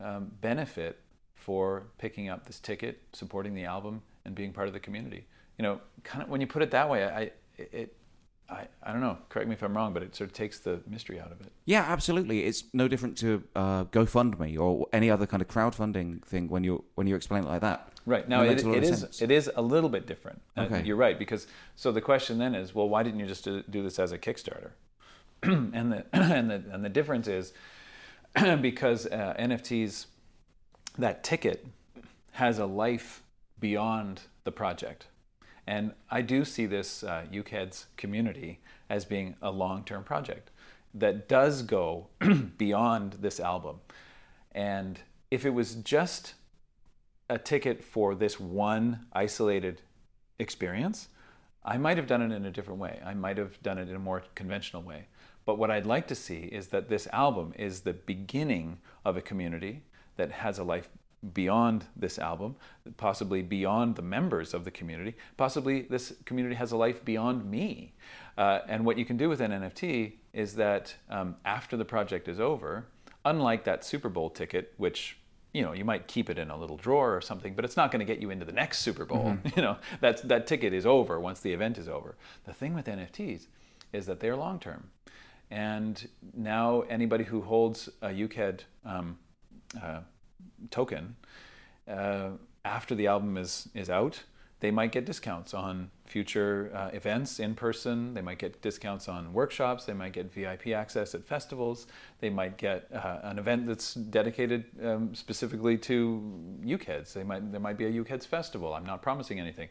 um, 0.00 0.32
benefit 0.40 0.98
for 1.34 1.84
picking 1.98 2.28
up 2.28 2.46
this 2.46 2.60
ticket, 2.60 3.00
supporting 3.12 3.54
the 3.54 3.64
album, 3.64 4.02
and 4.24 4.34
being 4.34 4.52
part 4.52 4.68
of 4.68 4.74
the 4.74 4.80
community. 4.80 5.26
You 5.62 5.68
know, 5.68 5.80
kind 6.02 6.24
of 6.24 6.28
when 6.28 6.40
you 6.40 6.48
put 6.48 6.62
it 6.62 6.72
that 6.72 6.90
way, 6.90 7.04
I 7.04 7.30
it. 7.56 7.94
I, 8.50 8.66
I 8.82 8.90
don't 8.90 9.00
know. 9.00 9.16
Correct 9.28 9.48
me 9.48 9.54
if 9.54 9.62
I'm 9.62 9.74
wrong, 9.76 9.92
but 9.94 10.02
it 10.02 10.16
sort 10.16 10.28
of 10.28 10.34
takes 10.34 10.58
the 10.58 10.80
mystery 10.88 11.20
out 11.20 11.30
of 11.30 11.40
it. 11.40 11.52
Yeah, 11.66 11.82
absolutely. 11.82 12.44
It's 12.44 12.64
no 12.74 12.88
different 12.88 13.16
to 13.18 13.44
uh, 13.54 13.84
GoFundMe 13.84 14.58
or 14.58 14.88
any 14.92 15.08
other 15.08 15.24
kind 15.24 15.40
of 15.40 15.46
crowdfunding 15.46 16.24
thing 16.24 16.48
when 16.48 16.64
you 16.64 16.82
when 16.96 17.06
you 17.06 17.14
explain 17.14 17.44
it 17.44 17.48
like 17.48 17.60
that. 17.60 17.92
Right 18.06 18.28
now, 18.28 18.42
it, 18.42 18.48
makes 18.48 18.62
a 18.64 18.68
lot 18.68 18.74
it 18.78 18.82
of 18.82 18.90
is 18.90 19.00
sense. 19.00 19.22
it 19.22 19.30
is 19.30 19.48
a 19.54 19.62
little 19.62 19.88
bit 19.88 20.06
different. 20.08 20.42
Uh, 20.56 20.62
Okay. 20.62 20.82
you're 20.82 20.96
right 20.96 21.16
because 21.16 21.46
so 21.76 21.92
the 21.92 22.00
question 22.00 22.38
then 22.38 22.56
is, 22.56 22.74
well, 22.74 22.88
why 22.88 23.04
didn't 23.04 23.20
you 23.20 23.26
just 23.26 23.44
do, 23.44 23.62
do 23.70 23.84
this 23.84 24.00
as 24.00 24.10
a 24.10 24.18
Kickstarter? 24.18 24.70
and 25.44 25.92
the 25.92 26.04
and 26.12 26.50
the 26.50 26.64
and 26.72 26.84
the 26.84 26.90
difference 26.90 27.28
is 27.28 27.52
because 28.60 29.06
uh, 29.06 29.34
NFTs, 29.38 30.06
that 30.98 31.22
ticket 31.22 31.64
has 32.32 32.58
a 32.58 32.66
life 32.66 33.22
beyond 33.60 34.22
the 34.44 34.50
project, 34.52 35.06
And 35.66 35.92
I 36.10 36.22
do 36.22 36.44
see 36.44 36.66
this 36.66 37.04
uh, 37.04 37.24
community 37.96 38.60
as 38.90 39.04
being 39.04 39.36
a 39.40 39.50
long 39.50 39.84
term 39.84 40.04
project 40.04 40.50
that 40.94 41.28
does 41.28 41.62
go 41.62 42.08
beyond 42.58 43.14
this 43.14 43.40
album. 43.40 43.80
And 44.52 45.00
if 45.30 45.46
it 45.46 45.50
was 45.50 45.76
just 45.76 46.34
a 47.30 47.38
ticket 47.38 47.82
for 47.82 48.14
this 48.14 48.38
one 48.38 49.06
isolated 49.12 49.80
experience, 50.38 51.08
I 51.64 51.78
might 51.78 51.96
have 51.96 52.06
done 52.06 52.22
it 52.22 52.34
in 52.34 52.44
a 52.44 52.50
different 52.50 52.80
way. 52.80 53.00
I 53.04 53.14
might 53.14 53.38
have 53.38 53.62
done 53.62 53.78
it 53.78 53.88
in 53.88 53.94
a 53.94 54.00
more 54.00 54.24
conventional 54.34 54.82
way. 54.82 55.06
But 55.44 55.58
what 55.58 55.70
I'd 55.70 55.86
like 55.86 56.06
to 56.08 56.14
see 56.14 56.40
is 56.40 56.68
that 56.68 56.88
this 56.88 57.06
album 57.12 57.52
is 57.56 57.80
the 57.80 57.92
beginning 57.92 58.78
of 59.04 59.16
a 59.16 59.22
community 59.22 59.82
that 60.16 60.30
has 60.30 60.58
a 60.58 60.64
life 60.64 60.88
beyond 61.34 61.84
this 61.96 62.18
album, 62.18 62.56
possibly 62.96 63.42
beyond 63.42 63.96
the 63.96 64.02
members 64.02 64.54
of 64.54 64.64
the 64.64 64.70
community, 64.70 65.14
possibly 65.36 65.82
this 65.82 66.12
community 66.24 66.56
has 66.56 66.72
a 66.72 66.76
life 66.76 67.04
beyond 67.04 67.48
me. 67.48 67.92
Uh, 68.36 68.60
and 68.68 68.84
what 68.84 68.98
you 68.98 69.04
can 69.04 69.16
do 69.16 69.28
with 69.28 69.40
an 69.40 69.52
NFT 69.52 70.14
is 70.32 70.54
that 70.54 70.94
um, 71.08 71.36
after 71.44 71.76
the 71.76 71.84
project 71.84 72.28
is 72.28 72.40
over, 72.40 72.86
unlike 73.24 73.64
that 73.64 73.84
Super 73.84 74.08
Bowl 74.08 74.30
ticket, 74.30 74.72
which 74.76 75.16
you 75.52 75.62
know 75.62 75.72
you 75.72 75.84
might 75.84 76.08
keep 76.08 76.30
it 76.30 76.38
in 76.38 76.50
a 76.50 76.56
little 76.56 76.76
drawer 76.76 77.14
or 77.14 77.20
something, 77.20 77.54
but 77.54 77.64
it's 77.64 77.76
not 77.76 77.90
going 77.90 78.00
to 78.00 78.06
get 78.06 78.20
you 78.20 78.30
into 78.30 78.44
the 78.44 78.52
next 78.52 78.78
Super 78.78 79.04
Bowl. 79.04 79.24
Mm-hmm. 79.24 79.48
You 79.56 79.62
know 79.62 79.76
that 80.00 80.26
that 80.28 80.46
ticket 80.46 80.72
is 80.72 80.86
over 80.86 81.20
once 81.20 81.40
the 81.40 81.52
event 81.52 81.78
is 81.78 81.88
over. 81.88 82.16
The 82.44 82.52
thing 82.52 82.74
with 82.74 82.86
NFTs 82.86 83.46
is 83.92 84.06
that 84.06 84.20
they 84.20 84.28
are 84.28 84.36
long 84.36 84.58
term, 84.58 84.88
and 85.50 86.08
now 86.34 86.82
anybody 86.82 87.24
who 87.24 87.42
holds 87.42 87.88
a 88.00 88.08
Ukehead 88.08 88.60
um, 88.84 89.18
uh, 89.80 90.00
token 90.70 91.16
uh, 91.88 92.30
after 92.64 92.94
the 92.94 93.06
album 93.06 93.36
is 93.36 93.68
is 93.74 93.90
out, 93.90 94.22
they 94.60 94.70
might 94.70 94.92
get 94.92 95.04
discounts 95.04 95.54
on 95.54 95.90
future 96.06 96.70
uh, 96.72 96.90
events 96.92 97.40
in 97.40 97.54
person. 97.54 98.14
They 98.14 98.20
might 98.20 98.38
get 98.38 98.62
discounts 98.62 99.08
on 99.08 99.32
workshops. 99.32 99.84
They 99.86 99.92
might 99.92 100.12
get 100.12 100.32
VIP 100.32 100.68
access 100.68 101.14
at 101.14 101.24
festivals. 101.24 101.86
They 102.20 102.30
might 102.30 102.58
get 102.58 102.86
uh, 102.92 103.18
an 103.24 103.38
event 103.38 103.66
that's 103.66 103.94
dedicated 103.94 104.66
um, 104.84 105.14
specifically 105.14 105.76
to 105.78 106.22
Ukeheads. 106.62 107.12
They 107.12 107.24
might 107.24 107.50
there 107.50 107.60
might 107.60 107.76
be 107.76 107.86
a 107.86 107.90
Ukeheads 107.90 108.26
festival. 108.26 108.74
I'm 108.74 108.86
not 108.86 109.02
promising 109.02 109.40
anything. 109.40 109.68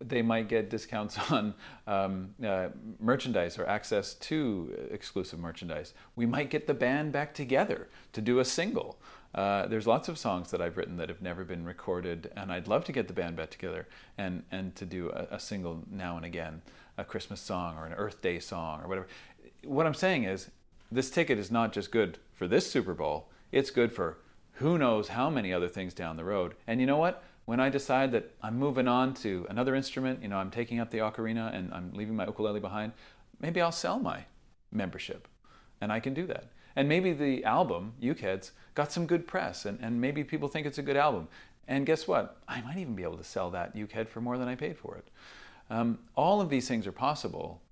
They 0.00 0.20
might 0.20 0.48
get 0.48 0.68
discounts 0.68 1.16
on 1.30 1.54
um, 1.86 2.34
uh, 2.44 2.68
merchandise 3.00 3.58
or 3.58 3.66
access 3.66 4.14
to 4.14 4.88
exclusive 4.90 5.38
merchandise. 5.38 5.94
We 6.16 6.26
might 6.26 6.50
get 6.50 6.66
the 6.66 6.74
band 6.74 7.12
back 7.12 7.32
together 7.32 7.88
to 8.12 8.20
do 8.20 8.40
a 8.40 8.44
single. 8.44 8.98
Uh, 9.34 9.66
there's 9.66 9.86
lots 9.86 10.08
of 10.08 10.16
songs 10.16 10.50
that 10.52 10.62
I've 10.62 10.76
written 10.76 10.96
that 10.98 11.08
have 11.08 11.20
never 11.20 11.44
been 11.44 11.64
recorded, 11.64 12.30
and 12.36 12.52
I'd 12.52 12.68
love 12.68 12.84
to 12.84 12.92
get 12.92 13.08
the 13.08 13.14
band 13.14 13.36
back 13.36 13.50
together 13.50 13.88
and, 14.16 14.44
and 14.52 14.76
to 14.76 14.86
do 14.86 15.10
a, 15.10 15.34
a, 15.34 15.40
single 15.40 15.82
now 15.90 16.16
and 16.16 16.24
again, 16.24 16.62
a 16.96 17.04
Christmas 17.04 17.40
song 17.40 17.76
or 17.76 17.84
an 17.84 17.94
Earth 17.94 18.22
Day 18.22 18.38
song 18.38 18.80
or 18.80 18.86
whatever. 18.86 19.08
What 19.64 19.86
I'm 19.86 19.94
saying 19.94 20.24
is, 20.24 20.50
this 20.92 21.10
ticket 21.10 21.38
is 21.38 21.50
not 21.50 21.72
just 21.72 21.90
good 21.90 22.18
for 22.32 22.46
this 22.46 22.70
Super 22.70 22.94
Bowl, 22.94 23.28
it's 23.50 23.70
good 23.70 23.92
for 23.92 24.18
who 24.58 24.78
knows 24.78 25.08
how 25.08 25.28
many 25.28 25.52
other 25.52 25.68
things 25.68 25.94
down 25.94 26.16
the 26.16 26.24
road. 26.24 26.54
And 26.68 26.80
you 26.80 26.86
know 26.86 26.96
what? 26.96 27.24
When 27.44 27.58
I 27.58 27.68
decide 27.70 28.12
that 28.12 28.30
I'm 28.40 28.56
moving 28.56 28.86
on 28.86 29.14
to 29.14 29.46
another 29.50 29.74
instrument, 29.74 30.22
you 30.22 30.28
know, 30.28 30.36
I'm 30.36 30.50
taking 30.50 30.78
up 30.78 30.90
the 30.90 30.98
ocarina 30.98 31.52
and 31.52 31.74
I'm 31.74 31.92
leaving 31.92 32.14
my 32.14 32.24
ukulele 32.24 32.60
behind, 32.60 32.92
maybe 33.40 33.60
I'll 33.60 33.72
sell 33.72 33.98
my 33.98 34.26
membership. 34.70 35.26
And 35.80 35.92
I 35.92 35.98
can 35.98 36.14
do 36.14 36.26
that. 36.28 36.52
And 36.76 36.88
maybe 36.88 37.12
the 37.12 37.44
album, 37.44 37.94
Ukeheads, 38.00 38.52
got 38.74 38.92
some 38.92 39.06
good 39.06 39.26
press, 39.26 39.64
and, 39.64 39.78
and 39.80 40.00
maybe 40.00 40.24
people 40.24 40.48
think 40.48 40.66
it's 40.66 40.78
a 40.78 40.82
good 40.82 40.96
album. 40.96 41.28
And 41.66 41.86
guess 41.86 42.06
what? 42.06 42.38
I 42.46 42.60
might 42.60 42.76
even 42.76 42.94
be 42.94 43.02
able 43.02 43.16
to 43.16 43.24
sell 43.24 43.50
that 43.50 43.74
Ukehead 43.74 44.08
for 44.08 44.20
more 44.20 44.36
than 44.36 44.48
I 44.48 44.54
paid 44.54 44.76
for 44.76 44.96
it. 44.96 45.08
Um, 45.70 45.98
all 46.14 46.40
of 46.40 46.50
these 46.50 46.68
things 46.68 46.86
are 46.86 46.92
possible 46.92 47.62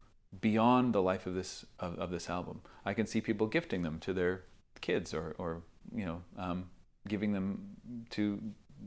beyond 0.41 0.95
the 0.95 1.03
life 1.03 1.27
of 1.27 1.35
this 1.35 1.67
of, 1.79 1.99
of, 1.99 2.11
this 2.11 2.31
album. 2.31 2.63
I 2.87 2.95
can 2.95 3.07
see 3.07 3.21
people 3.21 3.47
gifting 3.47 3.83
them 3.83 3.99
to 4.01 4.15
their 4.15 4.45
kids, 4.81 5.13
or, 5.13 5.35
or 5.37 5.63
you 5.95 6.07
know, 6.07 6.23
um, 6.39 6.71
giving 7.07 7.33
them 7.33 7.77
to 8.11 8.41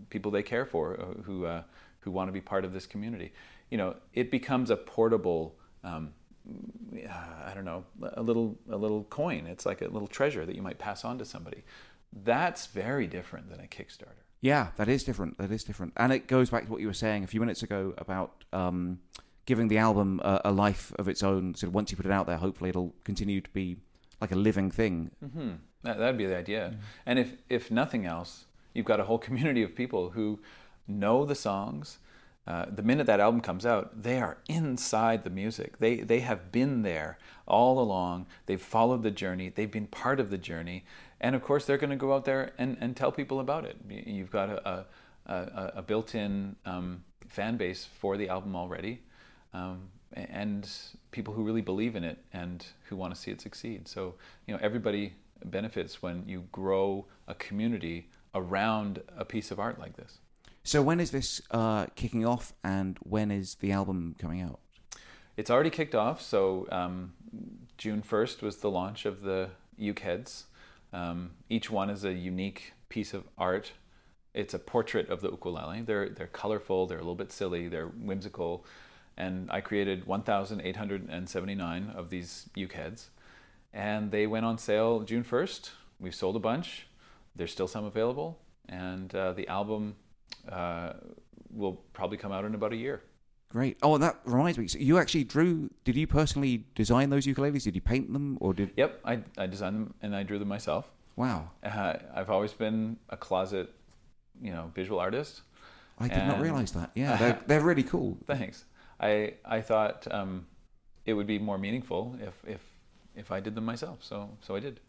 people 0.09 0.31
they 0.31 0.41
care 0.41 0.65
for 0.65 0.99
uh, 0.99 1.21
who 1.21 1.45
uh, 1.45 1.61
who 1.99 2.09
want 2.09 2.29
to 2.29 2.31
be 2.31 2.41
part 2.41 2.65
of 2.65 2.73
this 2.73 2.87
community. 2.87 3.31
You 3.69 3.77
know, 3.77 3.95
it 4.13 4.31
becomes 4.31 4.71
a 4.71 4.75
portable 4.75 5.55
um, 5.83 6.13
I 7.47 7.53
don't 7.53 7.65
know, 7.65 7.83
a 8.13 8.21
little 8.21 8.57
a 8.69 8.77
little 8.77 9.03
coin. 9.05 9.45
It's 9.47 9.65
like 9.65 9.81
a 9.81 9.87
little 9.87 10.07
treasure 10.07 10.45
that 10.45 10.55
you 10.55 10.61
might 10.61 10.77
pass 10.77 11.03
on 11.03 11.17
to 11.17 11.25
somebody. 11.25 11.63
That's 12.15 12.67
very 12.67 13.07
different 13.07 13.49
than 13.49 13.59
a 13.59 13.67
Kickstarter. 13.67 14.23
Yeah, 14.41 14.69
that 14.77 14.87
is 14.87 15.03
different. 15.03 15.37
That 15.37 15.51
is 15.51 15.63
different, 15.63 15.93
and 15.97 16.13
it 16.13 16.27
goes 16.27 16.49
back 16.49 16.65
to 16.65 16.71
what 16.71 16.79
you 16.79 16.87
were 16.87 16.93
saying 16.93 17.23
a 17.23 17.27
few 17.27 17.39
minutes 17.39 17.63
ago 17.63 17.93
about 17.97 18.43
um, 18.53 18.99
giving 19.45 19.67
the 19.67 19.77
album 19.77 20.21
a, 20.23 20.41
a, 20.45 20.51
life 20.51 20.93
of 20.99 21.07
its 21.07 21.23
own. 21.23 21.55
So 21.55 21.69
once 21.69 21.91
you 21.91 21.97
put 21.97 22.05
it 22.05 22.11
out 22.11 22.27
there, 22.27 22.37
hopefully 22.37 22.69
it'll 22.69 22.93
continue 23.03 23.41
to 23.41 23.49
be 23.49 23.77
like 24.21 24.31
a 24.31 24.35
living 24.35 24.71
thing. 24.71 25.11
Mm-hmm. 25.23 25.51
That 25.83 25.97
would 25.97 26.17
be 26.17 26.25
the 26.25 26.37
idea. 26.37 26.69
Mm-hmm. 26.69 26.79
And 27.05 27.19
if 27.19 27.31
if 27.49 27.71
nothing 27.71 28.05
else, 28.05 28.45
you've 28.73 28.85
got 28.85 28.99
a 28.99 29.05
whole 29.05 29.19
community 29.19 29.63
of 29.63 29.75
people 29.75 30.11
who 30.11 30.39
know 30.87 31.25
the 31.25 31.35
songs 31.35 31.97
uh, 32.47 32.65
the 32.69 32.83
minute 32.83 33.07
that 33.07 33.19
album 33.19 33.41
comes 33.41 33.65
out, 33.65 34.03
they 34.03 34.19
are 34.21 34.37
inside 34.47 35.23
the 35.23 35.29
music. 35.31 35.79
They 35.79 35.97
they 35.97 36.19
have 36.19 36.51
been 36.51 36.83
there 36.83 37.17
all 37.47 37.79
along. 37.79 38.27
They've 38.45 38.61
followed 38.61 39.01
the 39.01 39.11
journey. 39.11 39.49
They've 39.49 39.71
been 39.71 39.87
part 39.87 40.19
of 40.19 40.29
the 40.29 40.37
journey, 40.37 40.85
and 41.25 41.35
of 41.35 41.41
course, 41.41 41.65
they're 41.65 41.79
going 41.79 41.89
to 41.89 41.95
go 41.95 42.13
out 42.13 42.23
there 42.23 42.51
and, 42.59 42.77
and 42.79 42.95
tell 42.95 43.11
people 43.11 43.39
about 43.39 43.65
it. 43.65 43.77
You've 43.89 44.29
got 44.29 44.49
a 44.49 44.85
a, 45.25 45.71
a 45.77 45.81
built-in 45.81 46.55
um, 46.67 47.03
fan 47.27 47.57
base 47.57 47.83
for 47.99 48.15
the 48.15 48.29
album 48.29 48.55
already, 48.55 49.01
um, 49.55 49.89
and 50.13 50.69
people 51.09 51.33
who 51.33 51.41
really 51.43 51.63
believe 51.63 51.95
in 51.95 52.03
it 52.03 52.19
and 52.31 52.63
who 52.87 52.95
want 52.95 53.15
to 53.15 53.19
see 53.19 53.31
it 53.31 53.41
succeed. 53.41 53.87
So 53.87 54.13
you 54.45 54.53
know, 54.53 54.59
everybody 54.61 55.13
benefits 55.43 55.99
when 56.03 56.23
you 56.27 56.43
grow 56.51 57.07
a 57.27 57.33
community 57.33 58.09
around 58.35 59.01
a 59.17 59.25
piece 59.25 59.49
of 59.49 59.59
art 59.59 59.79
like 59.79 59.95
this. 59.97 60.19
So 60.63 60.83
when 60.83 60.99
is 60.99 61.09
this 61.09 61.41
uh, 61.49 61.87
kicking 61.95 62.23
off, 62.23 62.53
and 62.63 62.99
when 63.01 63.31
is 63.31 63.55
the 63.55 63.71
album 63.71 64.15
coming 64.19 64.41
out? 64.41 64.59
It's 65.37 65.49
already 65.49 65.71
kicked 65.71 65.95
off. 65.95 66.21
So 66.21 66.67
um, 66.71 67.13
June 67.79 68.03
first 68.03 68.43
was 68.43 68.57
the 68.57 68.69
launch 68.69 69.05
of 69.05 69.21
the 69.21 69.49
Ukeheads. 69.79 70.43
Um, 70.95 71.31
each 71.49 71.69
one 71.69 71.89
is 71.89 72.05
a 72.05 72.13
unique 72.13 72.73
piece 72.87 73.13
of 73.13 73.25
art. 73.37 73.73
It's 74.33 74.53
a 74.53 74.59
portrait 74.59 75.09
of 75.09 75.19
the 75.19 75.29
ukulele. 75.29 75.81
They're 75.81 76.09
they're 76.09 76.27
colorful. 76.27 76.87
They're 76.87 76.99
a 76.99 77.01
little 77.01 77.15
bit 77.15 77.33
silly. 77.33 77.67
They're 77.67 77.87
whimsical, 77.87 78.65
and 79.17 79.51
I 79.51 79.59
created 79.59 80.07
1,879 80.07 81.93
of 81.93 82.09
these 82.09 82.49
Ukeheads, 82.55 83.07
and 83.73 84.11
they 84.11 84.25
went 84.25 84.45
on 84.45 84.57
sale 84.57 85.01
June 85.01 85.25
1st. 85.25 85.71
We've 85.99 86.15
sold 86.15 86.37
a 86.37 86.39
bunch. 86.39 86.87
There's 87.35 87.51
still 87.51 87.67
some 87.67 87.83
available, 87.83 88.39
and 88.69 89.13
uh, 89.13 89.33
the 89.33 89.49
album 89.49 89.95
uh, 90.49 90.93
will 91.51 91.73
probably 91.91 92.17
come 92.17 92.31
out 92.31 92.45
in 92.45 92.55
about 92.55 92.71
a 92.71 92.77
year. 92.77 93.01
Great. 93.49 93.77
Oh, 93.81 93.93
and 93.95 94.03
that 94.03 94.19
reminds 94.25 94.57
me. 94.57 94.67
So 94.67 94.79
you 94.79 94.97
actually 94.97 95.23
drew? 95.23 95.69
Did 95.83 95.95
you 95.95 96.07
personally 96.07 96.65
design 96.75 97.09
those 97.09 97.25
ukuleles? 97.25 97.63
Did 97.63 97.75
you 97.75 97.81
paint 97.81 98.11
them, 98.11 98.37
or 98.41 98.53
did? 98.53 98.71
Yep, 98.75 99.01
I, 99.05 99.19
I 99.37 99.45
designed 99.47 99.75
them 99.75 99.93
and 100.01 100.15
I 100.15 100.23
drew 100.23 100.39
them 100.39 100.47
myself. 100.47 100.89
Wow. 101.15 101.51
Uh, 101.63 101.93
I've 102.13 102.29
always 102.29 102.51
been 102.51 102.97
a 103.09 103.15
closet, 103.15 103.71
you 104.41 104.51
know, 104.51 104.71
visual 104.75 104.99
artist. 104.99 105.41
I 105.99 106.09
did 106.09 106.27
not 106.27 106.41
realize 106.41 106.73
that. 106.73 106.91
Yeah, 106.95 107.15
they're, 107.19 107.39
they're 107.47 107.61
really 107.61 107.83
cool. 107.83 108.17
Thanks. 108.27 108.65
I 108.99 109.35
I 109.45 109.61
thought 109.61 110.07
um, 110.11 110.47
it 111.05 111.13
would 111.13 111.27
be 111.27 111.39
more 111.39 111.57
meaningful 111.57 112.17
if 112.21 112.33
if 112.45 112.61
if 113.15 113.31
I 113.31 113.39
did 113.39 113.55
them 113.55 113.65
myself. 113.65 113.99
So 114.03 114.29
so 114.41 114.55
I 114.55 114.59
did. 114.59 114.79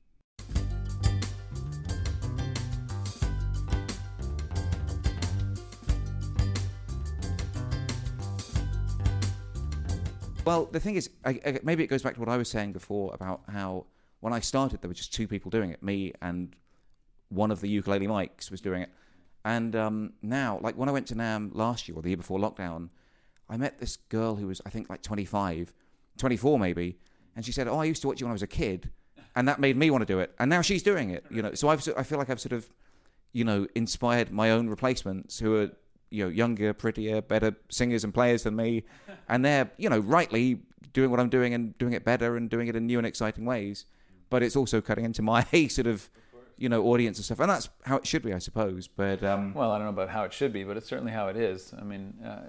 Well, 10.46 10.66
the 10.66 10.78
thing 10.78 10.94
is, 10.94 11.10
I, 11.24 11.40
I, 11.44 11.58
maybe 11.64 11.82
it 11.82 11.88
goes 11.88 12.04
back 12.04 12.14
to 12.14 12.20
what 12.20 12.28
I 12.28 12.36
was 12.36 12.48
saying 12.48 12.72
before 12.72 13.12
about 13.12 13.42
how 13.52 13.86
when 14.20 14.32
I 14.32 14.38
started, 14.38 14.80
there 14.80 14.88
were 14.88 14.94
just 14.94 15.12
two 15.12 15.26
people 15.26 15.50
doing 15.50 15.70
it, 15.70 15.82
me 15.82 16.12
and 16.22 16.54
one 17.28 17.50
of 17.50 17.60
the 17.60 17.68
ukulele 17.68 18.06
mics 18.06 18.48
was 18.48 18.60
doing 18.60 18.82
it. 18.82 18.90
And 19.44 19.74
um, 19.74 20.12
now, 20.22 20.60
like 20.62 20.76
when 20.76 20.88
I 20.88 20.92
went 20.92 21.08
to 21.08 21.16
NAMM 21.16 21.50
last 21.52 21.88
year 21.88 21.98
or 21.98 22.02
the 22.02 22.10
year 22.10 22.16
before 22.16 22.38
lockdown, 22.38 22.90
I 23.48 23.56
met 23.56 23.80
this 23.80 23.96
girl 23.96 24.36
who 24.36 24.46
was, 24.46 24.60
I 24.64 24.70
think, 24.70 24.88
like 24.88 25.02
25, 25.02 25.72
24 26.16 26.58
maybe, 26.60 26.98
and 27.34 27.44
she 27.44 27.50
said, 27.50 27.66
"Oh, 27.66 27.78
I 27.78 27.84
used 27.84 28.02
to 28.02 28.08
watch 28.08 28.20
you 28.20 28.26
when 28.26 28.32
I 28.32 28.34
was 28.34 28.42
a 28.42 28.46
kid, 28.46 28.90
and 29.34 29.48
that 29.48 29.58
made 29.58 29.76
me 29.76 29.90
want 29.90 30.02
to 30.02 30.06
do 30.06 30.20
it." 30.20 30.32
And 30.38 30.48
now 30.48 30.62
she's 30.62 30.82
doing 30.82 31.10
it. 31.10 31.24
You 31.28 31.42
know, 31.42 31.54
so 31.54 31.68
I've, 31.68 31.86
I 31.96 32.04
feel 32.04 32.18
like 32.18 32.30
I've 32.30 32.40
sort 32.40 32.52
of, 32.52 32.68
you 33.32 33.44
know, 33.44 33.66
inspired 33.74 34.30
my 34.30 34.50
own 34.52 34.68
replacements 34.68 35.40
who 35.40 35.56
are 35.56 35.70
you 36.10 36.24
know 36.24 36.30
younger, 36.30 36.72
prettier, 36.72 37.22
better 37.22 37.56
singers 37.68 38.04
and 38.04 38.12
players 38.12 38.42
than 38.44 38.56
me, 38.56 38.84
and 39.28 39.44
they're 39.44 39.70
you 39.76 39.88
know 39.88 39.98
rightly 39.98 40.60
doing 40.92 41.10
what 41.10 41.20
I'm 41.20 41.28
doing 41.28 41.54
and 41.54 41.76
doing 41.78 41.92
it 41.92 42.04
better 42.04 42.36
and 42.36 42.48
doing 42.48 42.68
it 42.68 42.76
in 42.76 42.86
new 42.86 42.98
and 42.98 43.06
exciting 43.06 43.44
ways. 43.44 43.84
But 44.28 44.42
it's 44.42 44.56
also 44.56 44.80
cutting 44.80 45.04
into 45.04 45.22
my 45.22 45.44
sort 45.68 45.86
of 45.86 46.08
you 46.56 46.68
know 46.68 46.84
audience 46.84 47.18
and 47.18 47.24
stuff, 47.24 47.40
and 47.40 47.50
that's 47.50 47.68
how 47.84 47.96
it 47.96 48.06
should 48.06 48.22
be, 48.22 48.32
I 48.32 48.38
suppose. 48.38 48.88
But 48.88 49.22
um, 49.22 49.54
well, 49.54 49.72
I 49.72 49.78
don't 49.78 49.86
know 49.86 50.02
about 50.02 50.10
how 50.10 50.24
it 50.24 50.32
should 50.32 50.52
be, 50.52 50.64
but 50.64 50.76
it's 50.76 50.88
certainly 50.88 51.12
how 51.12 51.28
it 51.28 51.36
is. 51.36 51.72
I 51.78 51.84
mean, 51.84 52.14
uh, 52.24 52.42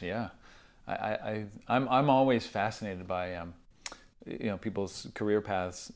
yeah. 0.00 0.30
I, 0.90 0.92
I, 0.92 1.44
I'm, 1.68 1.88
I'm 1.88 2.10
always 2.10 2.46
fascinated 2.46 3.06
by, 3.06 3.34
um, 3.36 3.54
you 4.26 4.46
know, 4.46 4.56
people's 4.56 5.06
career 5.14 5.40
paths. 5.40 5.92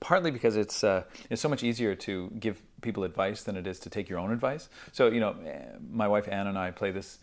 Partly 0.00 0.30
because 0.30 0.56
it's 0.56 0.82
uh, 0.84 1.04
it's 1.28 1.40
so 1.42 1.48
much 1.48 1.62
easier 1.62 1.94
to 1.94 2.30
give 2.38 2.62
people 2.80 3.04
advice 3.04 3.42
than 3.42 3.56
it 3.56 3.66
is 3.66 3.78
to 3.80 3.90
take 3.90 4.08
your 4.08 4.18
own 4.18 4.32
advice. 4.32 4.68
So 4.92 5.08
you 5.08 5.20
know, 5.20 5.36
my 5.90 6.08
wife 6.08 6.28
Anne 6.30 6.46
and 6.46 6.58
I 6.58 6.70
play 6.70 6.90
this 6.90 7.18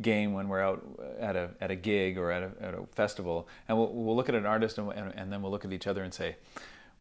game 0.00 0.32
when 0.32 0.48
we're 0.48 0.62
out 0.62 0.82
at 1.20 1.36
a 1.36 1.50
at 1.60 1.70
a 1.70 1.76
gig 1.76 2.18
or 2.18 2.30
at 2.30 2.42
a, 2.42 2.50
at 2.60 2.74
a 2.74 2.86
festival, 2.92 3.48
and 3.68 3.76
we'll, 3.76 3.92
we'll 3.92 4.16
look 4.16 4.28
at 4.28 4.34
an 4.34 4.46
artist 4.46 4.78
and, 4.78 4.90
and, 4.92 5.12
and 5.14 5.32
then 5.32 5.42
we'll 5.42 5.52
look 5.52 5.64
at 5.64 5.72
each 5.72 5.86
other 5.86 6.02
and 6.02 6.12
say, 6.12 6.36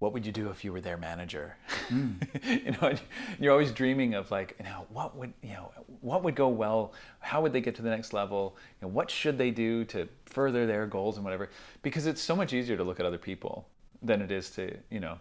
what 0.01 0.13
would 0.13 0.25
you 0.25 0.31
do 0.31 0.49
if 0.49 0.63
you 0.65 0.73
were 0.73 0.81
their 0.81 0.97
manager? 0.97 1.55
Mm. 1.89 2.15
you 2.65 2.71
know, 2.71 2.95
you're 3.39 3.51
always 3.51 3.71
dreaming 3.71 4.15
of 4.15 4.31
like, 4.31 4.55
you 4.57 4.65
know, 4.65 4.87
what 4.89 5.15
would 5.15 5.31
you 5.43 5.53
know, 5.53 5.71
what 6.01 6.23
would 6.23 6.35
go 6.35 6.47
well? 6.47 6.93
How 7.19 7.39
would 7.41 7.53
they 7.53 7.61
get 7.61 7.75
to 7.75 7.83
the 7.83 7.89
next 7.91 8.11
level? 8.11 8.57
You 8.81 8.87
know, 8.87 8.93
what 8.93 9.11
should 9.11 9.37
they 9.37 9.51
do 9.51 9.85
to 9.85 10.09
further 10.25 10.65
their 10.65 10.87
goals 10.87 11.17
and 11.17 11.23
whatever? 11.23 11.49
Because 11.83 12.07
it's 12.07 12.21
so 12.21 12.35
much 12.35 12.51
easier 12.51 12.75
to 12.77 12.83
look 12.83 12.99
at 12.99 13.05
other 13.05 13.19
people 13.19 13.67
than 14.01 14.21
it 14.21 14.31
is 14.31 14.49
to, 14.51 14.75
you 14.89 14.99
know, 14.99 15.17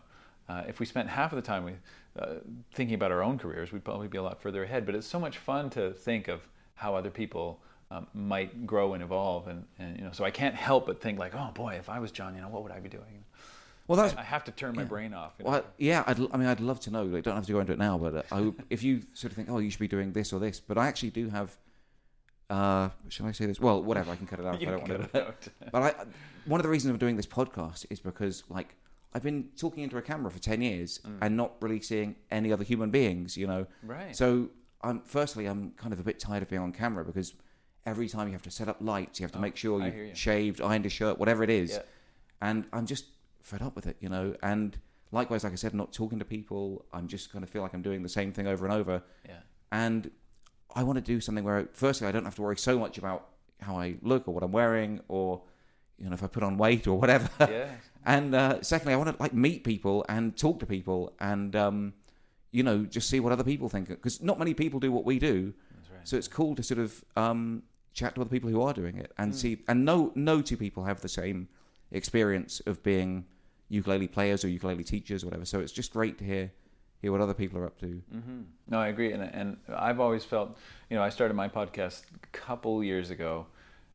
uh, 0.48 0.64
if 0.66 0.80
we 0.80 0.86
spent 0.86 1.08
half 1.08 1.32
of 1.32 1.36
the 1.36 1.42
time 1.42 1.64
we, 1.64 1.72
uh, 2.18 2.34
thinking 2.74 2.94
about 2.94 3.12
our 3.12 3.22
own 3.22 3.38
careers, 3.38 3.72
we'd 3.72 3.84
probably 3.84 4.08
be 4.08 4.18
a 4.18 4.22
lot 4.22 4.40
further 4.40 4.64
ahead. 4.64 4.84
But 4.84 4.94
it's 4.94 5.06
so 5.06 5.20
much 5.20 5.38
fun 5.38 5.70
to 5.70 5.92
think 5.92 6.28
of 6.28 6.40
how 6.74 6.94
other 6.94 7.10
people 7.10 7.60
um, 7.90 8.06
might 8.14 8.66
grow 8.66 8.94
and 8.94 9.02
evolve, 9.02 9.48
and, 9.48 9.64
and 9.78 9.96
you 9.96 10.04
know, 10.04 10.10
so 10.12 10.24
I 10.24 10.30
can't 10.30 10.54
help 10.54 10.86
but 10.86 11.00
think 11.00 11.18
like, 11.18 11.34
oh 11.34 11.50
boy, 11.54 11.74
if 11.74 11.88
I 11.88 11.98
was 11.98 12.10
John, 12.10 12.34
you 12.34 12.40
know, 12.40 12.48
what 12.48 12.62
would 12.62 12.72
I 12.72 12.80
be 12.80 12.88
doing? 12.88 13.24
Well, 13.86 13.96
that's, 13.96 14.16
I, 14.16 14.20
I 14.20 14.24
have 14.24 14.44
to 14.44 14.52
turn 14.52 14.76
my 14.76 14.84
brain 14.84 15.12
off. 15.12 15.32
You 15.38 15.44
know? 15.44 15.50
Well, 15.50 15.64
yeah, 15.76 16.04
I'd, 16.06 16.20
i 16.32 16.36
mean, 16.36 16.46
I'd 16.46 16.60
love 16.60 16.78
to 16.80 16.90
know. 16.90 17.02
Like, 17.02 17.24
don't 17.24 17.34
have 17.34 17.46
to 17.46 17.52
go 17.52 17.58
into 17.58 17.72
it 17.72 17.78
now, 17.78 17.98
but 17.98 18.14
uh, 18.14 18.22
I, 18.30 18.52
if 18.70 18.84
you 18.84 19.02
sort 19.14 19.32
of 19.32 19.36
think, 19.36 19.50
oh, 19.50 19.58
you 19.58 19.70
should 19.70 19.80
be 19.80 19.88
doing 19.88 20.12
this 20.12 20.32
or 20.32 20.38
this, 20.38 20.60
but 20.60 20.78
I 20.78 20.86
actually 20.86 21.10
do 21.10 21.28
have. 21.30 21.56
Uh, 22.50 22.90
should 23.08 23.26
I 23.26 23.32
say 23.32 23.46
this? 23.46 23.60
Well, 23.60 23.82
whatever. 23.82 24.10
I 24.10 24.16
can 24.16 24.26
cut 24.26 24.40
it 24.40 24.46
out 24.46 24.60
if 24.60 24.68
I 24.68 24.72
don't 24.72 24.88
want 24.88 25.12
to. 25.12 25.34
but 25.72 25.82
I, 25.82 25.94
one 26.46 26.58
of 26.58 26.64
the 26.64 26.68
reasons 26.68 26.90
I'm 26.90 26.98
doing 26.98 27.16
this 27.16 27.26
podcast 27.26 27.86
is 27.90 28.00
because, 28.00 28.42
like, 28.48 28.74
I've 29.14 29.22
been 29.22 29.48
talking 29.56 29.84
into 29.84 29.96
a 29.98 30.02
camera 30.02 30.30
for 30.30 30.40
ten 30.40 30.60
years 30.60 31.00
mm. 31.06 31.16
and 31.22 31.36
not 31.36 31.52
really 31.60 31.80
seeing 31.80 32.16
any 32.30 32.52
other 32.52 32.64
human 32.64 32.90
beings. 32.90 33.36
You 33.36 33.46
know, 33.46 33.66
right? 33.84 34.14
So, 34.14 34.50
I'm 34.82 35.00
firstly, 35.02 35.46
I'm 35.46 35.70
kind 35.72 35.92
of 35.92 36.00
a 36.00 36.02
bit 36.02 36.18
tired 36.18 36.42
of 36.42 36.48
being 36.48 36.60
on 36.60 36.72
camera 36.72 37.04
because 37.04 37.34
every 37.86 38.08
time 38.08 38.26
you 38.26 38.32
have 38.32 38.42
to 38.42 38.50
set 38.50 38.68
up 38.68 38.78
lights, 38.80 39.20
you 39.20 39.24
have 39.24 39.32
to 39.32 39.38
oh, 39.38 39.42
make 39.42 39.56
sure 39.56 39.84
you've 39.84 39.94
you. 39.94 40.14
shaved, 40.14 40.60
ironed 40.60 40.86
a 40.86 40.90
shirt, 40.90 41.18
whatever 41.18 41.44
it 41.44 41.50
is. 41.50 41.70
Yeah. 41.70 41.82
And 42.42 42.64
I'm 42.72 42.86
just 42.86 43.06
fed 43.42 43.62
up 43.62 43.76
with 43.76 43.86
it, 43.86 43.96
you 44.00 44.08
know. 44.08 44.34
And 44.42 44.76
likewise, 45.12 45.44
like 45.44 45.52
I 45.52 45.56
said, 45.56 45.74
not 45.74 45.92
talking 45.92 46.18
to 46.18 46.24
people. 46.24 46.84
I'm 46.92 47.06
just 47.06 47.32
kind 47.32 47.44
of 47.44 47.50
feel 47.50 47.62
like 47.62 47.74
I'm 47.74 47.82
doing 47.82 48.02
the 48.02 48.08
same 48.08 48.32
thing 48.32 48.46
over 48.46 48.66
and 48.66 48.74
over. 48.74 49.02
Yeah. 49.28 49.34
And 49.72 50.10
I 50.74 50.82
want 50.82 50.96
to 50.96 51.02
do 51.02 51.20
something 51.20 51.44
where, 51.44 51.68
firstly, 51.72 52.06
I 52.06 52.12
don't 52.12 52.24
have 52.24 52.36
to 52.36 52.42
worry 52.42 52.56
so 52.56 52.78
much 52.78 52.98
about 52.98 53.28
how 53.60 53.76
I 53.76 53.96
look 54.02 54.28
or 54.28 54.34
what 54.34 54.42
I'm 54.42 54.52
wearing 54.52 55.00
or 55.08 55.42
you 55.98 56.08
know 56.08 56.14
if 56.14 56.22
I 56.22 56.26
put 56.26 56.42
on 56.42 56.56
weight 56.56 56.86
or 56.86 56.98
whatever. 56.98 57.28
Yeah. 57.40 57.68
and 58.06 58.34
uh, 58.34 58.62
secondly, 58.62 58.94
I 58.94 58.96
want 58.96 59.16
to 59.16 59.22
like 59.22 59.34
meet 59.34 59.64
people 59.64 60.04
and 60.08 60.36
talk 60.36 60.60
to 60.60 60.66
people 60.66 61.12
and 61.20 61.54
um, 61.54 61.92
you 62.50 62.62
know 62.62 62.84
just 62.84 63.08
see 63.08 63.20
what 63.20 63.32
other 63.32 63.44
people 63.44 63.68
think 63.68 63.88
because 63.88 64.22
not 64.22 64.38
many 64.38 64.54
people 64.54 64.80
do 64.80 64.90
what 64.90 65.04
we 65.04 65.18
do. 65.18 65.52
Right. 65.92 66.08
So 66.08 66.16
it's 66.16 66.28
cool 66.28 66.54
to 66.56 66.62
sort 66.62 66.80
of 66.80 67.04
um, 67.16 67.62
chat 67.92 68.14
to 68.14 68.22
other 68.22 68.30
people 68.30 68.48
who 68.48 68.62
are 68.62 68.72
doing 68.72 68.96
it 68.96 69.12
and 69.18 69.32
mm. 69.32 69.36
see 69.36 69.62
and 69.68 69.84
no 69.84 70.12
no 70.14 70.40
two 70.40 70.56
people 70.56 70.84
have 70.84 71.00
the 71.00 71.08
same 71.08 71.48
experience 71.92 72.60
of 72.66 72.82
being 72.82 73.26
ukulele 73.68 74.08
players 74.08 74.44
or 74.44 74.48
ukulele 74.48 74.84
teachers 74.84 75.22
or 75.22 75.26
whatever. 75.26 75.44
So 75.44 75.60
it's 75.60 75.72
just 75.72 75.92
great 75.92 76.18
to 76.18 76.24
hear 76.24 76.52
hear 77.00 77.12
what 77.12 77.20
other 77.20 77.34
people 77.34 77.58
are 77.58 77.66
up 77.66 77.78
to. 77.80 78.02
Mm-hmm. 78.14 78.40
No, 78.68 78.78
I 78.78 78.88
agree, 78.88 79.12
and 79.12 79.22
and 79.22 79.56
I've 79.74 80.00
always 80.00 80.24
felt, 80.24 80.56
you 80.88 80.96
know, 80.96 81.02
I 81.02 81.08
started 81.08 81.34
my 81.34 81.48
podcast 81.48 82.02
a 82.14 82.26
couple 82.28 82.84
years 82.84 83.10
ago, 83.10 83.46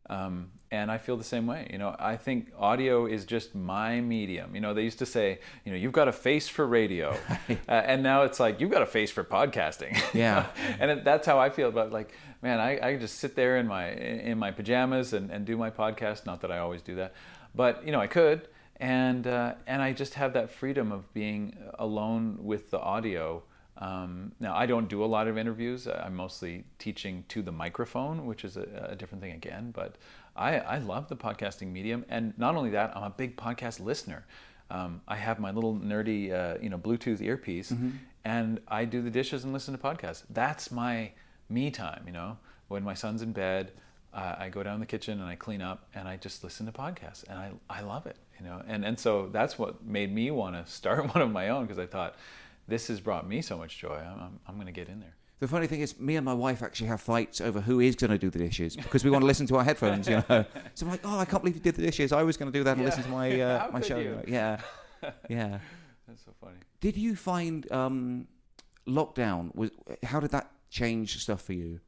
um, 0.09 0.51
and 0.71 0.91
I 0.91 0.97
feel 0.97 1.15
the 1.15 1.23
same 1.23 1.45
way. 1.45 1.67
You 1.71 1.77
know, 1.77 1.95
I 1.99 2.17
think 2.17 2.51
audio 2.57 3.05
is 3.05 3.25
just 3.25 3.55
my 3.55 4.01
medium. 4.01 4.55
You 4.55 4.61
know, 4.61 4.73
they 4.73 4.83
used 4.83 4.99
to 4.99 5.05
say, 5.05 5.39
you 5.63 5.71
know, 5.71 5.77
you've 5.77 5.93
got 5.93 6.07
a 6.07 6.11
face 6.11 6.47
for 6.47 6.65
radio, 6.65 7.15
uh, 7.49 7.71
and 7.71 8.01
now 8.01 8.23
it's 8.23 8.39
like 8.39 8.59
you've 8.59 8.71
got 8.71 8.81
a 8.81 8.87
face 8.87 9.11
for 9.11 9.23
podcasting. 9.23 10.01
Yeah, 10.13 10.47
and 10.79 10.91
it, 10.91 11.03
that's 11.03 11.27
how 11.27 11.39
I 11.39 11.49
feel 11.49 11.67
about 11.67 11.91
like, 11.91 12.13
man, 12.41 12.59
I, 12.59 12.79
I 12.79 12.97
just 12.97 13.19
sit 13.19 13.35
there 13.35 13.57
in 13.57 13.67
my 13.67 13.91
in 13.91 14.37
my 14.37 14.51
pajamas 14.51 15.13
and, 15.13 15.29
and 15.29 15.45
do 15.45 15.57
my 15.57 15.69
podcast. 15.69 16.25
Not 16.25 16.41
that 16.41 16.51
I 16.51 16.59
always 16.59 16.81
do 16.81 16.95
that, 16.95 17.13
but 17.53 17.85
you 17.85 17.91
know, 17.91 17.99
I 17.99 18.07
could 18.07 18.47
and 18.77 19.25
uh, 19.27 19.55
and 19.67 19.81
I 19.81 19.93
just 19.93 20.15
have 20.15 20.33
that 20.33 20.49
freedom 20.49 20.91
of 20.91 21.11
being 21.13 21.55
alone 21.79 22.37
with 22.41 22.71
the 22.71 22.79
audio. 22.79 23.43
Um, 23.77 24.31
now 24.39 24.55
I 24.55 24.65
don't 24.65 24.87
do 24.87 25.03
a 25.03 25.05
lot 25.05 25.27
of 25.27 25.37
interviews. 25.37 25.87
I'm 25.87 26.15
mostly 26.15 26.63
teaching 26.79 27.25
to 27.29 27.41
the 27.41 27.51
microphone, 27.51 28.25
which 28.25 28.45
is 28.45 28.57
a, 28.57 28.87
a, 28.89 28.95
different 28.95 29.21
thing 29.21 29.33
again. 29.33 29.71
But 29.71 29.97
I, 30.33 30.59
I 30.59 30.77
love 30.77 31.09
the 31.09 31.17
podcasting 31.17 31.73
medium, 31.73 32.05
and 32.07 32.37
not 32.37 32.55
only 32.55 32.69
that, 32.71 32.95
I'm 32.95 33.03
a 33.03 33.09
big 33.09 33.35
podcast 33.35 33.81
listener. 33.81 34.25
Um, 34.71 35.01
I 35.07 35.17
have 35.17 35.39
my 35.39 35.51
little 35.51 35.75
nerdy, 35.75 36.31
uh, 36.31 36.57
you 36.61 36.69
know, 36.69 36.77
Bluetooth 36.77 37.21
earpiece, 37.21 37.71
mm-hmm. 37.71 37.91
and 38.23 38.61
I 38.67 38.85
do 38.85 39.01
the 39.01 39.11
dishes 39.11 39.43
and 39.43 39.51
listen 39.51 39.77
to 39.77 39.81
podcasts. 39.81 40.23
That's 40.29 40.71
my 40.71 41.11
me 41.49 41.69
time. 41.69 42.03
You 42.05 42.13
know, 42.13 42.37
when 42.69 42.83
my 42.83 42.93
son's 42.93 43.21
in 43.21 43.33
bed, 43.33 43.73
uh, 44.13 44.35
I 44.37 44.49
go 44.49 44.63
down 44.63 44.79
the 44.79 44.85
kitchen 44.85 45.19
and 45.19 45.29
I 45.29 45.35
clean 45.35 45.61
up, 45.61 45.87
and 45.93 46.07
I 46.07 46.15
just 46.15 46.45
listen 46.45 46.65
to 46.65 46.71
podcasts, 46.71 47.25
and 47.27 47.37
I 47.37 47.51
I 47.69 47.81
love 47.81 48.05
it 48.05 48.15
you 48.39 48.45
know 48.45 48.61
and 48.67 48.85
and 48.85 48.99
so 48.99 49.29
that's 49.31 49.57
what 49.57 49.85
made 49.85 50.13
me 50.13 50.31
want 50.31 50.55
to 50.55 50.71
start 50.71 51.13
one 51.13 51.21
of 51.21 51.31
my 51.31 51.49
own 51.49 51.65
because 51.65 51.79
i 51.79 51.85
thought 51.85 52.15
this 52.67 52.87
has 52.87 52.99
brought 52.99 53.27
me 53.27 53.41
so 53.41 53.57
much 53.57 53.77
joy 53.77 53.95
i'm, 53.95 54.19
I'm, 54.19 54.39
I'm 54.47 54.55
going 54.55 54.67
to 54.67 54.73
get 54.73 54.89
in 54.89 54.99
there 54.99 55.15
the 55.39 55.47
funny 55.49 55.67
thing 55.67 55.81
is, 55.81 55.99
me 55.99 56.15
and 56.15 56.23
my 56.23 56.33
wife 56.33 56.63
actually 56.63 56.87
have 56.87 57.01
fights 57.01 57.41
over 57.41 57.59
who 57.59 57.81
is 57.81 57.95
going 57.95 58.11
to 58.11 58.17
do 58.17 58.29
the 58.29 58.39
dishes 58.39 58.75
because 58.77 59.03
we 59.03 59.09
want 59.09 59.21
to 59.21 59.25
listen 59.25 59.45
to 59.47 59.57
our 59.57 59.65
headphones, 59.65 60.07
you 60.07 60.23
know. 60.29 60.45
So 60.75 60.85
I'm 60.85 60.89
like, 60.89 61.01
oh, 61.03 61.19
I 61.19 61.25
can't 61.25 61.43
believe 61.43 61.55
you 61.55 61.61
did 61.61 61.75
the 61.75 61.81
dishes. 61.81 62.13
I 62.13 62.23
was 62.23 62.37
going 62.37 62.51
to 62.51 62.57
do 62.57 62.63
that 62.63 62.71
and 62.71 62.81
yeah. 62.81 62.85
listen 62.85 63.03
to 63.03 63.09
my 63.09 63.41
uh, 63.41 63.69
my 63.71 63.81
show. 63.81 63.97
You? 63.97 64.21
Yeah, 64.27 64.61
yeah. 65.29 65.59
That's 66.07 66.23
so 66.23 66.33
funny. 66.39 66.57
Did 66.79 66.95
you 66.95 67.17
find 67.17 67.69
um, 67.71 68.27
lockdown 68.87 69.53
was? 69.53 69.71
How 70.03 70.21
did 70.21 70.31
that 70.31 70.51
change 70.69 71.21
stuff 71.21 71.41
for 71.41 71.53
you? 71.53 71.81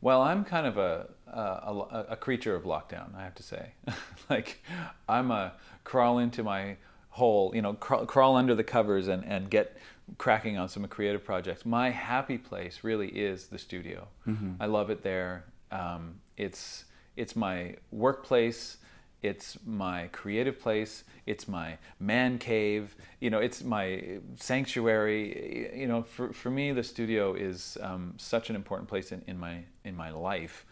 Well, 0.00 0.20
I'm 0.20 0.44
kind 0.44 0.66
of 0.66 0.76
a 0.76 1.10
a, 1.32 2.06
a 2.10 2.16
creature 2.16 2.54
of 2.54 2.64
lockdown, 2.64 3.14
I 3.16 3.24
have 3.24 3.34
to 3.36 3.42
say. 3.42 3.72
like, 4.30 4.62
I'm 5.08 5.30
a 5.30 5.52
crawl 5.84 6.18
into 6.18 6.42
my 6.42 6.76
hole, 7.10 7.52
you 7.54 7.62
know, 7.62 7.74
crawl, 7.74 8.06
crawl 8.06 8.36
under 8.36 8.54
the 8.54 8.64
covers 8.64 9.08
and, 9.08 9.24
and 9.24 9.50
get 9.50 9.76
cracking 10.18 10.58
on 10.58 10.68
some 10.68 10.86
creative 10.88 11.24
projects. 11.24 11.64
My 11.64 11.90
happy 11.90 12.38
place 12.38 12.80
really 12.82 13.08
is 13.08 13.46
the 13.46 13.58
studio. 13.58 14.08
Mm-hmm. 14.26 14.54
I 14.60 14.66
love 14.66 14.90
it 14.90 15.02
there. 15.02 15.44
Um, 15.70 16.20
it's 16.36 16.84
it's 17.16 17.36
my 17.36 17.76
workplace. 17.90 18.78
It's 19.22 19.56
my 19.64 20.08
creative 20.10 20.58
place. 20.58 21.04
It's 21.26 21.46
my 21.46 21.78
man 22.00 22.38
cave. 22.38 22.96
You 23.20 23.30
know, 23.30 23.38
it's 23.38 23.62
my 23.62 24.18
sanctuary. 24.36 25.70
You 25.78 25.86
know, 25.86 26.02
for, 26.02 26.32
for 26.32 26.50
me, 26.50 26.72
the 26.72 26.82
studio 26.82 27.34
is 27.34 27.78
um, 27.80 28.14
such 28.16 28.50
an 28.50 28.56
important 28.56 28.88
place 28.88 29.12
in, 29.12 29.22
in 29.26 29.38
my 29.38 29.64
in 29.84 29.94
my 29.94 30.10
life 30.10 30.66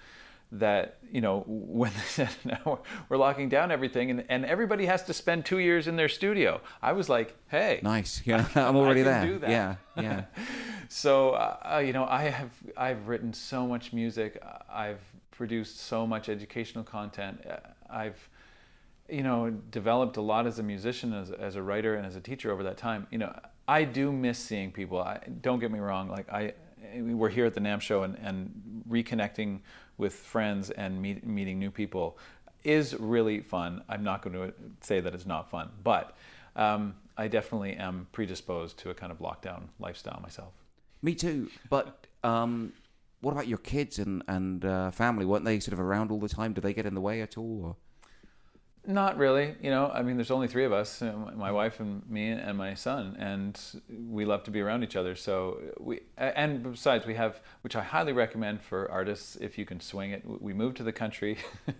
that 0.53 0.99
you 1.11 1.21
know 1.21 1.45
when 1.47 1.93
they 1.93 2.01
said 2.01 2.31
now 2.45 2.81
we're 3.09 3.17
locking 3.17 3.49
down 3.49 3.71
everything 3.71 4.11
and, 4.11 4.25
and 4.29 4.45
everybody 4.45 4.87
has 4.87 5.03
to 5.05 5.13
spend 5.13 5.45
two 5.45 5.59
years 5.59 5.87
in 5.87 5.97
their 5.97 6.09
studio. 6.09 6.61
I 6.83 6.93
was 6.93 7.09
like 7.09 7.37
hey 7.49 7.81
nice. 7.83 8.23
Yeah 8.25 8.47
i'm 8.55 8.77
already 8.77 9.03
there. 9.03 9.39
yeah 9.43 9.77
yeah. 9.97 10.25
So 10.89 11.31
uh, 11.31 11.83
you 11.85 11.93
know 11.93 12.05
i 12.05 12.25
have 12.25 12.51
i've 12.77 13.09
written 13.09 13.33
so 13.33 13.67
much 13.67 13.93
music. 13.93 14.43
I've 14.73 15.01
produced 15.31 15.81
so 15.81 16.07
much 16.07 16.29
educational 16.29 16.85
content. 16.85 17.45
I've 17.89 18.29
you 19.09 19.23
know 19.23 19.51
developed 19.51 20.17
a 20.17 20.21
lot 20.21 20.47
as 20.47 20.59
a 20.59 20.63
musician 20.63 21.13
as, 21.13 21.31
as 21.31 21.57
a 21.57 21.63
writer 21.63 21.95
and 21.95 22.07
as 22.07 22.17
a 22.17 22.21
teacher 22.21 22.51
over 22.51 22.63
that 22.65 22.77
time. 22.77 23.07
You 23.11 23.19
know 23.19 23.39
i 23.69 23.85
do 23.85 24.11
miss 24.11 24.39
seeing 24.39 24.73
people. 24.73 24.99
I, 24.99 25.21
don't 25.43 25.61
get 25.61 25.71
me 25.71 25.79
wrong. 25.79 26.09
Like 26.09 26.29
i 26.33 26.55
we're 26.97 27.29
here 27.29 27.47
at 27.47 27.55
the 27.55 27.61
NAMM 27.61 27.81
show 27.81 28.03
and, 28.03 28.17
and 28.23 28.83
reconnecting 28.89 29.61
with 30.01 30.15
friends 30.15 30.71
and 30.71 31.01
meet, 31.01 31.25
meeting 31.27 31.59
new 31.59 31.71
people 31.71 32.19
is 32.65 32.95
really 32.99 33.41
fun. 33.41 33.83
I'm 33.89 34.03
not 34.03 34.23
going 34.23 34.35
to 34.35 34.53
say 34.81 35.01
that 35.01 35.15
it's 35.15 35.27
not 35.27 35.51
fun, 35.51 35.71
but 35.85 36.17
um, 36.57 36.95
I 37.17 37.29
definitely 37.29 37.75
am 37.75 38.09
predisposed 38.13 38.79
to 38.79 38.91
a 38.91 38.95
kind 38.95 39.13
of 39.13 39.19
lockdown 39.19 39.69
lifestyle 39.79 40.21
myself. 40.21 40.53
Me 41.03 41.15
too. 41.15 41.49
But 41.69 42.07
um, 42.25 42.73
what 43.21 43.33
about 43.33 43.47
your 43.47 43.59
kids 43.59 43.99
and 43.99 44.23
and 44.27 44.65
uh, 44.65 44.91
family? 44.91 45.25
weren't 45.25 45.45
they 45.45 45.61
sort 45.61 45.75
of 45.75 45.81
around 45.81 46.11
all 46.11 46.19
the 46.19 46.29
time? 46.29 46.53
Do 46.53 46.61
they 46.61 46.75
get 46.75 46.87
in 46.87 46.95
the 46.95 47.01
way 47.01 47.23
at 47.23 47.39
all? 47.39 47.65
Or? 47.65 47.77
Not 48.87 49.19
really. 49.19 49.55
You 49.61 49.71
know, 49.71 49.91
I 49.93 50.03
mean, 50.03 50.17
there's 50.17 50.31
only 50.31 50.49
three 50.49 50.65
of 50.65 50.73
us: 50.73 51.03
my 51.03 51.53
wife 51.53 51.81
and 51.81 52.09
me 52.09 52.31
and 52.31 52.57
my 52.57 52.75
son, 52.75 53.17
and 53.19 53.61
we 54.09 54.25
love 54.25 54.43
to 54.45 54.51
be 54.51 54.61
around 54.61 54.83
each 54.85 54.97
other. 54.97 55.15
So 55.15 55.59
we, 55.79 56.01
and 56.17 56.63
besides, 56.63 57.07
we 57.07 57.15
have, 57.15 57.41
which 57.61 57.77
I 57.77 57.83
highly 57.83 58.13
recommend 58.13 58.63
for 58.63 58.91
artists 58.91 59.37
if 59.37 59.59
you 59.59 59.67
can 59.67 59.81
swing 59.81 60.13
it. 60.13 60.23
We 60.25 60.53
moved 60.53 60.79
to 60.79 60.83
the 60.83 60.93
country. 60.93 61.39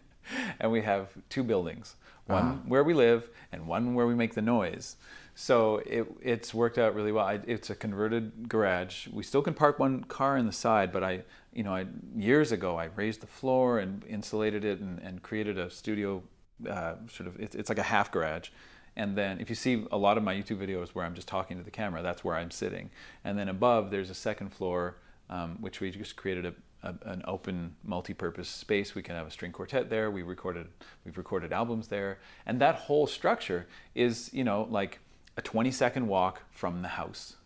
and 0.61 0.71
we 0.71 0.83
have 0.83 1.09
two 1.29 1.43
buildings, 1.43 1.97
one 2.27 2.45
ah. 2.45 2.69
where 2.69 2.85
we 2.85 2.95
live 2.95 3.29
and 3.53 3.67
one 3.67 3.95
where 3.95 4.07
we 4.07 4.15
make 4.15 4.35
the 4.35 4.43
noise. 4.43 4.97
So 5.35 5.77
it, 5.87 6.07
it's 6.21 6.53
worked 6.53 6.79
out 6.79 6.95
really 6.95 7.13
well. 7.13 7.25
I, 7.25 7.41
it's 7.47 7.71
a 7.71 7.75
converted 7.75 8.49
garage. 8.49 9.09
We 9.09 9.23
still 9.23 9.43
can 9.43 9.55
park 9.55 9.79
one 9.79 10.05
car 10.05 10.37
in 10.37 10.47
the 10.47 10.53
side, 10.53 10.93
but 10.93 11.03
I, 11.03 11.23
you 11.53 11.63
know, 11.63 11.75
I, 11.75 11.87
years 12.15 12.53
ago 12.53 12.77
I 12.77 12.87
raised 12.97 13.21
the 13.21 13.27
floor 13.27 13.79
and 13.79 14.05
insulated 14.05 14.65
it 14.65 14.81
and, 14.81 14.99
and 15.01 15.23
created 15.23 15.59
a 15.59 15.71
studio, 15.71 16.23
uh, 16.69 16.95
sort 17.11 17.29
of. 17.29 17.39
It's, 17.41 17.55
it's 17.55 17.69
like 17.69 17.79
a 17.79 17.85
half 17.85 18.11
garage. 18.11 18.51
And 18.97 19.17
then 19.17 19.41
if 19.41 19.49
you 19.49 19.55
see 19.55 19.87
a 19.93 19.97
lot 19.97 20.19
of 20.19 20.25
my 20.25 20.35
YouTube 20.35 20.59
videos 20.59 20.91
where 20.91 21.05
I'm 21.05 21.15
just 21.15 21.29
talking 21.29 21.57
to 21.59 21.63
the 21.63 21.71
camera, 21.71 22.03
that's 22.03 22.25
where 22.25 22.37
I'm 22.37 22.51
sitting. 22.51 22.91
And 23.25 23.39
then 23.39 23.49
above 23.49 23.91
there's 23.91 24.11
a 24.11 24.15
second 24.15 24.53
floor, 24.53 24.97
um, 25.29 25.59
which 25.61 25.81
we 25.81 25.91
just 25.91 26.17
created 26.17 26.47
a, 26.47 26.55
a, 26.83 26.95
an 27.05 27.23
open 27.27 27.77
multi-purpose 27.85 28.49
space. 28.49 28.95
We 28.95 29.03
can 29.03 29.15
have 29.15 29.27
a 29.27 29.31
string 29.31 29.53
quartet 29.53 29.91
there. 29.91 30.11
We 30.11 30.23
recorded, 30.23 30.67
we've 31.05 31.17
recorded 31.17 31.53
albums 31.53 31.89
there, 31.89 32.19
and 32.47 32.61
that 32.61 32.75
whole 32.75 33.07
structure 33.07 33.67
is, 33.95 34.31
you 34.33 34.45
know, 34.45 34.67
like 34.71 34.99
a 35.37 35.43
20 35.43 35.71
second 35.71 36.09
walk 36.09 36.43
from 36.51 36.83
the 36.83 36.89
house. 36.89 37.37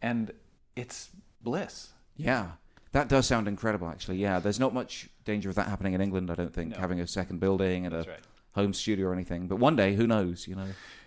And 0.00 0.32
it's 0.76 1.10
bliss. 1.42 1.90
Yeah. 2.16 2.52
That 2.92 3.08
does 3.08 3.26
sound 3.26 3.48
incredible, 3.48 3.88
actually. 3.88 4.18
Yeah, 4.18 4.38
there's 4.38 4.60
not 4.60 4.72
much 4.72 5.08
danger 5.24 5.48
of 5.48 5.56
that 5.56 5.66
happening 5.66 5.94
in 5.94 6.00
England, 6.00 6.30
I 6.30 6.36
don't 6.36 6.54
think, 6.54 6.70
no. 6.70 6.78
having 6.78 7.00
a 7.00 7.06
second 7.08 7.40
building 7.40 7.86
and 7.86 7.94
a 7.94 7.98
right. 7.98 8.20
Home 8.54 8.72
studio 8.72 9.08
or 9.08 9.12
anything. 9.12 9.46
But 9.46 9.56
one 9.56 9.76
day, 9.76 9.94
who 9.94 10.06
knows, 10.06 10.46
you 10.48 10.54
know? 10.54 10.66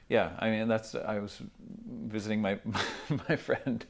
Yeah, 0.09 0.31
I 0.39 0.49
mean, 0.49 0.67
that's, 0.67 0.95
I 0.95 1.19
was 1.19 1.41
visiting 1.85 2.41
my, 2.41 2.59
my 3.29 3.35
friend 3.35 3.85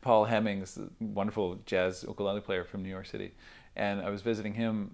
Paul 0.00 0.24
Hemmings, 0.24 0.78
wonderful 0.98 1.60
jazz 1.66 2.04
ukulele 2.06 2.40
player 2.40 2.64
from 2.64 2.82
New 2.82 2.88
York 2.88 3.06
City. 3.06 3.32
And 3.76 4.00
I 4.00 4.10
was 4.10 4.22
visiting 4.22 4.54
him 4.54 4.90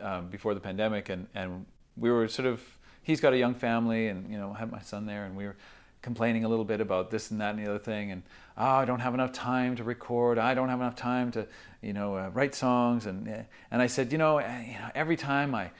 um, 0.00 0.28
before 0.28 0.54
the 0.54 0.60
pandemic, 0.60 1.08
and, 1.08 1.26
and 1.34 1.64
we 1.96 2.10
were 2.10 2.28
sort 2.28 2.46
of, 2.46 2.62
he's 3.02 3.20
got 3.20 3.32
a 3.32 3.38
young 3.38 3.54
family, 3.54 4.08
and, 4.08 4.30
you 4.30 4.38
know, 4.38 4.52
I 4.54 4.58
had 4.58 4.70
my 4.70 4.80
son 4.80 5.06
there, 5.06 5.24
and 5.24 5.34
we 5.34 5.46
were, 5.46 5.56
complaining 6.02 6.44
a 6.44 6.48
little 6.48 6.64
bit 6.64 6.80
about 6.80 7.10
this 7.10 7.30
and 7.30 7.40
that 7.40 7.54
and 7.54 7.64
the 7.64 7.68
other 7.68 7.78
thing, 7.78 8.12
and 8.12 8.22
oh, 8.56 8.64
I 8.64 8.84
don't 8.84 9.00
have 9.00 9.14
enough 9.14 9.32
time 9.32 9.76
to 9.76 9.84
record. 9.84 10.38
I 10.38 10.54
don't 10.54 10.68
have 10.68 10.80
enough 10.80 10.96
time 10.96 11.30
to, 11.32 11.46
you 11.82 11.92
know, 11.92 12.16
uh, 12.16 12.30
write 12.32 12.54
songs. 12.54 13.06
And 13.06 13.28
eh, 13.28 13.42
and 13.70 13.82
I 13.82 13.86
said, 13.86 14.12
you 14.12 14.18
know, 14.18 14.38
eh, 14.38 14.64
you 14.66 14.78
know, 14.78 14.90
every 14.94 15.16
time 15.16 15.54
I. 15.54 15.70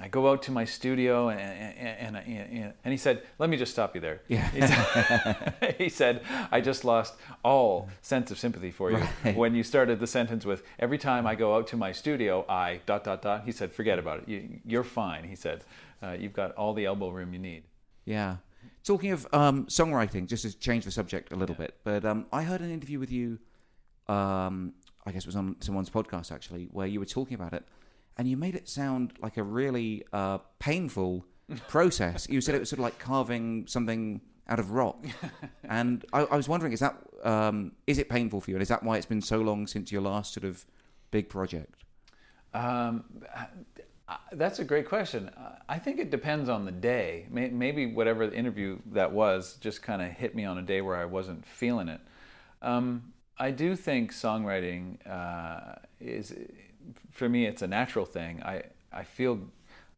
I 0.00 0.06
go 0.06 0.30
out 0.30 0.42
to 0.42 0.52
my 0.52 0.64
studio 0.64 1.28
and, 1.28 1.40
and, 1.40 2.16
and, 2.16 2.72
and, 2.84 2.92
he 2.92 2.96
said, 2.96 3.22
let 3.38 3.50
me 3.50 3.56
just 3.56 3.72
stop 3.72 3.96
you 3.96 4.00
there. 4.00 4.20
Yeah. 4.28 4.48
He, 4.50 4.60
said, 4.60 5.74
he 5.78 5.88
said, 5.88 6.22
I 6.52 6.60
just 6.60 6.84
lost 6.84 7.14
all 7.44 7.88
sense 8.00 8.30
of 8.30 8.38
sympathy 8.38 8.70
for 8.70 8.92
you 8.92 8.98
right. 9.24 9.36
when 9.36 9.56
you 9.56 9.64
started 9.64 9.98
the 9.98 10.06
sentence 10.06 10.44
with, 10.44 10.62
every 10.78 10.98
time 10.98 11.26
I 11.26 11.34
go 11.34 11.56
out 11.56 11.66
to 11.68 11.76
my 11.76 11.90
studio, 11.90 12.44
I 12.48 12.80
dot, 12.86 13.02
dot, 13.02 13.22
dot. 13.22 13.44
He 13.44 13.50
said, 13.50 13.72
forget 13.72 13.98
about 13.98 14.28
it. 14.28 14.60
You, 14.64 14.78
are 14.78 14.84
fine. 14.84 15.24
He 15.24 15.34
said, 15.34 15.64
uh, 16.00 16.12
you've 16.18 16.32
got 16.32 16.52
all 16.52 16.74
the 16.74 16.86
elbow 16.86 17.08
room 17.08 17.32
you 17.32 17.40
need. 17.40 17.64
Yeah. 18.04 18.36
Talking 18.84 19.10
of 19.10 19.26
um, 19.32 19.66
songwriting, 19.66 20.28
just 20.28 20.44
to 20.44 20.56
change 20.56 20.84
the 20.84 20.92
subject 20.92 21.32
a 21.32 21.36
little 21.36 21.56
yeah. 21.58 21.66
bit, 21.66 21.74
but 21.82 22.04
um, 22.04 22.26
I 22.32 22.44
heard 22.44 22.60
an 22.60 22.70
interview 22.70 23.00
with 23.00 23.10
you. 23.10 23.40
Um, 24.06 24.74
I 25.04 25.10
guess 25.10 25.22
it 25.22 25.26
was 25.26 25.36
on 25.36 25.56
someone's 25.60 25.90
podcast 25.90 26.30
actually, 26.30 26.68
where 26.70 26.86
you 26.86 27.00
were 27.00 27.06
talking 27.06 27.34
about 27.34 27.52
it, 27.52 27.64
and 28.18 28.28
you 28.28 28.36
made 28.36 28.54
it 28.54 28.68
sound 28.68 29.12
like 29.22 29.36
a 29.36 29.42
really 29.42 30.04
uh, 30.12 30.38
painful 30.58 31.24
process. 31.68 32.28
you 32.28 32.40
said 32.40 32.54
it 32.54 32.60
was 32.60 32.68
sort 32.68 32.78
of 32.78 32.84
like 32.84 32.98
carving 32.98 33.66
something 33.66 34.20
out 34.48 34.58
of 34.58 34.72
rock, 34.72 35.04
and 35.68 36.04
I, 36.12 36.22
I, 36.22 36.36
was 36.36 36.48
wondering, 36.48 36.72
is 36.72 36.80
that 36.80 36.96
um, 37.22 37.72
is 37.86 37.98
it 37.98 38.08
painful 38.08 38.40
for 38.40 38.50
you, 38.50 38.56
and 38.56 38.62
is 38.62 38.68
that 38.68 38.82
why 38.82 38.96
it's 38.96 39.06
been 39.06 39.20
so 39.20 39.40
long 39.40 39.66
since 39.66 39.92
your 39.92 40.02
last 40.02 40.34
sort 40.34 40.44
of 40.44 40.64
big 41.10 41.28
project? 41.28 41.84
Um, 42.54 43.04
that's 44.32 44.58
a 44.58 44.64
great 44.64 44.88
question. 44.88 45.30
I 45.68 45.78
think 45.78 45.98
it 45.98 46.10
depends 46.10 46.48
on 46.48 46.64
the 46.64 46.72
day. 46.72 47.26
Maybe 47.30 47.86
whatever 47.86 48.26
the 48.26 48.36
interview 48.36 48.78
that 48.92 49.12
was 49.12 49.58
just 49.60 49.82
kind 49.82 50.00
of 50.00 50.10
hit 50.10 50.34
me 50.34 50.44
on 50.44 50.58
a 50.58 50.62
day 50.62 50.80
where 50.80 50.96
I 50.96 51.04
wasn't 51.04 51.44
feeling 51.44 51.88
it. 51.88 52.00
Um, 52.62 53.12
I 53.38 53.50
do 53.50 53.76
think 53.76 54.12
songwriting 54.12 54.96
uh, 55.08 55.76
is, 56.00 56.34
for 57.10 57.28
me, 57.28 57.46
it's 57.46 57.62
a 57.62 57.66
natural 57.66 58.04
thing. 58.04 58.42
I, 58.42 58.62
I 58.92 59.04
feel, 59.04 59.40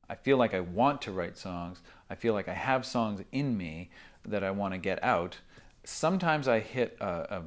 I 0.09 0.15
feel 0.15 0.37
like 0.37 0.55
I 0.55 0.61
want 0.61 1.03
to 1.03 1.13
write 1.13 1.37
songs. 1.37 1.81
I 2.09 2.15
feel 2.15 2.35
like 2.35 2.49
I 2.49 2.55
have 2.55 2.85
songs 2.85 3.23
in 3.33 3.57
me 3.57 3.91
that 4.25 4.45
I 4.45 4.51
want 4.51 4.75
to 4.75 4.79
get 4.79 5.03
out. 5.03 5.39
Sometimes 5.85 6.49
I 6.49 6.61
hit 6.61 6.97
a, 7.01 7.43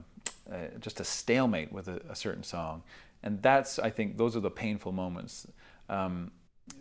a, 0.49 0.53
a, 0.53 0.79
just 0.79 0.99
a 0.99 1.03
stalemate 1.03 1.71
with 1.71 1.87
a, 1.87 2.15
certain 2.15 2.43
song, 2.43 2.83
and 3.21 3.41
that's 3.41 3.77
I 3.79 3.89
think 3.89 4.17
those 4.17 4.35
are 4.35 4.39
the 4.39 4.51
painful 4.51 4.91
moments. 4.91 5.47
Um, 5.89 6.31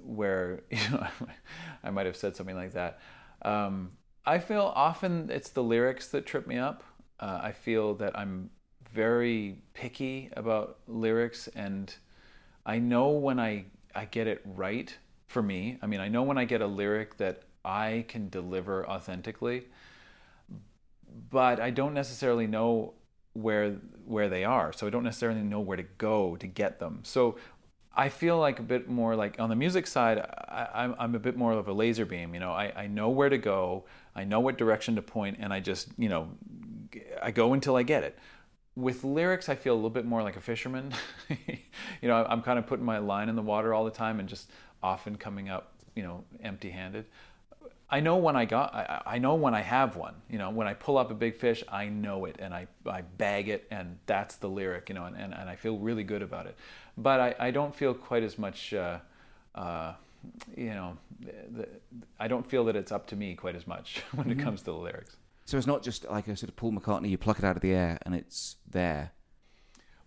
where 0.05 0.63
you 0.71 0.79
know 0.91 1.07
I 1.83 1.91
might 1.91 2.07
have 2.07 2.17
said 2.17 2.37
something 2.37 2.57
like 2.57 2.73
that. 2.73 3.01
Um, 3.43 3.93
I 4.25 4.39
feel 4.39 4.73
often 4.75 5.29
it's 5.31 5.51
the 5.51 5.63
lyrics 5.63 6.09
that 6.09 6.27
trip 6.27 6.47
me 6.47 6.59
up. 6.59 6.85
Uh, 7.19 7.41
I 7.43 7.53
feel 7.53 7.95
that 7.95 8.17
I'm 8.17 8.51
very 8.93 9.59
picky 9.75 10.31
about 10.37 10.79
lyrics, 10.87 11.49
and 11.49 11.95
I 12.65 12.79
know 12.79 13.11
when 13.11 13.41
I 13.41 13.67
I 13.95 14.07
get 14.07 14.27
it 14.27 14.41
right 14.45 14.97
for 15.27 15.43
me. 15.43 15.79
I 15.83 15.87
mean, 15.87 16.01
I 16.01 16.09
know 16.09 16.23
when 16.23 16.39
I 16.39 16.45
get 16.45 16.61
a 16.61 16.67
lyric 16.67 17.19
that 17.19 17.43
I 17.65 18.05
can 18.09 18.29
deliver 18.29 18.89
authentically, 18.89 19.65
but 21.31 21.61
I 21.61 21.71
don't 21.71 21.95
necessarily 21.95 22.47
know 22.47 22.95
where 23.35 23.73
where 24.05 24.29
they 24.29 24.45
are. 24.45 24.73
So 24.73 24.87
I 24.87 24.91
don't 24.91 25.05
necessarily 25.05 25.43
know 25.43 25.61
where 25.61 25.77
to 25.77 25.85
go 25.99 26.37
to 26.37 26.47
get 26.47 26.79
them. 26.79 27.01
So 27.03 27.37
I 27.95 28.09
feel 28.09 28.39
like 28.39 28.59
a 28.59 28.63
bit 28.63 28.89
more 28.89 29.15
like 29.17 29.39
on 29.39 29.49
the 29.49 29.57
music 29.57 29.87
side, 29.87 30.19
I, 30.19 30.85
am 30.85 30.95
I'm 30.99 31.15
a 31.15 31.19
bit 31.19 31.37
more 31.37 31.53
of 31.53 31.69
a 31.69 31.73
laser 31.73 32.07
beam. 32.07 32.35
You 32.35 32.41
know, 32.41 32.53
I, 32.53 32.73
I 32.75 32.87
know 32.87 33.11
where 33.11 33.29
to 33.29 33.39
go, 33.39 33.85
I 34.15 34.25
know 34.25 34.41
what 34.41 34.57
direction 34.57 34.97
to 34.97 35.03
point, 35.03 35.39
and 35.41 35.53
I 35.53 35.61
just, 35.61 35.89
you 35.99 36.09
know, 36.09 36.31
I 37.23 37.31
go 37.31 37.53
until 37.53 37.77
I 37.77 37.83
get 37.83 38.03
it. 38.03 38.19
With 38.75 39.05
lyrics, 39.05 39.49
I 39.49 39.55
feel 39.55 39.75
a 39.75 39.77
little 39.77 39.91
bit 39.91 40.07
more 40.07 40.23
like 40.23 40.37
a 40.37 40.41
fisherman. 40.41 40.95
you 41.29 42.09
know, 42.09 42.25
I'm 42.29 42.43
kind 42.43 42.59
of 42.59 42.67
putting 42.67 42.85
my 42.85 42.99
line 42.99 43.29
in 43.29 43.37
the 43.37 43.43
water 43.43 43.75
all 43.75 43.85
the 43.85 43.91
time 43.91 44.19
and 44.19 44.29
just 44.29 44.51
often 44.83 45.17
coming 45.17 45.49
up, 45.49 45.73
you 45.95 46.03
know, 46.03 46.25
empty 46.43 46.71
handed. 46.71 47.05
I 47.91 48.01
know 48.01 48.17
when 48.17 48.37
I 48.37 48.47
got, 48.47 48.75
I, 48.75 49.03
I, 49.05 49.19
know 49.19 49.35
when 49.35 49.55
I 49.55 49.61
have 49.61 49.97
one. 49.97 50.15
You 50.31 50.39
know, 50.39 50.49
when 50.49 50.67
I 50.67 50.73
pull 50.73 50.97
up 50.97 51.11
a 51.11 51.15
big 51.15 51.37
fish, 51.37 51.63
I 51.71 51.91
know 51.91 52.25
it 52.25 52.37
and 52.39 52.55
I, 52.55 52.67
I 52.87 53.03
bag 53.03 53.51
it, 53.51 53.67
and 53.71 53.99
that's 54.07 54.37
the 54.37 54.49
lyric. 54.49 54.89
You 54.89 54.95
know, 54.95 55.05
and, 55.05 55.15
and, 55.15 55.35
and 55.35 55.51
I 55.51 55.57
feel 55.57 55.77
really 55.77 56.03
good 56.03 56.23
about 56.23 56.47
it 56.47 56.57
but 56.97 57.21
I, 57.21 57.35
I 57.39 57.51
don't 57.51 57.75
feel 57.75 57.95
quite 57.95 58.23
as 58.23 58.39
much. 58.39 58.75
Uh, 58.75 58.99
uh, 59.55 59.95
you 60.57 60.71
know, 60.71 60.97
the, 61.21 61.69
I 62.19 62.29
don't 62.29 62.47
feel 62.47 62.65
that 62.67 62.77
it's 62.77 62.93
up 62.93 63.07
to 63.09 63.17
me 63.17 63.35
quite 63.35 63.57
as 63.57 63.67
much 63.67 64.03
when 64.13 64.29
mm-hmm. 64.29 64.41
it 64.41 64.43
comes 64.43 64.61
to 64.61 64.67
the 64.67 64.77
lyrics. 64.77 65.17
So 65.45 65.59
it's 65.59 65.67
not 65.67 65.83
just 65.83 66.09
like 66.09 66.29
a 66.29 66.37
sort 66.37 66.49
of 66.49 66.57
Paul 66.57 66.73
McCartney, 66.73 67.11
you 67.11 67.19
pluck 67.19 67.39
it 67.39 67.45
out 67.45 67.57
of 67.57 67.63
the 67.63 67.73
air 67.73 67.99
and 68.07 68.15
it's 68.15 68.57
there. 68.71 69.13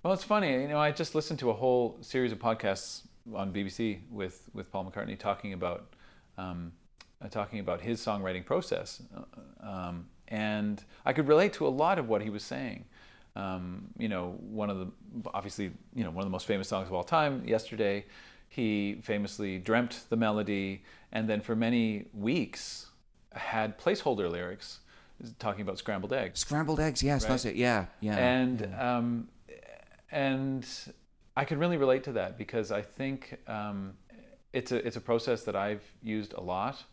Well, 0.04 0.14
it's 0.14 0.24
funny. 0.24 0.62
You 0.62 0.68
know, 0.68 0.80
I 0.80 0.92
just 0.92 1.16
listened 1.16 1.40
to 1.40 1.50
a 1.50 1.54
whole 1.54 1.98
series 2.02 2.32
of 2.32 2.40
podcasts 2.40 3.02
on 3.34 3.52
BBC 3.52 4.00
with, 4.12 4.50
with 4.54 4.72
Paul 4.72 4.92
McCartney 4.92 5.18
talking 5.18 5.54
about 5.54 5.94
um, 6.38 6.74
uh, 7.22 7.30
talking 7.30 7.60
about 7.60 7.82
his 7.82 8.00
songwriting 8.06 8.46
process, 8.46 9.02
uh, 9.16 9.68
um, 9.68 10.06
and 10.28 10.84
I 11.06 11.14
could 11.14 11.30
relate 11.30 11.54
to 11.54 11.66
a 11.66 11.70
lot 11.70 11.98
of 11.98 12.10
what 12.10 12.22
he 12.22 12.30
was 12.30 12.44
saying. 12.44 12.86
Um, 13.38 13.88
you 13.98 14.10
know, 14.10 14.38
one 14.42 14.70
of 14.70 14.80
the 14.80 14.88
obviously, 15.34 15.72
you 15.94 16.04
know, 16.04 16.10
one 16.10 16.20
of 16.24 16.26
the 16.26 16.32
most 16.32 16.46
famous 16.46 16.68
songs 16.68 16.88
of 16.88 16.94
all 16.94 17.04
time, 17.04 17.44
Yesterday, 17.46 18.06
he 18.50 19.00
famously 19.02 19.58
dreamt 19.58 20.04
the 20.10 20.16
melody 20.16 20.84
and 21.12 21.30
then 21.30 21.42
for 21.42 21.56
many 21.56 22.06
weeks 22.14 22.88
had 23.34 23.78
placeholder 23.78 24.32
lyrics 24.32 24.80
talking 25.40 25.62
about 25.62 25.78
scrambled 25.78 26.14
eggs. 26.14 26.40
Scrambled 26.40 26.80
eggs, 26.80 27.02
yes, 27.02 27.24
right? 27.24 27.30
that's 27.30 27.46
it. 27.46 27.56
Yeah, 27.56 27.86
yeah. 28.00 28.18
And 28.18 28.62
yeah. 28.62 28.98
Um, 28.98 29.28
and 30.12 30.66
I 31.36 31.46
can 31.46 31.60
really 31.60 31.78
relate 31.78 32.04
to 32.06 32.14
that 32.14 32.38
because 32.38 32.72
I 32.72 32.82
think 32.82 33.38
um, 33.48 33.94
it's 34.54 34.72
a 34.72 34.86
it's 34.86 34.96
a 34.96 35.02
process 35.02 35.44
that 35.44 35.56
I've 35.56 35.84
used 36.02 36.34
a 36.34 36.42
lot, 36.42 36.84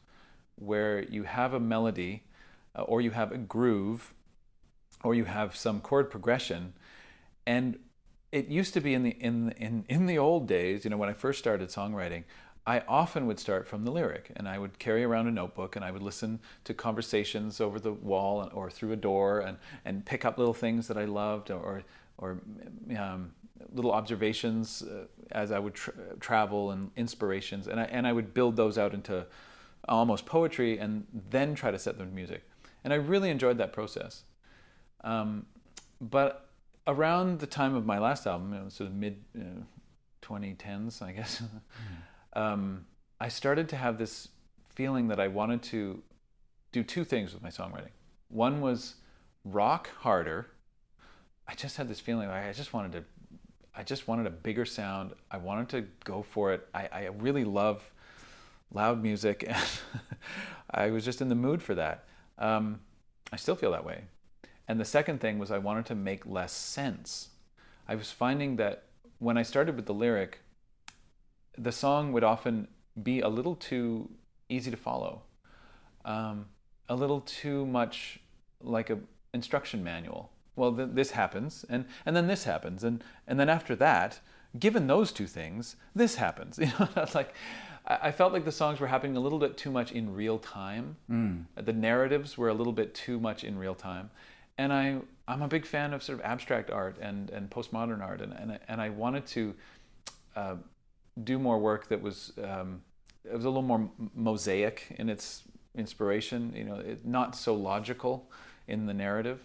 where 0.56 1.02
you 1.04 1.22
have 1.24 1.54
a 1.54 1.60
melody, 1.60 2.24
uh, 2.76 2.82
or 2.82 3.00
you 3.00 3.10
have 3.12 3.32
a 3.32 3.38
groove, 3.38 4.14
or 5.04 5.14
you 5.14 5.24
have 5.24 5.56
some 5.56 5.80
chord 5.80 6.10
progression, 6.10 6.74
and 7.46 7.78
it 8.32 8.48
used 8.48 8.74
to 8.74 8.80
be 8.80 8.94
in 8.94 9.02
the 9.02 9.10
in 9.10 9.50
in 9.52 9.84
in 9.88 10.06
the 10.06 10.18
old 10.18 10.48
days, 10.48 10.84
you 10.84 10.90
know, 10.90 10.96
when 10.96 11.08
I 11.08 11.12
first 11.12 11.38
started 11.38 11.68
songwriting, 11.68 12.24
I 12.66 12.80
often 12.86 13.26
would 13.26 13.40
start 13.40 13.66
from 13.66 13.84
the 13.84 13.90
lyric, 13.90 14.30
and 14.36 14.48
I 14.48 14.58
would 14.58 14.78
carry 14.78 15.02
around 15.02 15.26
a 15.26 15.32
notebook, 15.32 15.74
and 15.74 15.84
I 15.84 15.90
would 15.90 16.02
listen 16.02 16.40
to 16.64 16.74
conversations 16.74 17.60
over 17.60 17.80
the 17.80 17.92
wall 17.92 18.48
or 18.54 18.70
through 18.70 18.92
a 18.92 18.96
door, 18.96 19.40
and 19.40 19.58
and 19.84 20.04
pick 20.04 20.24
up 20.24 20.38
little 20.38 20.54
things 20.54 20.86
that 20.88 20.96
I 20.96 21.04
loved, 21.04 21.50
or 21.50 21.82
or 22.18 22.38
um, 22.96 23.32
little 23.72 23.92
observations 23.92 24.82
uh, 24.82 25.06
as 25.32 25.50
I 25.50 25.58
would 25.58 25.74
tra- 25.74 25.94
travel 26.20 26.70
and 26.70 26.90
inspirations, 26.96 27.66
and 27.66 27.80
I 27.80 27.84
and 27.84 28.06
I 28.06 28.12
would 28.12 28.32
build 28.32 28.56
those 28.56 28.78
out 28.78 28.94
into 28.94 29.26
almost 29.88 30.24
poetry, 30.24 30.78
and 30.78 31.06
then 31.30 31.56
try 31.56 31.72
to 31.72 31.78
set 31.78 31.98
them 31.98 32.10
to 32.10 32.14
music, 32.14 32.42
and 32.84 32.92
I 32.92 32.96
really 32.96 33.30
enjoyed 33.30 33.58
that 33.58 33.72
process. 33.72 34.22
Um, 35.02 35.46
but 36.00 36.48
around 36.86 37.40
the 37.40 37.46
time 37.46 37.74
of 37.74 37.86
my 37.86 37.98
last 37.98 38.24
album, 38.24 38.54
it 38.54 38.64
was 38.64 38.74
sort 38.74 38.88
of 38.90 38.94
mid 38.94 39.16
you 39.34 39.42
know, 39.42 39.62
2010s, 40.22 41.02
I 41.02 41.12
guess. 41.12 41.42
Um, 42.34 42.86
I 43.20 43.28
started 43.28 43.68
to 43.70 43.76
have 43.76 43.98
this 43.98 44.28
feeling 44.74 45.08
that 45.08 45.20
I 45.20 45.28
wanted 45.28 45.62
to 45.64 46.02
do 46.72 46.82
two 46.82 47.04
things 47.04 47.34
with 47.34 47.42
my 47.42 47.50
songwriting. 47.50 47.90
One 48.28 48.60
was 48.60 48.94
rock 49.44 49.90
harder. 50.00 50.46
I 51.46 51.54
just 51.54 51.76
had 51.76 51.88
this 51.88 52.00
feeling 52.00 52.28
like 52.28 52.44
I 52.44 52.52
just 52.52 52.72
wanted 52.72 52.92
to 52.92 53.04
I 53.74 53.82
just 53.82 54.06
wanted 54.06 54.26
a 54.26 54.30
bigger 54.30 54.64
sound. 54.64 55.12
I 55.30 55.38
wanted 55.38 55.68
to 55.70 55.86
go 56.04 56.22
for 56.22 56.52
it. 56.52 56.68
I, 56.74 56.88
I 56.92 57.04
really 57.18 57.44
love 57.44 57.82
loud 58.72 59.02
music, 59.02 59.44
and 59.48 59.56
I 60.70 60.90
was 60.90 61.04
just 61.04 61.22
in 61.22 61.28
the 61.28 61.34
mood 61.34 61.62
for 61.62 61.74
that. 61.76 62.04
Um, 62.38 62.80
I 63.32 63.36
still 63.36 63.54
feel 63.54 63.70
that 63.72 63.84
way. 63.84 64.04
And 64.68 64.78
the 64.78 64.84
second 64.84 65.20
thing 65.20 65.38
was 65.38 65.50
I 65.50 65.58
wanted 65.58 65.86
to 65.86 65.94
make 65.94 66.26
less 66.26 66.52
sense. 66.52 67.30
I 67.88 67.94
was 67.94 68.10
finding 68.10 68.56
that 68.56 68.84
when 69.18 69.38
I 69.38 69.42
started 69.42 69.74
with 69.76 69.86
the 69.86 69.94
lyric, 69.94 70.40
the 71.56 71.72
song 71.72 72.12
would 72.12 72.24
often 72.24 72.68
be 73.02 73.20
a 73.20 73.28
little 73.28 73.54
too 73.54 74.10
easy 74.48 74.70
to 74.70 74.76
follow, 74.76 75.22
um, 76.04 76.46
a 76.88 76.94
little 76.94 77.20
too 77.20 77.66
much 77.66 78.20
like 78.60 78.90
a 78.90 78.98
instruction 79.32 79.82
manual. 79.82 80.30
Well, 80.56 80.74
th- 80.74 80.90
this 80.92 81.12
happens, 81.12 81.64
and 81.68 81.86
and 82.04 82.14
then 82.14 82.26
this 82.26 82.44
happens, 82.44 82.84
and 82.84 83.02
and 83.26 83.40
then 83.40 83.48
after 83.48 83.74
that, 83.76 84.20
given 84.58 84.86
those 84.86 85.12
two 85.12 85.26
things, 85.26 85.76
this 85.94 86.16
happens. 86.16 86.58
You 86.62 86.66
know, 86.78 86.88
like 87.14 87.34
I 87.86 88.12
felt 88.12 88.32
like 88.32 88.44
the 88.44 88.52
songs 88.52 88.78
were 88.78 88.86
happening 88.86 89.16
a 89.16 89.20
little 89.20 89.38
bit 89.38 89.56
too 89.56 89.70
much 89.70 89.90
in 89.92 90.14
real 90.14 90.38
time. 90.38 90.96
Mm. 91.10 91.46
The 91.56 91.72
narratives 91.72 92.38
were 92.38 92.48
a 92.48 92.54
little 92.54 92.72
bit 92.72 92.94
too 92.94 93.18
much 93.18 93.42
in 93.42 93.58
real 93.58 93.74
time, 93.74 94.10
and 94.58 94.72
I 94.72 94.98
I'm 95.26 95.42
a 95.42 95.48
big 95.48 95.66
fan 95.66 95.92
of 95.92 96.02
sort 96.02 96.18
of 96.18 96.24
abstract 96.24 96.70
art 96.70 96.96
and 97.00 97.30
and 97.30 97.50
postmodern 97.50 98.02
art, 98.02 98.20
and 98.20 98.32
and 98.32 98.58
and 98.68 98.80
I 98.80 98.90
wanted 98.90 99.26
to 99.28 99.54
uh, 100.36 100.56
do 101.22 101.38
more 101.38 101.58
work 101.58 101.88
that 101.88 102.00
was 102.00 102.32
um, 102.42 102.82
it 103.24 103.34
was 103.34 103.44
a 103.44 103.48
little 103.48 103.62
more 103.62 103.90
mosaic 104.14 104.94
in 104.98 105.08
its 105.08 105.42
inspiration. 105.74 106.52
You 106.56 106.64
know, 106.64 106.76
it, 106.76 107.06
not 107.06 107.36
so 107.36 107.54
logical 107.54 108.30
in 108.66 108.86
the 108.86 108.94
narrative. 108.94 109.40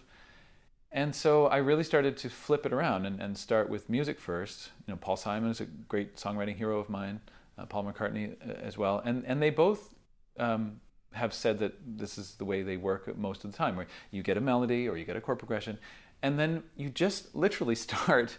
And 0.90 1.14
so 1.14 1.46
I 1.46 1.58
really 1.58 1.84
started 1.84 2.16
to 2.18 2.30
flip 2.30 2.64
it 2.64 2.72
around 2.72 3.04
and, 3.04 3.20
and 3.20 3.36
start 3.36 3.68
with 3.68 3.90
music 3.90 4.18
first. 4.18 4.70
You 4.86 4.94
know, 4.94 4.98
Paul 4.98 5.16
Simon 5.16 5.50
is 5.50 5.60
a 5.60 5.66
great 5.66 6.16
songwriting 6.16 6.56
hero 6.56 6.78
of 6.78 6.88
mine 6.88 7.20
uh, 7.58 7.66
Paul 7.66 7.84
McCartney 7.84 8.34
uh, 8.46 8.52
as 8.62 8.78
well, 8.78 9.02
and 9.04 9.24
and 9.26 9.42
they 9.42 9.50
both 9.50 9.94
um, 10.38 10.80
have 11.12 11.34
said 11.34 11.58
that 11.58 11.74
this 11.84 12.16
is 12.16 12.36
the 12.36 12.44
way 12.44 12.62
they 12.62 12.76
work 12.76 13.16
most 13.18 13.44
of 13.44 13.50
the 13.50 13.56
time, 13.56 13.76
where 13.76 13.86
you 14.10 14.22
get 14.22 14.36
a 14.36 14.40
melody 14.40 14.88
or 14.88 14.96
you 14.96 15.04
get 15.04 15.16
a 15.16 15.20
chord 15.20 15.38
progression, 15.38 15.78
and 16.22 16.38
then 16.38 16.62
you 16.76 16.88
just 16.88 17.34
literally 17.34 17.74
start 17.88 18.38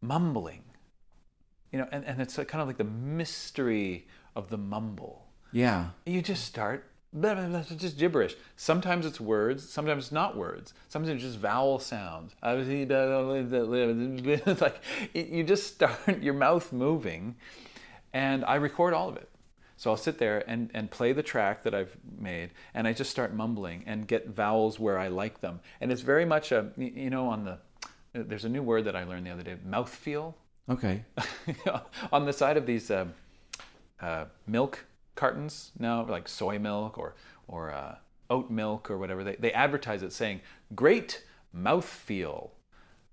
mumbling, 0.00 0.62
you 1.72 1.78
know, 1.78 1.88
and, 1.90 2.04
and 2.04 2.20
it's 2.20 2.36
kind 2.36 2.60
of 2.60 2.66
like 2.66 2.78
the 2.78 2.84
mystery 2.84 4.06
of 4.36 4.50
the 4.50 4.58
mumble. 4.58 5.26
Yeah, 5.52 5.88
you 6.06 6.22
just 6.22 6.44
start 6.44 6.84
blah, 7.12 7.34
blah, 7.34 7.46
blah, 7.46 7.62
just 7.76 7.98
gibberish. 7.98 8.34
Sometimes 8.56 9.04
it's 9.04 9.20
words, 9.20 9.68
sometimes 9.68 10.04
it's 10.04 10.12
not 10.12 10.36
words. 10.36 10.72
Sometimes 10.88 11.16
it's 11.16 11.22
just 11.22 11.38
vowel 11.38 11.78
sounds. 11.78 12.34
like 14.60 14.80
you 15.12 15.44
just 15.44 15.74
start 15.74 15.98
your 16.22 16.34
mouth 16.34 16.72
moving 16.72 17.36
and 18.12 18.44
I 18.44 18.56
record 18.56 18.94
all 18.94 19.08
of 19.08 19.16
it. 19.16 19.28
So 19.76 19.90
I'll 19.90 19.96
sit 19.96 20.18
there 20.18 20.48
and, 20.48 20.70
and 20.74 20.90
play 20.90 21.12
the 21.12 21.24
track 21.24 21.64
that 21.64 21.74
I've 21.74 21.96
made, 22.16 22.50
and 22.72 22.86
I 22.86 22.92
just 22.92 23.10
start 23.10 23.34
mumbling 23.34 23.82
and 23.86 24.06
get 24.06 24.28
vowels 24.28 24.78
where 24.78 24.96
I 24.96 25.08
like 25.08 25.40
them. 25.40 25.58
And 25.80 25.90
it's 25.90 26.02
very 26.02 26.24
much 26.24 26.52
a, 26.52 26.70
you 26.76 27.10
know, 27.10 27.26
on 27.26 27.44
the, 27.44 27.58
there's 28.12 28.44
a 28.44 28.48
new 28.48 28.62
word 28.62 28.84
that 28.84 28.94
I 28.94 29.02
learned 29.02 29.26
the 29.26 29.30
other 29.30 29.42
day, 29.42 29.56
mouthfeel. 29.68 30.34
Okay. 30.70 31.04
on 32.12 32.24
the 32.24 32.32
side 32.32 32.56
of 32.56 32.66
these 32.66 32.90
uh, 32.90 33.06
uh, 34.00 34.26
milk 34.46 34.86
cartons 35.14 35.72
now, 35.78 36.04
like 36.04 36.28
soy 36.28 36.58
milk 36.58 36.98
or, 36.98 37.14
or 37.48 37.72
uh, 37.72 37.96
oat 38.30 38.50
milk 38.50 38.90
or 38.90 38.98
whatever, 38.98 39.24
they, 39.24 39.36
they 39.36 39.52
advertise 39.52 40.02
it 40.02 40.12
saying, 40.12 40.40
great 40.74 41.24
mouthfeel. 41.56 42.50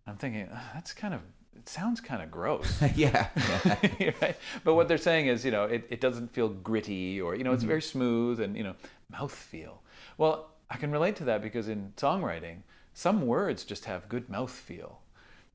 I'm 0.08 0.16
thinking, 0.18 0.50
that's 0.74 0.93
kind 0.93 1.14
of 1.14 1.22
it 1.60 1.68
sounds 1.68 2.00
kind 2.00 2.22
of 2.22 2.32
gross. 2.32 2.82
yeah. 2.95 3.28
right? 4.22 4.38
But 4.64 4.76
what 4.76 4.88
they're 4.88 4.97
saying 4.97 5.28
is, 5.28 5.43
you 5.43 5.52
know, 5.52 5.66
it, 5.66 5.86
it 5.89 6.00
doesn't 6.00 6.34
feel 6.34 6.47
gritty 6.47 7.20
or, 7.20 7.36
you 7.36 7.43
know, 7.43 7.52
it's 7.52 7.62
mm-hmm. 7.62 7.70
very 7.70 7.82
smooth 7.82 8.39
and, 8.39 8.56
you 8.56 8.64
know, 8.64 8.76
mouth 9.12 9.34
feel. 9.34 9.82
Well, 10.18 10.52
I 10.70 10.78
can 10.78 10.91
relate 10.91 11.18
to 11.18 11.26
that 11.26 11.41
because 11.41 11.68
in 11.68 11.93
songwriting, 11.97 12.60
some 12.93 13.26
words 13.26 13.64
just 13.66 13.86
have 13.86 14.08
good 14.08 14.30
mouth 14.30 14.52
feel. 14.52 15.00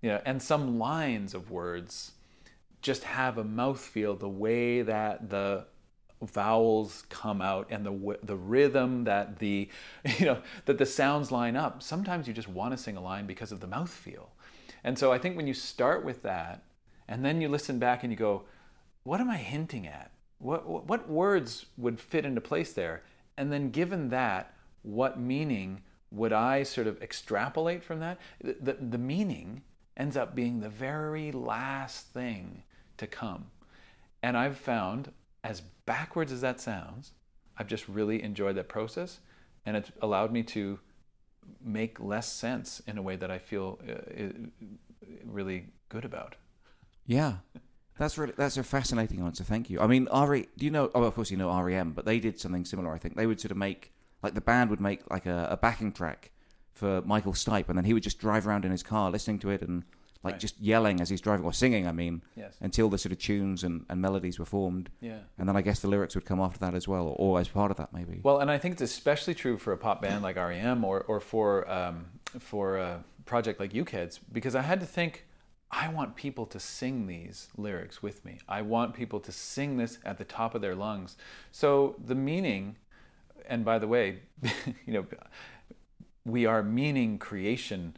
You 0.05 0.11
know, 0.11 0.21
and 0.25 0.43
some 0.43 0.79
lines 0.79 1.33
of 1.35 1.51
words 1.51 2.13
just 2.83 3.05
have 3.05 3.39
a 3.39 3.45
mouth 3.45 3.81
feel 3.81 4.15
the 4.15 4.29
way 4.29 4.83
that 4.83 5.31
the 5.31 5.65
vowels 6.23 7.05
come 7.09 7.41
out 7.43 7.67
and 7.71 7.85
the 7.85 8.19
the 8.23 8.37
rhythm 8.37 9.05
that 9.05 9.39
the 9.39 9.69
you 10.19 10.27
know 10.27 10.39
that 10.67 10.79
the 10.79 10.87
sounds 10.87 11.31
line 11.31 11.55
up 11.55 11.83
sometimes 11.83 12.27
you 12.27 12.33
just 12.33 12.49
want 12.49 12.73
to 12.73 12.79
sing 12.79 12.97
a 12.97 13.01
line 13.01 13.27
because 13.27 13.53
of 13.53 13.61
the 13.61 13.67
mouth 13.67 13.91
feel 13.91 14.31
and 14.85 14.99
so 14.99 15.11
I 15.11 15.19
think 15.19 15.35
when 15.35 15.47
you 15.47 15.55
start 15.55 16.05
with 16.05 16.23
that, 16.23 16.63
and 17.09 17.25
then 17.25 17.41
you 17.41 17.49
listen 17.49 17.79
back 17.79 18.05
and 18.05 18.13
you 18.13 18.19
go, 18.19 18.43
what 19.03 19.21
am 19.21 19.31
I 19.31 19.39
hinting 19.39 19.87
at? 19.87 20.11
What, 20.39 20.69
what, 20.69 20.87
what 20.87 21.09
words 21.09 21.67
would 21.79 21.99
fit 21.99 22.27
into 22.27 22.43
place 22.43 22.73
there? 22.75 23.03
And 23.39 23.51
then 23.51 23.71
given 23.71 24.11
that, 24.11 24.55
what 24.83 25.19
meaning 25.19 25.83
would 26.11 26.35
I 26.35 26.63
sort 26.63 26.87
of 26.87 27.03
extrapolate 27.03 27.83
from 27.83 28.01
that? 28.01 28.19
The, 28.43 28.57
the, 28.61 28.73
the 28.75 28.99
meaning 28.99 29.63
ends 29.97 30.17
up 30.17 30.35
being 30.35 30.61
the 30.61 30.69
very 30.69 31.33
last 31.33 32.09
thing 32.09 32.63
to 32.97 33.07
come. 33.07 33.47
And 34.23 34.37
I've 34.37 34.57
found, 34.57 35.13
as 35.43 35.61
backwards 35.87 36.33
as 36.33 36.41
that 36.41 36.61
sounds, 36.61 37.13
I've 37.57 37.67
just 37.67 37.89
really 37.89 38.23
enjoyed 38.23 38.57
that 38.57 38.69
process. 38.69 39.21
And 39.67 39.77
it's 39.77 39.93
allowed 40.03 40.33
me 40.33 40.43
to 40.45 40.81
make 41.63 42.01
less 42.01 42.33
sense 42.33 42.81
in 42.87 42.99
a 42.99 43.03
way 43.03 43.17
that 43.17 43.31
I 43.31 43.39
feel 43.39 43.79
uh, 43.89 44.29
really 45.25 45.67
good 45.89 46.05
about. 46.05 46.37
Yeah. 47.07 47.37
That's 47.99 48.19
really 48.19 48.33
that's 48.37 48.57
a 48.57 48.65
fascinating 48.65 49.21
answer. 49.21 49.45
Thank 49.45 49.71
you. 49.71 49.81
I 49.81 49.87
mean, 49.87 50.09
RE, 50.13 50.49
do 50.57 50.65
you 50.65 50.71
know? 50.71 50.91
Oh, 50.95 51.05
of 51.05 51.15
course 51.15 51.31
you 51.31 51.37
know 51.37 51.57
REM, 51.63 51.93
but 51.93 52.05
they 52.05 52.19
did 52.19 52.41
something 52.41 52.65
similar. 52.65 52.93
I 52.93 52.99
think 52.99 53.17
they 53.17 53.27
would 53.27 53.41
sort 53.41 53.53
of 53.53 53.57
make 53.57 53.93
like 54.23 54.35
the 54.35 54.41
band 54.41 54.71
would 54.71 54.81
make 54.81 55.09
like 55.11 55.27
a, 55.27 55.49
a 55.51 55.57
backing 55.57 55.93
track 55.93 56.33
for 56.75 57.03
Michael 57.03 57.33
Stipe, 57.33 57.69
and 57.69 57.79
then 57.79 57.85
he 57.85 57.95
would 57.95 58.03
just 58.03 58.19
drive 58.19 58.47
around 58.47 58.65
in 58.65 58.71
his 58.71 58.83
car 58.83 59.11
listening 59.11 59.39
to 59.41 59.51
it 59.51 59.63
and 59.63 59.85
like 60.25 60.35
right. 60.35 60.41
just 60.41 60.59
yelling 60.59 61.01
as 61.01 61.11
he's 61.11 61.21
driving 61.21 61.45
or 61.45 61.53
singing. 61.53 61.87
I 61.87 61.93
mean, 61.93 62.23
yes. 62.35 62.57
until 62.61 62.89
the 62.89 62.99
sort 62.99 63.13
of 63.13 63.19
tunes 63.19 63.63
and, 63.63 63.85
and 63.91 64.01
melodies 64.01 64.39
were 64.39 64.47
formed. 64.47 64.89
Yeah. 65.01 65.19
And 65.39 65.49
then 65.49 65.57
I 65.57 65.61
guess 65.61 65.81
the 65.81 65.89
lyrics 65.89 66.15
would 66.15 66.25
come 66.25 66.41
after 66.41 66.59
that 66.61 66.75
as 66.75 66.89
well, 66.89 67.07
or, 67.07 67.37
or 67.37 67.41
as 67.41 67.49
part 67.49 67.71
of 67.71 67.77
that 67.77 67.93
maybe. 67.93 68.21
Well, 68.23 68.39
and 68.39 68.51
I 68.51 68.59
think 68.59 68.73
it's 68.73 68.83
especially 68.83 69.35
true 69.35 69.59
for 69.59 69.73
a 69.73 69.77
pop 69.77 70.03
band 70.03 70.23
like 70.23 70.37
REM, 70.37 70.85
or 70.85 71.03
or 71.03 71.21
for 71.21 71.71
um, 71.71 72.07
for 72.39 72.79
a 72.79 73.05
project 73.27 73.61
like 73.61 73.73
Ukeheads, 73.73 74.19
because 74.33 74.55
I 74.55 74.63
had 74.63 74.81
to 74.81 74.87
think. 74.87 75.27
I 75.71 75.89
want 75.89 76.15
people 76.15 76.47
to 76.47 76.61
sing 76.61 77.09
these 77.09 77.49
lyrics 77.57 78.01
with 78.01 78.25
me. 78.25 78.39
I 78.49 78.63
want 78.63 78.95
people 78.95 79.19
to 79.19 79.33
sing 79.33 79.77
this 79.77 79.99
at 80.05 80.19
the 80.19 80.25
top 80.25 80.55
of 80.55 80.61
their 80.61 80.77
lungs. 80.77 81.17
So 81.51 81.97
the 81.99 82.15
meaning, 82.15 82.77
and 83.49 83.65
by 83.65 83.81
the 83.81 83.89
way, 83.89 84.21
you 84.87 84.93
know, 84.93 85.05
we 86.25 86.47
are 86.47 86.63
meaning 86.63 87.19
creation 87.19 87.97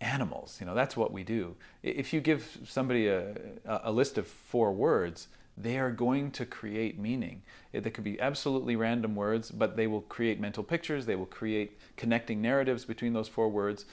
animals. 0.00 0.58
You 0.60 0.66
know, 0.66 0.74
that's 0.74 0.96
what 0.96 1.12
we 1.12 1.24
do. 1.24 1.56
If 1.82 2.12
you 2.12 2.20
give 2.20 2.58
somebody 2.66 3.08
a, 3.08 3.34
a 3.66 3.92
list 3.92 4.16
of 4.18 4.26
four 4.26 4.72
words, 4.72 5.28
they 5.56 5.78
are 5.78 5.90
going 5.90 6.30
to 6.32 6.46
create 6.46 6.98
meaning. 6.98 7.42
They 7.72 7.90
could 7.90 8.04
be 8.04 8.20
absolutely 8.20 8.76
random 8.76 9.16
words, 9.16 9.50
but 9.50 9.76
they 9.76 9.86
will 9.86 10.02
create 10.02 10.40
mental 10.40 10.62
pictures. 10.62 11.04
They 11.04 11.16
will 11.16 11.26
create 11.26 11.78
connecting 11.96 12.40
narratives 12.40 12.84
between 12.84 13.12
those 13.12 13.28
four 13.28 13.48
words. 13.48 13.84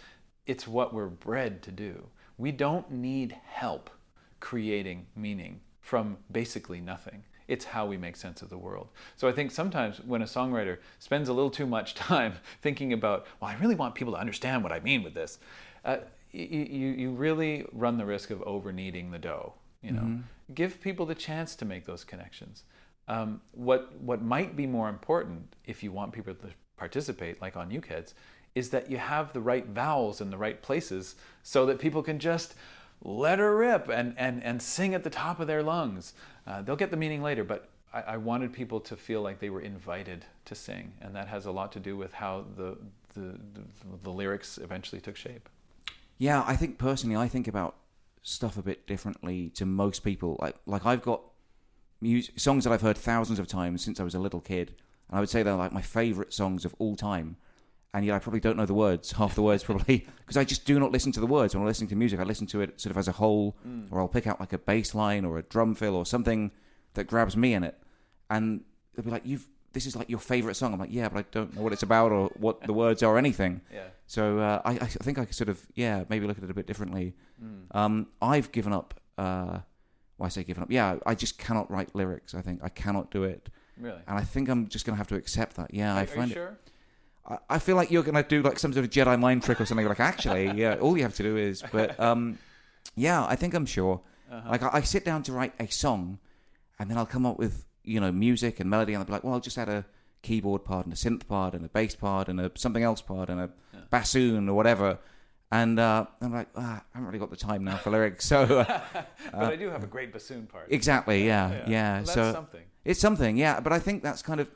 It's 0.46 0.68
what 0.68 0.94
we're 0.94 1.08
bred 1.08 1.64
to 1.64 1.72
do. 1.72 2.08
We 2.38 2.52
don't 2.52 2.92
need 2.92 3.36
help 3.46 3.90
creating 4.40 5.08
meaning 5.16 5.62
from 5.82 6.18
basically 6.32 6.82
nothing. 6.82 7.24
It's 7.48 7.66
how 7.66 7.86
we 7.86 7.98
make 7.98 8.16
sense 8.16 8.42
of 8.42 8.50
the 8.50 8.58
world. 8.58 8.90
So 9.16 9.28
I 9.28 9.32
think 9.32 9.52
sometimes 9.52 10.00
when 10.02 10.22
a 10.22 10.26
songwriter 10.26 10.78
spends 11.00 11.30
a 11.30 11.34
little 11.34 11.52
too 11.52 11.66
much 11.66 11.94
time 11.96 12.36
thinking 12.62 12.94
about, 12.94 13.28
well, 13.40 13.52
I 13.52 13.56
really 13.56 13.76
want 13.76 13.96
people 13.96 14.14
to 14.14 14.20
understand 14.20 14.64
what 14.64 14.72
I 14.72 14.80
mean 14.80 15.04
with 15.04 15.14
this, 15.14 15.40
uh, 15.84 15.98
you, 16.32 16.90
you 16.90 17.12
really 17.12 17.66
run 17.72 17.98
the 17.98 18.06
risk 18.06 18.30
of 18.30 18.42
over 18.44 18.72
kneading 18.72 19.12
the 19.12 19.20
dough. 19.20 19.54
You 19.82 19.92
know, 19.92 20.02
mm-hmm. 20.02 20.54
give 20.54 20.82
people 20.82 21.06
the 21.06 21.16
chance 21.16 21.56
to 21.58 21.66
make 21.66 21.86
those 21.86 22.04
connections. 22.04 22.64
Um, 23.08 23.42
what 23.52 23.94
what 24.00 24.24
might 24.24 24.56
be 24.56 24.66
more 24.66 24.90
important 24.90 25.56
if 25.66 25.84
you 25.84 25.92
want 25.92 26.12
people 26.12 26.34
to 26.34 26.48
participate, 26.76 27.40
like 27.40 27.56
on 27.56 27.70
Ukeheads, 27.70 28.14
is 28.56 28.72
that 28.72 28.90
you 28.90 28.98
have 28.98 29.32
the 29.34 29.42
right 29.42 29.68
vowels 29.68 30.22
in 30.22 30.32
the 30.32 30.38
right 30.38 30.62
places 30.62 31.16
so 31.44 31.68
that 31.68 31.78
people 31.78 32.02
can 32.02 32.18
just 32.18 32.56
let 33.04 33.40
her 33.40 33.56
rip 33.56 33.88
and, 33.88 34.16
and, 34.18 34.44
and 34.44 34.62
sing 34.62 34.94
at 34.94 35.04
the 35.04 35.10
top 35.10 35.40
of 35.40 35.48
their 35.48 35.64
lungs. 35.64 36.14
Uh, 36.48 36.62
they'll 36.62 36.76
get 36.76 36.92
the 36.92 36.98
meaning 36.98 37.22
later, 37.22 37.44
but 37.44 37.70
I, 37.94 38.02
I, 38.02 38.18
wanted 38.18 38.52
people 38.52 38.80
to 38.82 38.96
feel 38.96 39.22
like 39.22 39.40
they 39.40 39.50
were 39.50 39.62
invited 39.62 40.26
to 40.46 40.56
sing, 40.56 40.94
and 41.02 41.16
that 41.16 41.28
has 41.28 41.46
a 41.46 41.52
lot 41.52 41.72
to 41.74 41.80
do 41.80 41.96
with 41.98 42.14
how 42.14 42.46
the, 42.56 42.78
the, 43.14 43.40
the, 43.54 43.64
the 44.04 44.10
lyrics 44.10 44.58
eventually 44.58 45.02
took 45.02 45.16
shape. 45.16 45.50
Yeah, 46.18 46.44
I 46.46 46.56
think 46.56 46.78
personally, 46.78 47.16
I 47.16 47.28
think 47.28 47.48
about 47.48 47.76
stuff 48.22 48.58
a 48.58 48.62
bit 48.62 48.88
differently 48.88 49.50
to 49.50 49.66
most 49.66 50.04
people. 50.04 50.38
Like, 50.42 50.56
like 50.66 50.86
I've 50.86 51.02
got 51.02 51.22
music, 52.02 52.40
songs 52.40 52.64
that 52.64 52.74
I've 52.74 52.82
heard 52.82 52.98
thousands 52.98 53.40
of 53.40 53.48
times 53.48 53.84
since 53.84 54.00
I 54.00 54.04
was 54.04 54.16
a 54.16 54.20
little 54.20 54.42
kid, 54.42 54.74
and 55.10 55.18
I 55.18 55.20
would 55.20 55.30
say 55.30 55.44
they're 55.44 55.56
like 55.56 55.72
my 55.72 55.82
favorite 55.82 56.34
songs 56.34 56.66
of 56.66 56.76
all 56.80 56.96
time. 56.96 57.38
And 57.96 58.06
yet 58.06 58.14
I 58.16 58.20
probably 58.20 58.42
don't 58.42 58.58
know 58.58 58.66
the 58.66 58.74
words, 58.74 59.14
half 59.14 59.36
the 59.36 59.42
words 59.42 59.64
probably, 59.64 60.06
because 60.20 60.36
I 60.36 60.44
just 60.44 60.66
do 60.66 60.78
not 60.80 60.92
listen 60.92 61.14
to 61.14 61.22
the 61.22 61.26
words 61.28 61.56
when 61.56 61.62
I'm 61.62 61.68
listening 61.68 61.88
to 61.92 61.96
music. 61.96 62.20
I 62.20 62.24
listen 62.24 62.46
to 62.48 62.60
it 62.60 62.80
sort 62.82 62.92
of 62.92 62.98
as 62.98 63.08
a 63.08 63.14
whole, 63.14 63.56
Mm. 63.66 63.88
or 63.90 64.00
I'll 64.02 64.10
pick 64.10 64.28
out 64.28 64.40
like 64.40 64.52
a 64.52 64.58
bass 64.58 64.94
line 64.94 65.24
or 65.24 65.38
a 65.38 65.44
drum 65.44 65.76
fill 65.76 65.96
or 65.96 66.06
something 66.06 66.52
that 66.96 67.06
grabs 67.08 67.38
me 67.38 67.54
in 67.54 67.64
it. 67.64 67.78
And 68.30 68.66
they'll 68.94 69.06
be 69.06 69.12
like, 69.12 69.26
"You've 69.26 69.48
this 69.72 69.86
is 69.86 69.96
like 69.96 70.10
your 70.10 70.20
favorite 70.20 70.56
song." 70.56 70.74
I'm 70.74 70.80
like, 70.80 70.92
"Yeah, 70.92 71.08
but 71.10 71.20
I 71.20 71.26
don't 71.32 71.56
know 71.56 71.62
what 71.62 71.72
it's 71.74 71.84
about 71.84 72.12
or 72.12 72.28
what 72.36 72.62
the 72.64 72.74
words 72.74 73.02
are 73.02 73.14
or 73.16 73.18
anything." 73.18 73.62
Yeah. 73.74 73.88
So 74.08 74.40
uh, 74.40 74.62
I, 74.66 74.72
I 74.74 74.86
think 74.88 75.18
I 75.18 75.26
could 75.26 75.36
sort 75.36 75.50
of 75.50 75.66
yeah 75.74 76.04
maybe 76.10 76.28
look 76.28 76.38
at 76.38 76.44
it 76.44 76.50
a 76.52 76.54
bit 76.54 76.68
differently. 76.68 77.16
Um, 77.72 78.08
I've 78.22 78.52
given 78.52 78.74
up. 78.74 79.00
Uh, 79.18 79.60
well, 80.18 80.26
I 80.26 80.30
say 80.30 80.44
given 80.44 80.64
up. 80.64 80.72
Yeah, 80.72 80.98
I 81.06 81.16
just 81.16 81.38
cannot 81.38 81.72
write 81.72 81.96
lyrics. 81.96 82.34
I 82.36 82.42
think 82.42 82.60
I 82.64 82.70
cannot 82.70 83.10
do 83.12 83.24
it, 83.24 83.50
Really? 83.78 84.02
and 84.08 84.18
I 84.18 84.24
think 84.24 84.50
I'm 84.50 84.68
just 84.68 84.86
gonna 84.86 84.98
have 84.98 85.08
to 85.08 85.16
accept 85.16 85.56
that. 85.58 85.74
Yeah, 85.74 85.94
are, 85.96 86.00
I 86.00 86.06
find 86.06 86.32
it. 86.32 86.36
sure? 86.36 86.58
I, 87.50 87.60
feel 87.60 87.76
like 87.76 87.90
you're 87.92 88.04
gonna 88.04 88.24
do 88.24 88.42
like 88.42 88.60
some 88.60 88.72
sort 88.74 88.86
of 88.86 88.92
Jedi 88.92 89.20
mind 89.20 89.44
trick 89.44 89.60
or 89.60 89.66
something. 89.66 89.88
Like 89.88 90.00
actually, 90.00 90.52
yeah, 90.56 90.76
all 90.76 90.96
you 90.96 91.04
have 91.04 91.16
to 91.16 91.24
do 91.24 91.38
is. 91.38 91.64
But 91.72 92.00
um, 92.00 92.38
yeah, 92.96 93.26
I 93.26 93.36
think 93.36 93.54
I'm 93.54 93.66
sure. 93.66 94.02
Uh-huh. 94.32 94.50
Like 94.50 94.64
I, 94.64 94.70
I 94.74 94.82
sit 94.82 95.06
down 95.06 95.24
to 95.24 95.32
write 95.34 95.54
a 95.60 95.68
song, 95.68 96.20
and 96.80 96.90
then 96.90 96.98
I'll 96.98 97.06
come 97.06 97.26
up 97.26 97.38
with 97.40 97.66
you 97.84 98.00
know 98.00 98.12
music 98.12 98.60
and 98.60 98.70
melody, 98.70 98.94
and 98.94 99.00
I'll 99.02 99.06
be 99.06 99.14
like, 99.14 99.24
well, 99.24 99.34
I'll 99.34 99.40
just 99.40 99.58
add 99.58 99.70
a 99.70 99.86
keyboard 100.22 100.64
part 100.64 100.86
and 100.86 100.94
a 100.94 100.98
synth 100.98 101.28
part 101.28 101.54
and 101.54 101.64
a 101.66 101.70
bass 101.70 101.96
part 101.96 102.28
and 102.28 102.40
a 102.42 102.52
something 102.56 102.84
else 102.84 103.02
part 103.02 103.30
and 103.30 103.40
a 103.40 103.50
Yeah. 103.74 103.80
bassoon 103.90 104.50
or 104.50 104.56
whatever. 104.56 104.98
And 105.52 105.80
uh, 105.80 106.08
I'm 106.22 106.34
like, 106.34 106.50
ah, 106.56 106.82
I 106.82 106.98
haven't 106.98 107.06
really 107.08 107.20
got 107.20 107.30
the 107.30 107.36
time 107.38 107.64
now 107.64 107.78
for 107.78 107.92
lyrics. 107.92 108.26
So 108.26 108.42
uh, 108.60 108.82
but 109.32 109.54
I 109.54 109.56
do 109.56 109.70
have 109.70 109.84
a 109.84 109.88
great 109.88 110.12
bassoon 110.12 110.48
part. 110.48 110.68
exactly, 110.70 111.26
yeah, 111.26 111.64
yeah. 111.68 111.94
Well, 111.94 112.04
that's 112.04 112.14
so 112.14 112.34
something. 112.34 112.64
it's 112.84 113.00
something, 113.00 113.38
yeah. 113.38 113.60
But 113.60 113.72
I 113.72 113.80
think 113.80 114.02
that's 114.04 114.22
kind 114.24 114.40
of, 114.40 114.50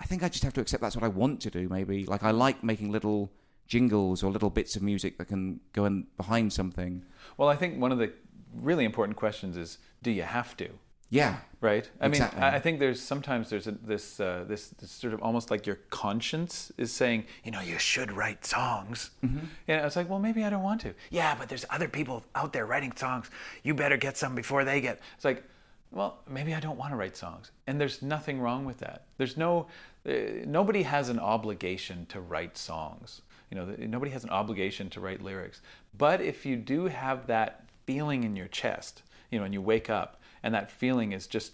I 0.00 0.04
think 0.04 0.22
I 0.22 0.28
just 0.28 0.44
have 0.44 0.52
to 0.54 0.60
accept 0.60 0.82
that's 0.82 0.96
what 0.96 1.04
I 1.04 1.08
want 1.08 1.40
to 1.42 1.50
do. 1.50 1.68
Maybe 1.68 2.04
like 2.06 2.22
I 2.22 2.30
like 2.30 2.62
making 2.62 2.90
little 2.92 3.30
jingles 3.66 4.22
or 4.22 4.30
little 4.30 4.50
bits 4.50 4.76
of 4.76 4.82
music 4.82 5.18
that 5.18 5.26
can 5.26 5.60
go 5.72 5.84
in 5.86 6.06
behind 6.16 6.52
something. 6.52 7.02
Well, 7.36 7.48
I 7.48 7.56
think 7.56 7.80
one 7.80 7.92
of 7.92 7.98
the 7.98 8.12
really 8.54 8.84
important 8.84 9.16
questions 9.16 9.56
is, 9.56 9.78
do 10.02 10.10
you 10.10 10.22
have 10.22 10.56
to? 10.58 10.68
Yeah, 11.08 11.36
Right. 11.60 11.88
I 12.00 12.06
Exactly. 12.06 12.40
mean, 12.40 12.52
I 12.52 12.56
I 12.56 12.60
think 12.60 12.78
there's 12.80 13.00
sometimes 13.00 13.48
there's 13.48 13.66
a, 13.68 13.72
this, 13.72 14.20
uh, 14.20 14.44
this 14.46 14.68
this 14.80 14.90
sort 14.90 15.14
of 15.14 15.22
almost 15.22 15.50
like 15.52 15.64
your 15.66 15.76
conscience 15.90 16.70
is 16.76 16.92
saying, 16.92 17.24
you 17.44 17.50
know, 17.50 17.60
you 17.60 17.78
should 17.78 18.10
write 18.12 18.44
songs. 18.44 19.10
Mm-hmm. 19.24 19.46
Yeah, 19.68 19.86
it's 19.86 19.96
like, 19.96 20.08
well, 20.10 20.18
maybe 20.18 20.44
I 20.44 20.50
don't 20.50 20.62
want 20.64 20.80
to. 20.82 20.94
Yeah, 21.10 21.34
but 21.38 21.48
there's 21.48 21.64
other 21.70 21.88
people 21.88 22.24
out 22.34 22.52
there 22.52 22.66
writing 22.66 22.92
songs. 22.96 23.30
You 23.62 23.72
better 23.74 23.96
get 23.96 24.16
some 24.16 24.34
before 24.34 24.64
they 24.64 24.80
get. 24.80 25.00
It's 25.16 25.24
like, 25.24 25.42
well, 25.90 26.18
maybe 26.28 26.54
I 26.54 26.60
don't 26.60 26.76
want 26.76 26.92
to 26.92 26.96
write 26.96 27.16
songs, 27.16 27.50
and 27.66 27.80
there's 27.80 28.02
nothing 28.02 28.40
wrong 28.40 28.64
with 28.64 28.78
that. 28.78 29.04
There's 29.18 29.36
no, 29.36 29.66
uh, 30.08 30.12
nobody 30.44 30.82
has 30.82 31.08
an 31.08 31.18
obligation 31.18 32.06
to 32.06 32.20
write 32.20 32.58
songs. 32.58 33.22
You 33.50 33.56
know, 33.56 33.74
nobody 33.78 34.10
has 34.10 34.24
an 34.24 34.30
obligation 34.30 34.90
to 34.90 35.00
write 35.00 35.22
lyrics. 35.22 35.60
But 35.96 36.20
if 36.20 36.44
you 36.44 36.56
do 36.56 36.86
have 36.86 37.26
that 37.28 37.64
feeling 37.86 38.24
in 38.24 38.34
your 38.34 38.48
chest, 38.48 39.02
you 39.30 39.38
know, 39.38 39.44
and 39.44 39.54
you 39.54 39.62
wake 39.62 39.88
up 39.88 40.20
and 40.42 40.54
that 40.54 40.70
feeling 40.70 41.12
is 41.12 41.26
just, 41.26 41.52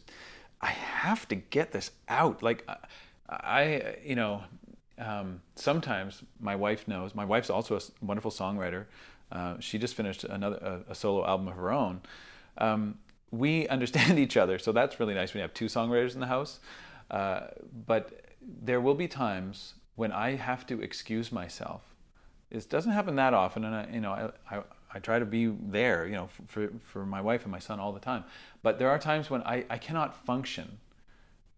I 0.60 0.68
have 0.68 1.28
to 1.28 1.34
get 1.34 1.72
this 1.72 1.90
out. 2.08 2.42
Like, 2.42 2.66
I, 2.68 2.76
I 3.28 3.96
you 4.04 4.16
know, 4.16 4.42
um, 4.98 5.40
sometimes 5.56 6.22
my 6.40 6.56
wife 6.56 6.88
knows. 6.88 7.14
My 7.14 7.24
wife's 7.24 7.50
also 7.50 7.76
a 7.76 7.80
wonderful 8.04 8.30
songwriter. 8.30 8.86
Uh, 9.30 9.56
she 9.60 9.78
just 9.78 9.94
finished 9.94 10.24
another 10.24 10.56
a, 10.56 10.92
a 10.92 10.94
solo 10.94 11.26
album 11.26 11.48
of 11.48 11.54
her 11.54 11.72
own. 11.72 12.00
Um, 12.58 12.98
we 13.32 13.66
understand 13.66 14.18
each 14.24 14.36
other, 14.36 14.58
so 14.58 14.70
that's 14.70 15.00
really 15.00 15.14
nice 15.14 15.34
when 15.34 15.40
you 15.40 15.42
have 15.42 15.54
two 15.54 15.66
songwriters 15.66 16.14
in 16.14 16.20
the 16.20 16.26
house. 16.26 16.60
Uh, 17.10 17.48
but 17.86 18.20
there 18.40 18.80
will 18.80 18.94
be 18.94 19.08
times 19.08 19.74
when 19.96 20.12
I 20.12 20.36
have 20.36 20.64
to 20.68 20.80
excuse 20.80 21.32
myself. 21.32 21.82
It 22.50 22.68
doesn't 22.68 22.92
happen 22.92 23.16
that 23.16 23.34
often, 23.34 23.64
and 23.64 23.74
I, 23.74 23.88
you 23.92 24.00
know, 24.00 24.12
I, 24.12 24.56
I, 24.56 24.62
I 24.94 24.98
try 25.00 25.18
to 25.18 25.24
be 25.24 25.46
there, 25.46 26.06
you 26.06 26.12
know, 26.12 26.28
for, 26.46 26.70
for 26.84 27.04
my 27.04 27.20
wife 27.20 27.42
and 27.42 27.50
my 27.50 27.58
son 27.58 27.80
all 27.80 27.92
the 27.92 28.00
time. 28.00 28.24
But 28.62 28.78
there 28.78 28.90
are 28.90 28.98
times 28.98 29.30
when 29.30 29.42
I, 29.42 29.64
I 29.68 29.78
cannot 29.78 30.14
function 30.24 30.78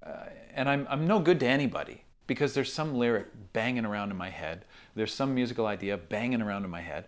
uh, 0.05 0.27
and 0.55 0.69
I'm, 0.69 0.87
I'm 0.91 1.07
no 1.07 1.19
good 1.19 1.41
to 1.41 1.47
anybody 1.47 2.03
because 2.27 2.55
there's 2.55 2.73
some 2.73 2.95
lyric 2.95 3.27
banging 3.53 3.85
around 3.85 4.11
in 4.11 4.17
my 4.17 4.31
head. 4.31 4.65
There's 4.95 5.13
some 5.13 5.35
musical 5.35 5.67
idea 5.67 5.97
banging 5.97 6.43
around 6.43 6.65
in 6.65 6.71
my 6.71 6.81
head. 6.81 7.07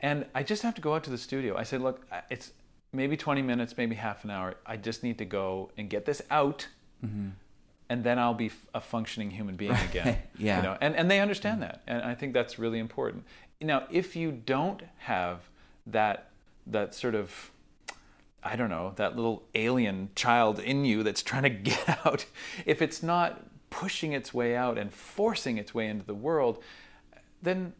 And 0.00 0.26
I 0.34 0.42
just 0.42 0.62
have 0.62 0.74
to 0.74 0.80
go 0.80 0.94
out 0.94 1.04
to 1.04 1.10
the 1.10 1.18
studio. 1.18 1.56
I 1.56 1.62
said, 1.62 1.80
look, 1.80 2.06
it's 2.30 2.52
maybe 2.94 3.16
20 3.16 3.42
minutes, 3.42 3.76
maybe 3.76 3.94
half 3.94 4.24
an 4.24 4.30
hour. 4.30 4.54
I 4.64 4.76
just 4.76 5.02
need 5.02 5.18
to 5.18 5.24
go 5.24 5.70
and 5.76 5.90
get 5.90 6.04
this 6.04 6.22
out. 6.30 6.68
Mm-hmm. 7.04 7.30
And 7.90 8.02
then 8.02 8.18
I'll 8.18 8.34
be 8.34 8.50
a 8.74 8.80
functioning 8.80 9.30
human 9.30 9.56
being 9.56 9.76
again. 9.90 10.18
Yeah. 10.38 10.56
You 10.56 10.62
know? 10.62 10.78
and, 10.80 10.96
and 10.96 11.10
they 11.10 11.20
understand 11.20 11.60
mm-hmm. 11.60 11.72
that. 11.72 11.82
And 11.86 12.02
I 12.02 12.14
think 12.14 12.32
that's 12.32 12.58
really 12.58 12.78
important. 12.78 13.24
Now, 13.60 13.84
if 13.90 14.16
you 14.16 14.32
don't 14.32 14.82
have 14.98 15.40
that, 15.86 16.30
that 16.66 16.94
sort 16.94 17.14
of 17.14 17.50
I 18.46 18.56
don't 18.56 18.68
know, 18.68 18.92
that 18.96 19.16
little 19.16 19.44
alien 19.54 20.10
child 20.14 20.58
in 20.58 20.84
you 20.84 21.02
that's 21.02 21.22
trying 21.22 21.44
to 21.44 21.48
get 21.70 22.06
out, 22.06 22.26
if 22.66 22.82
it's 22.82 23.02
not 23.02 23.42
pushing 23.70 24.12
its 24.12 24.34
way 24.34 24.54
out 24.54 24.78
and 24.78 24.92
forcing 24.92 25.56
its 25.56 25.74
way 25.74 25.88
into 25.88 26.04
the 26.04 26.14
world, 26.14 26.62
then 27.42 27.72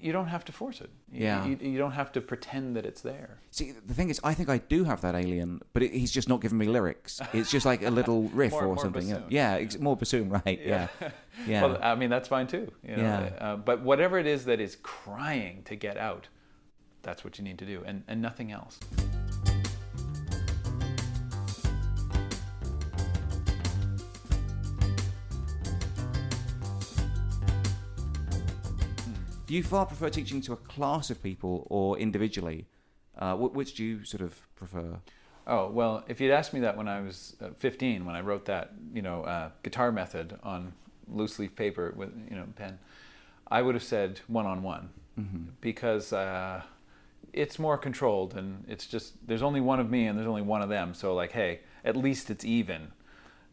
you 0.00 0.12
don't 0.12 0.28
have 0.28 0.44
to 0.44 0.52
force 0.52 0.80
it. 0.80 0.90
You- 1.10 1.24
Yeah. 1.24 1.44
You, 1.46 1.56
you 1.60 1.78
don't 1.78 1.92
have 1.92 2.12
to 2.12 2.20
pretend 2.20 2.76
that 2.76 2.86
it's 2.86 3.00
there. 3.02 3.38
See, 3.50 3.72
the 3.72 3.94
thing 3.94 4.10
is, 4.10 4.20
I 4.22 4.32
think 4.34 4.48
I 4.48 4.58
do 4.58 4.84
have 4.84 5.00
that 5.00 5.14
alien, 5.14 5.60
but 5.72 5.82
it, 5.82 5.92
he's 5.92 6.12
just 6.12 6.28
not 6.28 6.40
giving 6.40 6.58
me 6.58 6.66
lyrics. 6.66 7.20
It's 7.32 7.50
just 7.50 7.66
like 7.66 7.82
a 7.82 7.90
little 7.90 8.22
riff 8.34 8.52
More- 8.52 8.62
or 8.62 8.66
more 8.74 8.78
something. 8.78 9.08
bassoon. 9.08 9.24
Yeah, 9.28 9.64
more 9.80 9.96
bassoon, 9.96 10.28
right? 10.46 10.60
Yeah, 10.64 10.88
yeah. 11.46 11.62
Well, 11.62 11.78
I 11.82 11.94
mean, 11.94 12.10
that's 12.10 12.28
fine 12.28 12.46
too. 12.46 12.70
You 12.82 12.96
know? 12.96 13.02
Yeah. 13.02 13.32
Uh, 13.40 13.56
but 13.56 13.82
whatever 13.82 14.18
it 14.18 14.26
is 14.26 14.44
that 14.44 14.60
is 14.60 14.76
crying 14.82 15.62
to 15.64 15.74
get 15.76 15.96
out, 15.96 16.28
that's 17.02 17.24
what 17.24 17.38
you 17.38 17.44
need 17.44 17.58
to 17.58 17.66
do, 17.66 17.82
and, 17.86 18.02
and 18.08 18.20
nothing 18.22 18.52
else. 18.52 18.78
Do 29.46 29.54
you 29.54 29.62
far 29.62 29.86
prefer 29.86 30.08
teaching 30.10 30.40
to 30.42 30.52
a 30.52 30.56
class 30.56 31.10
of 31.10 31.22
people 31.22 31.66
or 31.70 31.98
individually? 31.98 32.66
Uh, 33.16 33.36
wh- 33.36 33.54
which 33.54 33.74
do 33.74 33.84
you 33.84 34.04
sort 34.04 34.22
of 34.22 34.46
prefer? 34.56 34.98
Oh 35.46 35.70
well, 35.70 36.04
if 36.08 36.20
you'd 36.20 36.32
asked 36.32 36.52
me 36.52 36.60
that 36.60 36.76
when 36.76 36.88
I 36.88 37.00
was 37.00 37.36
uh, 37.40 37.50
15, 37.56 38.04
when 38.04 38.16
I 38.16 38.20
wrote 38.20 38.44
that, 38.46 38.72
you 38.92 39.02
know, 39.02 39.22
uh, 39.22 39.50
guitar 39.62 39.92
method 39.92 40.38
on 40.42 40.72
loose 41.08 41.38
leaf 41.38 41.54
paper 41.54 41.94
with 41.96 42.10
you 42.28 42.36
know 42.36 42.46
pen, 42.56 42.78
I 43.48 43.62
would 43.62 43.74
have 43.76 43.84
said 43.84 44.20
one 44.26 44.46
on 44.46 44.62
one, 44.62 44.90
because 45.60 46.12
uh, 46.12 46.62
it's 47.32 47.58
more 47.58 47.78
controlled 47.78 48.34
and 48.34 48.64
it's 48.68 48.86
just 48.86 49.14
there's 49.26 49.42
only 49.42 49.60
one 49.60 49.78
of 49.78 49.88
me 49.88 50.06
and 50.06 50.18
there's 50.18 50.28
only 50.28 50.42
one 50.42 50.62
of 50.62 50.68
them. 50.68 50.92
So 50.94 51.14
like, 51.14 51.32
hey, 51.32 51.60
at 51.84 51.96
least 51.96 52.30
it's 52.30 52.44
even. 52.44 52.88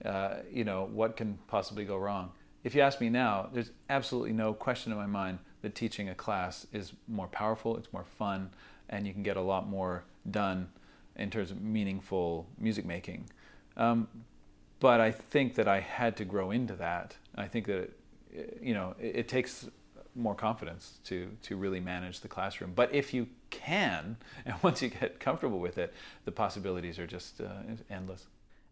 Uh, 0.03 0.37
you 0.51 0.65
know, 0.65 0.89
what 0.91 1.15
can 1.15 1.37
possibly 1.47 1.85
go 1.85 1.95
wrong? 1.95 2.31
If 2.65 2.75
you 2.75 2.81
ask 2.81 2.99
me 2.99 3.09
now, 3.09 3.49
there's 3.53 3.71
absolutely 3.89 4.33
no 4.33 4.53
question 4.53 4.91
in 4.91 4.97
my 4.97 5.05
mind 5.05 5.39
that 5.63 5.73
teaching 5.73 6.09
a 6.09 6.13
class 6.13 6.67
is 6.71 6.93
more 7.07 7.27
powerful, 7.27 7.77
it's 7.77 7.91
more 7.91 8.03
fun, 8.03 8.51
and 8.89 9.07
you 9.07 9.13
can 9.13 9.23
get 9.23 9.37
a 9.37 9.41
lot 9.41 9.67
more 9.67 10.03
done 10.29 10.69
in 11.15 11.31
terms 11.31 11.49
of 11.49 11.61
meaningful 11.61 12.45
music 12.59 12.85
making. 12.85 13.29
Um, 13.75 14.07
but 14.79 14.99
I 14.99 15.11
think 15.11 15.55
that 15.55 15.67
I 15.67 15.79
had 15.79 16.17
to 16.17 16.25
grow 16.25 16.51
into 16.51 16.75
that. 16.75 17.15
I 17.35 17.47
think 17.47 17.65
that 17.67 17.91
it, 18.31 18.59
you 18.61 18.73
know 18.73 18.93
it, 18.99 19.15
it 19.15 19.27
takes 19.27 19.67
more 20.15 20.35
confidence 20.35 20.99
to 21.05 21.29
to 21.43 21.55
really 21.55 21.79
manage 21.79 22.19
the 22.19 22.27
classroom. 22.27 22.73
But 22.75 22.93
if 22.93 23.13
you 23.13 23.27
can, 23.49 24.17
and 24.45 24.55
once 24.61 24.81
you 24.81 24.89
get 24.89 25.19
comfortable 25.19 25.59
with 25.59 25.77
it, 25.77 25.93
the 26.25 26.31
possibilities 26.31 26.99
are 26.99 27.07
just 27.07 27.41
uh, 27.41 27.47
endless. 27.89 28.27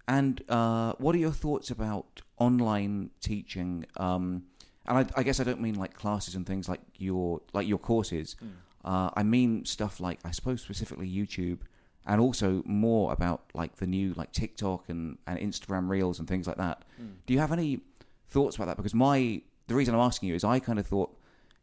And 0.07 0.43
uh, 0.49 0.93
what 0.97 1.15
are 1.15 1.19
your 1.19 1.31
thoughts 1.31 1.71
about 1.71 2.21
online 2.37 3.11
teaching? 3.21 3.85
Um, 3.95 4.43
and 4.87 4.97
I, 4.99 5.05
I 5.19 5.23
guess 5.23 5.39
I 5.39 5.43
don't 5.43 5.61
mean 5.61 5.75
like 5.75 5.93
classes 5.93 6.35
and 6.35 6.45
things 6.45 6.67
like 6.67 6.81
your 6.97 7.41
like 7.53 7.67
your 7.67 7.77
courses. 7.79 8.35
Uh, 8.83 9.09
I 9.13 9.23
mean 9.23 9.65
stuff 9.65 9.99
like 9.99 10.19
I 10.25 10.31
suppose 10.31 10.61
specifically 10.61 11.09
YouTube, 11.09 11.59
and 12.05 12.19
also 12.19 12.63
more 12.65 13.13
about 13.13 13.43
like 13.53 13.75
the 13.77 13.87
new 13.87 14.13
like 14.15 14.31
TikTok 14.31 14.89
and, 14.89 15.17
and 15.27 15.37
Instagram 15.39 15.87
Reels 15.89 16.19
and 16.19 16.27
things 16.27 16.47
like 16.47 16.57
that. 16.57 16.83
Do 17.25 17.33
you 17.33 17.39
have 17.39 17.51
any 17.51 17.81
thoughts 18.27 18.55
about 18.55 18.65
that? 18.67 18.77
Because 18.77 18.93
my 18.95 19.41
the 19.67 19.75
reason 19.75 19.93
I'm 19.93 20.01
asking 20.01 20.29
you 20.29 20.35
is 20.35 20.43
I 20.43 20.59
kind 20.59 20.79
of 20.79 20.87
thought, 20.87 21.15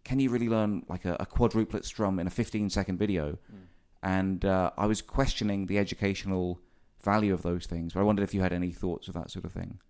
can 0.05 0.21
you 0.21 0.31
really 0.31 0.49
learn 0.49 0.85
like 0.89 1.05
a, 1.05 1.17
a 1.21 1.27
quadruplet 1.27 1.85
strum 1.85 2.19
in 2.21 2.27
a 2.27 2.31
15 2.31 2.71
second 2.71 2.99
video? 2.99 3.37
And 4.03 4.45
uh, 4.45 4.71
I 4.79 4.87
was 4.87 5.03
questioning 5.03 5.67
the 5.67 5.77
educational 5.77 6.61
value 7.03 7.35
of 7.35 7.43
those 7.43 7.67
things. 7.67 7.93
But 7.95 8.01
I 8.01 8.03
wondered 8.05 8.23
if 8.23 8.33
you 8.33 8.41
had 8.43 8.53
any 8.53 8.71
thoughts 8.71 9.09
of 9.09 9.15
that 9.15 9.31
sort 9.31 9.45
of 9.45 9.53
thing. 9.53 9.81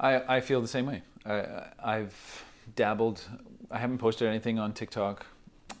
I, 0.00 0.36
I 0.36 0.40
feel 0.40 0.60
the 0.60 0.68
same 0.68 0.86
way. 0.86 1.02
I, 1.24 1.64
I've 1.82 2.44
dabbled. 2.76 3.22
I 3.70 3.78
haven't 3.78 3.98
posted 3.98 4.28
anything 4.28 4.58
on 4.58 4.72
TikTok. 4.72 5.26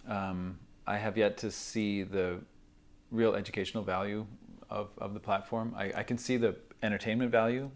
Um, 0.08 0.58
I 0.86 0.96
have 0.96 1.16
yet 1.16 1.36
to 1.38 1.50
see 1.50 2.02
the 2.02 2.38
real 3.10 3.34
educational 3.34 3.82
value 3.84 4.26
of, 4.70 4.88
of 4.98 5.14
the 5.14 5.20
platform. 5.20 5.74
I, 5.76 5.92
I 5.96 6.02
can 6.02 6.18
see 6.18 6.36
the 6.36 6.56
entertainment 6.82 7.30
value 7.30 7.70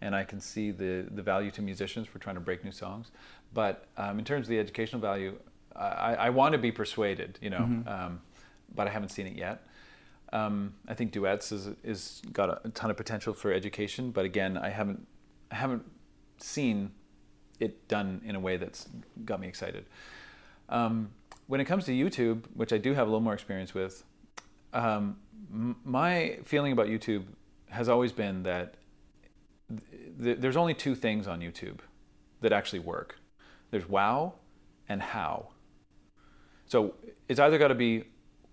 and 0.00 0.14
I 0.14 0.24
can 0.24 0.40
see 0.40 0.70
the, 0.70 1.06
the 1.10 1.22
value 1.22 1.50
to 1.52 1.62
musicians 1.62 2.06
for 2.06 2.18
trying 2.18 2.36
to 2.36 2.40
break 2.40 2.64
new 2.64 2.72
songs. 2.72 3.10
But 3.54 3.86
um, 3.96 4.18
in 4.18 4.24
terms 4.24 4.46
of 4.46 4.50
the 4.50 4.58
educational 4.58 5.00
value, 5.00 5.36
I, 5.74 6.14
I 6.14 6.30
want 6.30 6.52
to 6.52 6.58
be 6.58 6.72
persuaded, 6.72 7.38
you 7.40 7.50
know, 7.50 7.58
mm-hmm. 7.58 7.88
um, 7.88 8.20
but 8.74 8.86
I 8.86 8.90
haven't 8.90 9.10
seen 9.10 9.26
it 9.26 9.36
yet. 9.36 9.66
Um, 10.32 10.74
I 10.88 10.94
think 10.94 11.12
duets 11.12 11.52
is 11.52 11.68
is 11.84 12.20
got 12.32 12.50
a, 12.50 12.60
a, 12.64 12.70
ton 12.70 12.90
of 12.90 12.96
potential 12.96 13.32
for 13.32 13.52
education, 13.52 14.10
but 14.10 14.24
again, 14.24 14.58
I 14.58 14.70
haven't 14.70 15.06
I 15.50 15.54
haven't 15.54 15.84
seen 16.38 16.92
it 17.60 17.88
done 17.88 18.20
in 18.24 18.34
a 18.34 18.40
way 18.40 18.56
that's 18.56 18.88
got 19.24 19.40
me 19.40 19.48
excited. 19.48 19.86
Um, 20.68 21.10
when 21.46 21.60
it 21.60 21.64
comes 21.64 21.84
to 21.84 21.92
YouTube, 21.92 22.44
which 22.54 22.72
I 22.72 22.78
do 22.78 22.92
have 22.92 23.06
a 23.06 23.10
little 23.10 23.20
more 23.20 23.34
experience 23.34 23.72
with, 23.72 24.04
um, 24.72 25.16
m- 25.52 25.76
my 25.84 26.38
feeling 26.44 26.72
about 26.72 26.88
YouTube 26.88 27.24
has 27.68 27.88
always 27.88 28.12
been 28.12 28.42
that 28.42 28.74
th- 30.22 30.38
there's 30.38 30.56
only 30.56 30.74
two 30.74 30.94
things 30.94 31.26
on 31.26 31.40
YouTube 31.40 31.78
that 32.40 32.52
actually 32.52 32.80
work. 32.80 33.18
There's 33.70 33.88
wow 33.88 34.34
and 34.88 35.00
how. 35.00 35.48
So 36.66 36.94
it's 37.28 37.40
either 37.40 37.58
got 37.58 37.68
to 37.68 37.74
be 37.74 38.04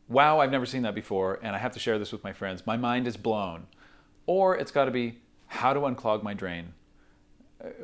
wow, 0.08 0.39
I've 0.39 0.52
never 0.52 0.66
seen 0.66 0.84
that 0.84 0.96
before, 0.96 1.39
and 1.41 1.56
I 1.56 1.60
have 1.60 1.72
to 1.74 1.80
share 1.80 1.98
this 1.98 2.12
with 2.12 2.24
my 2.24 2.34
friends. 2.34 2.66
My 2.68 2.78
mind 2.78 3.08
is 3.08 3.18
blown. 3.18 3.68
Or 4.26 4.58
it's 4.58 4.72
got 4.72 4.86
to 4.86 4.91
be 4.91 5.20
how 5.48 5.74
to 5.74 5.82
unclog 5.82 6.24
my 6.24 6.34
drain, 6.34 6.74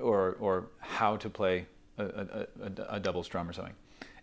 or, 0.02 0.38
or 0.40 0.68
how 0.80 1.16
to 1.18 1.30
play 1.30 1.66
a, 1.98 2.04
a, 2.06 2.48
a, 2.64 2.96
a 2.96 3.00
double 3.00 3.24
strum 3.24 3.50
or 3.50 3.54
something. 3.54 3.76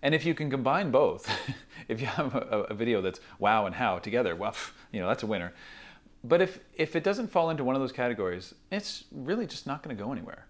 And 0.02 0.14
if 0.14 0.24
you 0.24 0.34
can 0.34 0.50
combine 0.50 0.90
both, 0.90 1.28
if 1.88 2.00
you 2.00 2.06
have 2.06 2.34
a, 2.34 2.74
video 2.74 3.00
that's 3.00 3.20
wow 3.38 3.66
and 3.66 3.74
how 3.74 3.98
together, 3.98 4.36
well, 4.36 4.54
you 4.92 5.00
know, 5.00 5.08
that's 5.08 5.22
a 5.22 5.26
winner. 5.26 5.52
But 6.22 6.42
if, 6.42 6.60
if 6.74 6.96
it 6.96 7.04
doesn't 7.04 7.28
fall 7.28 7.50
into 7.50 7.64
one 7.64 7.74
of 7.74 7.80
those 7.80 7.92
categories, 7.92 8.54
it's 8.70 9.04
really 9.10 9.46
just 9.46 9.66
not 9.66 9.82
going 9.82 9.96
to 9.96 10.02
go 10.02 10.12
anywhere. 10.12 10.46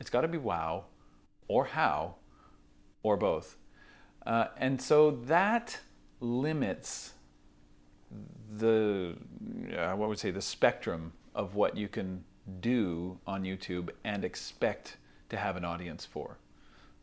It's 0.00 0.10
got 0.10 0.22
to 0.22 0.28
be 0.28 0.38
wow 0.38 0.84
or 1.46 1.66
how 1.66 2.16
or 3.02 3.16
both. 3.16 3.56
Uh, 4.26 4.46
and 4.56 4.80
so 4.80 5.12
that 5.24 5.78
limits 6.20 7.12
the, 8.56 9.14
uh, 9.76 9.92
what 9.92 10.08
would 10.08 10.18
say, 10.18 10.30
the 10.30 10.42
spectrum 10.42 11.12
of 11.34 11.54
what 11.54 11.76
you 11.76 11.88
can 11.88 12.24
do 12.60 13.18
on 13.26 13.42
YouTube 13.42 13.90
and 14.04 14.24
expect 14.24 14.96
to 15.28 15.36
have 15.36 15.56
an 15.56 15.64
audience 15.64 16.04
for. 16.04 16.36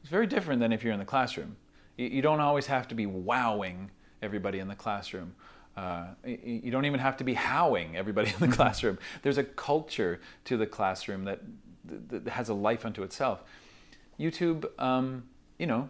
It's 0.01 0.09
very 0.09 0.27
different 0.27 0.59
than 0.59 0.71
if 0.71 0.83
you're 0.83 0.93
in 0.93 0.99
the 0.99 1.05
classroom. 1.05 1.55
You, 1.97 2.21
don't 2.21 2.39
always 2.39 2.67
have 2.67 2.87
to 2.89 2.95
be 2.95 3.05
wowing 3.05 3.89
everybody 4.21 4.59
in 4.59 4.67
the 4.67 4.75
classroom. 4.75 5.35
Uh, 5.75 6.05
you 6.25 6.71
don't 6.71 6.85
even 6.85 6.99
have 6.99 7.17
to 7.17 7.23
be 7.23 7.33
howing 7.33 7.95
everybody 7.95 8.29
in 8.29 8.35
the 8.39 8.45
mm-hmm. 8.45 8.53
classroom. 8.53 8.99
There's 9.23 9.37
a 9.37 9.43
culture 9.43 10.19
to 10.45 10.57
the 10.57 10.67
classroom 10.67 11.25
that, 11.25 11.41
that 12.09 12.27
has 12.27 12.49
a 12.49 12.53
life 12.53 12.85
unto 12.85 13.03
itself. 13.03 13.43
YouTube, 14.19 14.67
um, 14.79 15.23
you 15.57 15.65
know, 15.65 15.89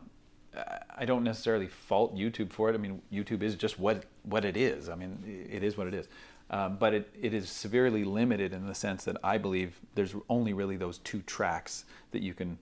I 0.97 1.05
don't 1.05 1.23
necessarily 1.23 1.67
fault 1.67 2.15
YouTube 2.15 2.51
for 2.51 2.69
it. 2.69 2.73
I 2.73 2.77
mean, 2.77 3.01
YouTube 3.13 3.43
is 3.43 3.55
just 3.55 3.79
what 3.79 4.05
what 4.23 4.43
it 4.43 4.57
is. 4.57 4.89
I 4.89 4.95
mean, 4.95 5.47
it 5.49 5.63
is 5.63 5.77
what 5.77 5.87
it 5.87 5.93
is. 5.93 6.07
Um, 6.49 6.77
but 6.77 6.93
it, 6.93 7.09
it 7.21 7.33
is 7.33 7.49
severely 7.49 8.05
limited 8.05 8.53
in 8.53 8.67
the 8.67 8.75
sense 8.75 9.03
that 9.03 9.17
I 9.23 9.37
believe 9.37 9.79
there's 9.95 10.15
only 10.29 10.53
really 10.53 10.77
those 10.77 10.99
two 10.99 11.21
tracks 11.23 11.83
that 12.11 12.21
you 12.21 12.33
can 12.33 12.57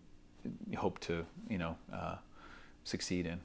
hope 0.76 1.00
to, 1.02 1.26
you 1.50 1.58
know, 1.58 1.76
uh, 1.94 2.16
succeed 2.84 3.28
in. 3.28 3.40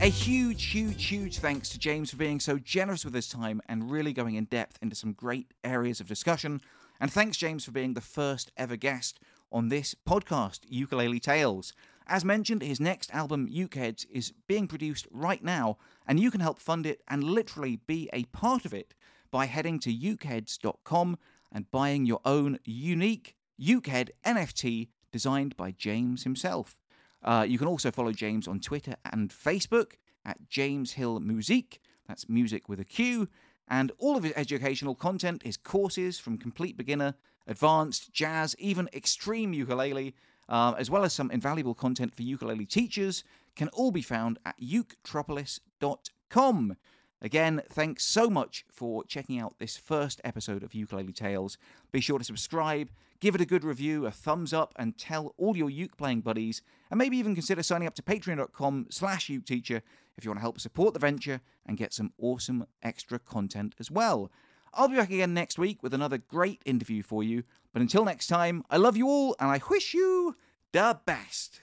A 0.00 0.08
huge, 0.08 0.66
huge, 0.66 1.06
huge 1.06 1.38
thanks 1.38 1.70
to 1.70 1.78
James 1.78 2.10
for 2.10 2.18
being 2.18 2.38
so 2.38 2.58
generous 2.58 3.06
with 3.06 3.14
his 3.14 3.26
time 3.26 3.62
and 3.70 3.90
really 3.90 4.12
going 4.12 4.34
in 4.34 4.44
depth 4.44 4.78
into 4.82 4.94
some 4.94 5.12
great 5.14 5.52
areas 5.64 5.98
of 5.98 6.06
discussion. 6.06 6.60
And 7.00 7.10
thanks, 7.10 7.38
James, 7.38 7.64
for 7.64 7.70
being 7.70 7.94
the 7.94 8.02
first 8.02 8.52
ever 8.58 8.76
guest 8.76 9.18
on 9.54 9.68
this 9.68 9.94
podcast, 10.06 10.60
Ukulele 10.68 11.20
Tales. 11.20 11.72
As 12.08 12.24
mentioned, 12.24 12.60
his 12.60 12.80
next 12.80 13.14
album, 13.14 13.48
Ukeheads, 13.48 14.04
is 14.10 14.32
being 14.48 14.66
produced 14.66 15.06
right 15.12 15.42
now, 15.42 15.78
and 16.06 16.18
you 16.18 16.30
can 16.30 16.40
help 16.40 16.58
fund 16.58 16.84
it 16.84 17.00
and 17.08 17.22
literally 17.22 17.76
be 17.86 18.10
a 18.12 18.24
part 18.24 18.64
of 18.64 18.74
it 18.74 18.92
by 19.30 19.46
heading 19.46 19.78
to 19.78 19.94
ukeheads.com 19.94 21.18
and 21.52 21.70
buying 21.70 22.04
your 22.04 22.20
own 22.24 22.58
unique 22.64 23.36
Ukehead 23.58 24.10
NFT 24.26 24.88
designed 25.12 25.56
by 25.56 25.70
James 25.70 26.24
himself. 26.24 26.76
Uh, 27.22 27.46
you 27.48 27.56
can 27.56 27.68
also 27.68 27.92
follow 27.92 28.12
James 28.12 28.48
on 28.48 28.58
Twitter 28.58 28.96
and 29.12 29.30
Facebook 29.30 29.92
at 30.24 30.48
James 30.48 30.92
Hill 30.92 31.20
Musique. 31.20 31.80
That's 32.08 32.28
music 32.28 32.68
with 32.68 32.80
a 32.80 32.84
Q. 32.84 33.28
And 33.68 33.92
all 33.98 34.16
of 34.16 34.24
his 34.24 34.34
educational 34.36 34.94
content, 34.94 35.44
his 35.44 35.56
courses 35.56 36.18
from 36.18 36.36
complete 36.36 36.76
beginner, 36.76 37.14
advanced, 37.46 38.12
jazz, 38.12 38.56
even 38.58 38.88
extreme 38.92 39.52
ukulele, 39.52 40.14
uh, 40.48 40.74
as 40.78 40.90
well 40.90 41.04
as 41.04 41.12
some 41.12 41.30
invaluable 41.30 41.74
content 41.74 42.14
for 42.14 42.22
ukulele 42.22 42.66
teachers, 42.66 43.24
can 43.56 43.68
all 43.68 43.90
be 43.90 44.02
found 44.02 44.38
at 44.44 44.60
uketropolis.com. 44.60 46.76
Again, 47.22 47.62
thanks 47.70 48.04
so 48.04 48.28
much 48.28 48.66
for 48.70 49.02
checking 49.04 49.38
out 49.38 49.58
this 49.58 49.78
first 49.78 50.20
episode 50.24 50.62
of 50.62 50.74
Ukulele 50.74 51.12
Tales. 51.12 51.56
Be 51.90 52.00
sure 52.00 52.18
to 52.18 52.24
subscribe, 52.24 52.90
give 53.18 53.34
it 53.34 53.40
a 53.40 53.46
good 53.46 53.64
review, 53.64 54.04
a 54.04 54.10
thumbs 54.10 54.52
up, 54.52 54.74
and 54.76 54.98
tell 54.98 55.34
all 55.38 55.56
your 55.56 55.70
uke 55.70 55.96
playing 55.96 56.20
buddies, 56.20 56.60
and 56.90 56.98
maybe 56.98 57.16
even 57.16 57.34
consider 57.34 57.62
signing 57.62 57.88
up 57.88 57.94
to 57.94 58.02
patreon.com 58.02 58.88
slash 58.90 59.28
uketeacher 59.28 59.80
if 60.18 60.24
you 60.24 60.30
want 60.30 60.38
to 60.38 60.42
help 60.42 60.60
support 60.60 60.92
the 60.92 61.00
venture 61.00 61.40
and 61.64 61.78
get 61.78 61.94
some 61.94 62.12
awesome 62.18 62.66
extra 62.82 63.18
content 63.18 63.74
as 63.80 63.90
well. 63.90 64.30
I'll 64.76 64.88
be 64.88 64.96
back 64.96 65.10
again 65.10 65.34
next 65.34 65.58
week 65.58 65.82
with 65.82 65.94
another 65.94 66.18
great 66.18 66.60
interview 66.64 67.02
for 67.02 67.22
you, 67.22 67.44
but 67.72 67.82
until 67.82 68.04
next 68.04 68.26
time, 68.26 68.64
I 68.70 68.76
love 68.76 68.96
you 68.96 69.08
all 69.08 69.36
and 69.38 69.50
I 69.50 69.60
wish 69.70 69.94
you 69.94 70.36
the 70.72 70.98
best. 71.06 71.60